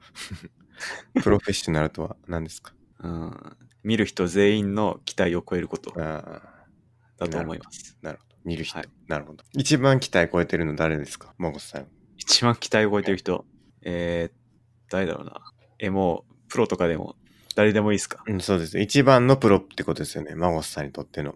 [1.23, 2.73] プロフェッショナルとは何ですか？
[2.99, 3.57] うん。
[3.83, 7.97] 見る人全員の期待を超えることだと思います。
[8.01, 8.35] なるほど。
[8.45, 9.43] 見る人、はいなるほど。
[9.53, 11.33] 一番期待超えてるの誰ですか？
[11.37, 11.87] マゴトさん。
[12.17, 13.45] 一番期待を超えてる人、
[13.81, 15.41] えー、誰だろうな。
[15.79, 17.15] え、もう、プロとかでも、
[17.55, 18.23] 誰でもいいですか？
[18.25, 18.79] うん、そうです。
[18.79, 20.35] 一番のプロってことですよね。
[20.35, 21.35] マゴトさんにとっての。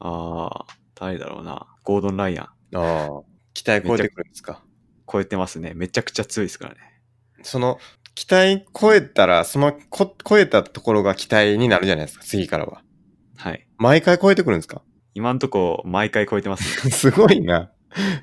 [0.00, 1.66] ああ、誰だろうな。
[1.84, 2.76] ゴードン・ライアン。
[2.76, 3.22] ああ。
[3.54, 4.62] 期待超えてくるんですか？
[5.10, 5.72] 超えてますね。
[5.74, 6.80] めちゃくちゃ強いですからね。
[7.42, 7.78] その、
[8.14, 12.82] 期待超えたら、そのこ超えたところが期待になるじゃないですか、次からは。
[13.36, 13.66] はい。
[13.78, 14.82] 毎回超えてくるんですか？
[15.14, 16.90] 今んとこ、毎回超えてますね。
[16.92, 17.70] すごいな。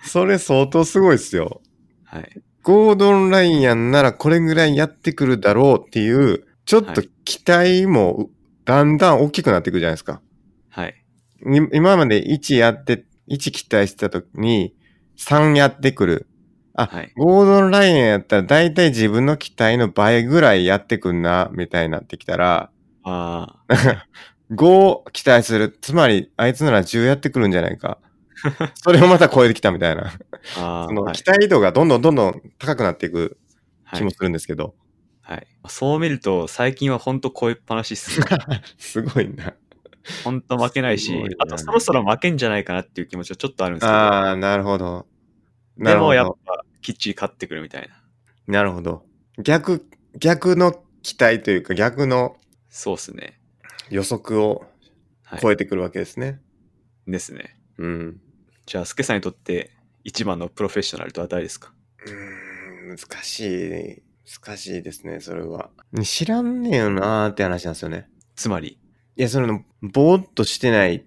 [0.03, 1.61] それ相当すごいですよ。
[2.05, 2.41] はい。
[2.63, 8.29] ゴードン・ライアンならこれぐらいやってくるだろうっていう、ちょっとはい期待も
[8.65, 10.21] だんだん大きくなっていくじゃないですか。
[10.69, 10.95] はい。
[11.43, 14.73] に今まで1やって、1期待してた時に
[15.19, 16.27] 3やってくる。
[16.75, 17.11] あ、はい。
[17.17, 22.71] ゴードン・ライアンやったら大体自分の期待の倍ぐらいやってくんな、みたいになってきたら、
[23.03, 24.07] ああ、
[24.51, 25.77] 5期待する。
[25.81, 27.99] つまり、あいつなら10やってくるんじゃないか。
[28.75, 30.13] それをまた超えてきたみたいな。
[30.55, 30.61] そ
[30.93, 33.37] のはい期待度がどんどんどんどん高くなっていく
[33.83, 34.75] はい気もするんですけど。
[35.21, 35.47] はい。
[35.67, 38.25] そう見ると、最近はほんと超えっぱなしっすね。
[38.77, 39.53] すごいな。
[40.23, 45.07] ほんと負けないしあとそろそろ負けんじゃないかなっていう気持ちはちょっとあるんですけど、ああ、なるほど。
[45.77, 45.97] なで。
[45.97, 48.01] もやっぱきっちり勝ってくるみたいな。
[48.47, 49.05] なるほど。
[49.41, 49.85] 逆、
[50.17, 52.37] 逆の期待というか逆の
[52.69, 53.39] そうっすね。
[53.89, 54.65] 予測を
[55.23, 55.39] はい。
[55.41, 56.41] 超えてくるわけですね。
[57.07, 57.55] ですね。
[57.77, 58.21] うん。
[58.65, 59.69] じゃあ、スケさんにとって
[60.03, 61.71] 一番のプロフェッショナルとは誰ですか？
[62.05, 64.03] うーん、難しい。
[64.43, 65.69] 難しいですね、それは。
[66.03, 68.09] 知らんねえよなーって話なんですよね。
[68.35, 68.79] つまり、
[69.19, 71.03] いや、その、ぼーっとしてない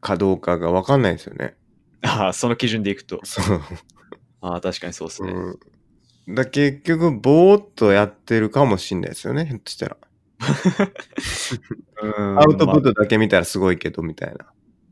[0.00, 1.54] かどうかがわかんないんですよね。
[2.00, 3.20] ああ、その基準でいくと。
[3.24, 3.60] そう。
[4.40, 5.32] ああ、確かにそうですね。
[5.32, 6.34] うん。
[6.34, 9.96] だ結局、ぼーっとやってるかもしんないですよね、ひょっとしたら。
[12.02, 14.46] うんアウトプッまトだけ見たらすごいけど、みたいな。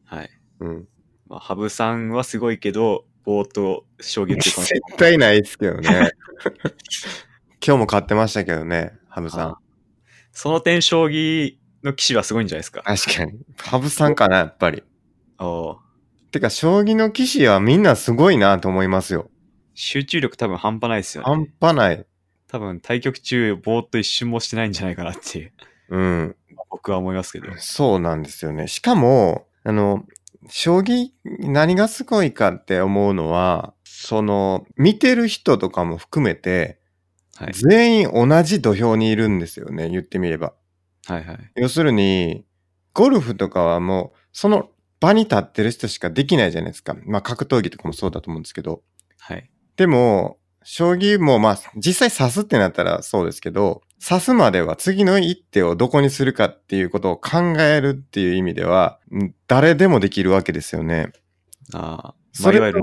[0.08, 0.30] あはい。
[0.60, 0.88] うん。
[1.28, 5.88] まあ、羽生さんはすごいけど、ぼーっと将棋っていうか絶対ないですけどね。
[7.66, 9.56] 今日も勝ってましたけどね、ハブさん。
[10.32, 12.82] その点、将棋の棋士はすごいんじゃないですか。
[12.82, 13.38] 確かに。
[13.58, 14.82] ハブさんかな、やっぱり。
[15.38, 15.76] おー
[16.32, 19.30] てか、将棋の棋士はみんなすごいなと思いますよ。
[19.74, 21.50] 集中力多分半端ないですよ半ね。
[21.60, 22.06] 端ない。
[22.48, 25.52] 多分対局中、ぼーっと一瞬もしてないんじゃないかなっていう、
[25.90, 26.36] うん。
[26.70, 27.46] 僕は思いますけど。
[27.56, 28.68] そうなんですよね。
[28.68, 30.04] しかも、あの、
[30.48, 36.78] 将棋、何がすごいかって思うのは、その、見てる人とかも含めて、
[37.36, 37.52] はい。
[37.54, 40.54] 全員同じ土俵にいるんですよね、言ってみれば。
[41.14, 41.38] はいはい。
[41.56, 42.44] 要するに、
[42.94, 44.70] ゴルフとかはもう、その
[45.00, 46.96] 場に立ってる人しかできないじゃないですか。
[47.04, 48.82] まあ、格闘技とかもそうだと思うんですけど。
[49.18, 49.50] はい。
[49.76, 61.12] でも、将棋もまあ、実際指すってなったらそうですけど、指すまでは次の一手をどこにするかっていうことを考えるっていう意味では、ん誰でもできるわけですよね。
[61.74, 61.92] ああ。
[62.08, 62.82] まそれあいわゆる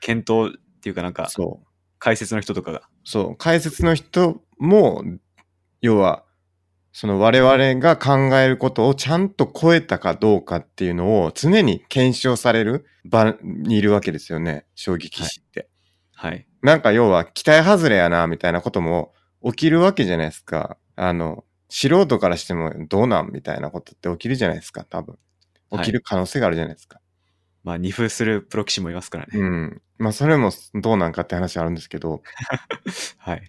[0.00, 1.66] 検討っていうかなんか、そう。
[1.98, 2.82] 解説の人とかが。
[3.04, 3.36] そう。
[3.36, 5.02] 解説の人も、
[5.80, 6.23] 要は、
[6.96, 14.64] その我々が考えることをちゃんと超えたかどうかっていうのを常に検証される場にいるわけですよね。
[14.76, 15.68] 将棋棋士って。
[16.14, 16.46] はい。
[16.62, 19.12] なんか要は期待外れやな、みたいなことも
[19.44, 20.78] 起きるわけじゃないですか。
[20.94, 25.18] あの、素人からしてもどうなんみたいなことって起きるじゃないですか、多分。
[25.72, 27.00] 起きる可能性があるじゃないですか。
[27.64, 29.30] まあ、二風するプロ棋士もいますからね。
[29.34, 29.82] うん。
[29.98, 32.22] まあそれもどうなんかって話あるんですけど、
[33.18, 33.42] はい。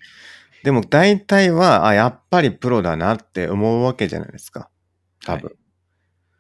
[0.66, 4.72] でも大体は、あ、やっぱりプロだなって思うわけじゃないですか。
[5.24, 5.56] 多分。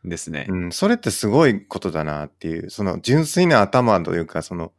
[0.03, 0.47] ですね。
[0.49, 4.73] うん、それってすごいことだなっていう、その純粋な頭というか、その、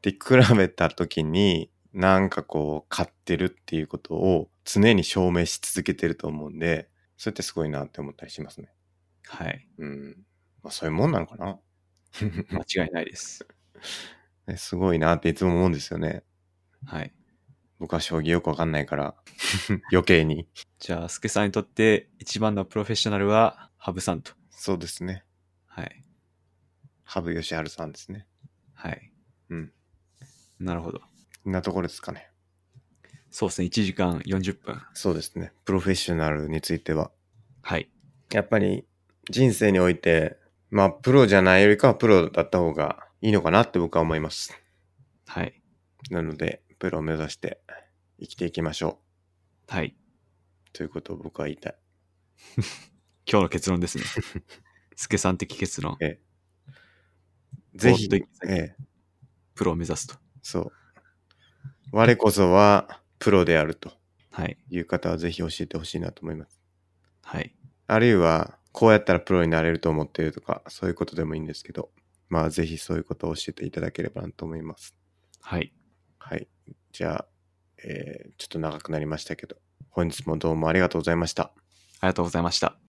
[0.00, 0.18] で比
[0.56, 8.70] べた時に、なんかこう、勝ってるっていうことを常に証明し続けてると思うんで、それってすごいなって思ったりしますね。
[9.26, 9.68] はい。
[9.76, 10.16] うん。
[10.62, 11.58] まあそういうもんなのかな。
[12.50, 13.46] 間違いないです。
[14.48, 16.22] ねすごいなっていつも思うんですよね。
[16.86, 17.12] はい。
[17.78, 19.14] 僕は将棋よくわかんないから、
[19.92, 20.48] 余計に。
[20.78, 24.32] じゃあ、スケさんにとって一番のプロフェッショナルは、ハブさんと。
[24.50, 25.24] そうですね。
[25.66, 26.04] はい。
[27.04, 28.26] 羽生善治さんですね。
[28.74, 29.12] はい。
[29.50, 29.72] うん。
[30.58, 31.00] なるほど。
[31.44, 32.30] こんなところですかね。
[33.30, 33.68] そうですね。
[33.68, 34.82] 1時間40分。
[34.94, 35.52] そうですね。
[35.64, 37.10] プロフェッショナルについては。
[37.62, 37.90] はい。
[38.32, 38.86] やっぱり
[39.30, 40.38] 人生において、
[40.70, 44.58] まあプロじゃないよりかはプロだった方がいいのかなって僕は思います。
[45.26, 45.60] はい。
[46.10, 47.60] なので、プロを目指して
[48.20, 49.00] 生きていきましょ
[49.68, 49.96] はい。
[49.96, 50.72] う。
[50.72, 51.76] ということを僕は言いたい。
[53.26, 54.04] 今日の結論ですね。
[54.94, 55.98] スケさん的結論。
[55.98, 56.18] ぜ
[57.94, 58.76] ひおっと、ええ、
[59.54, 60.16] プロを目指すと。
[60.42, 60.72] そう。
[61.92, 63.92] 我こそはプロであると
[64.30, 64.58] はい。
[64.68, 66.60] いう方はぜひ教えてほしいなと思います。
[67.22, 67.56] はい。
[67.86, 71.90] あるいは、こうやったらプロになれると思っているとか、そういうことでもいいんですけど、
[72.28, 74.94] まあぜひそういうことを教えていただければなと思います。
[75.40, 75.72] はい。
[76.28, 76.48] はい。
[76.92, 77.26] じゃあ、
[77.84, 79.56] えーちょっと長くなりましたけど、
[79.90, 81.44] 本日もどうもありがとうございました。
[81.44, 81.52] あ
[82.02, 82.76] りがとうございました。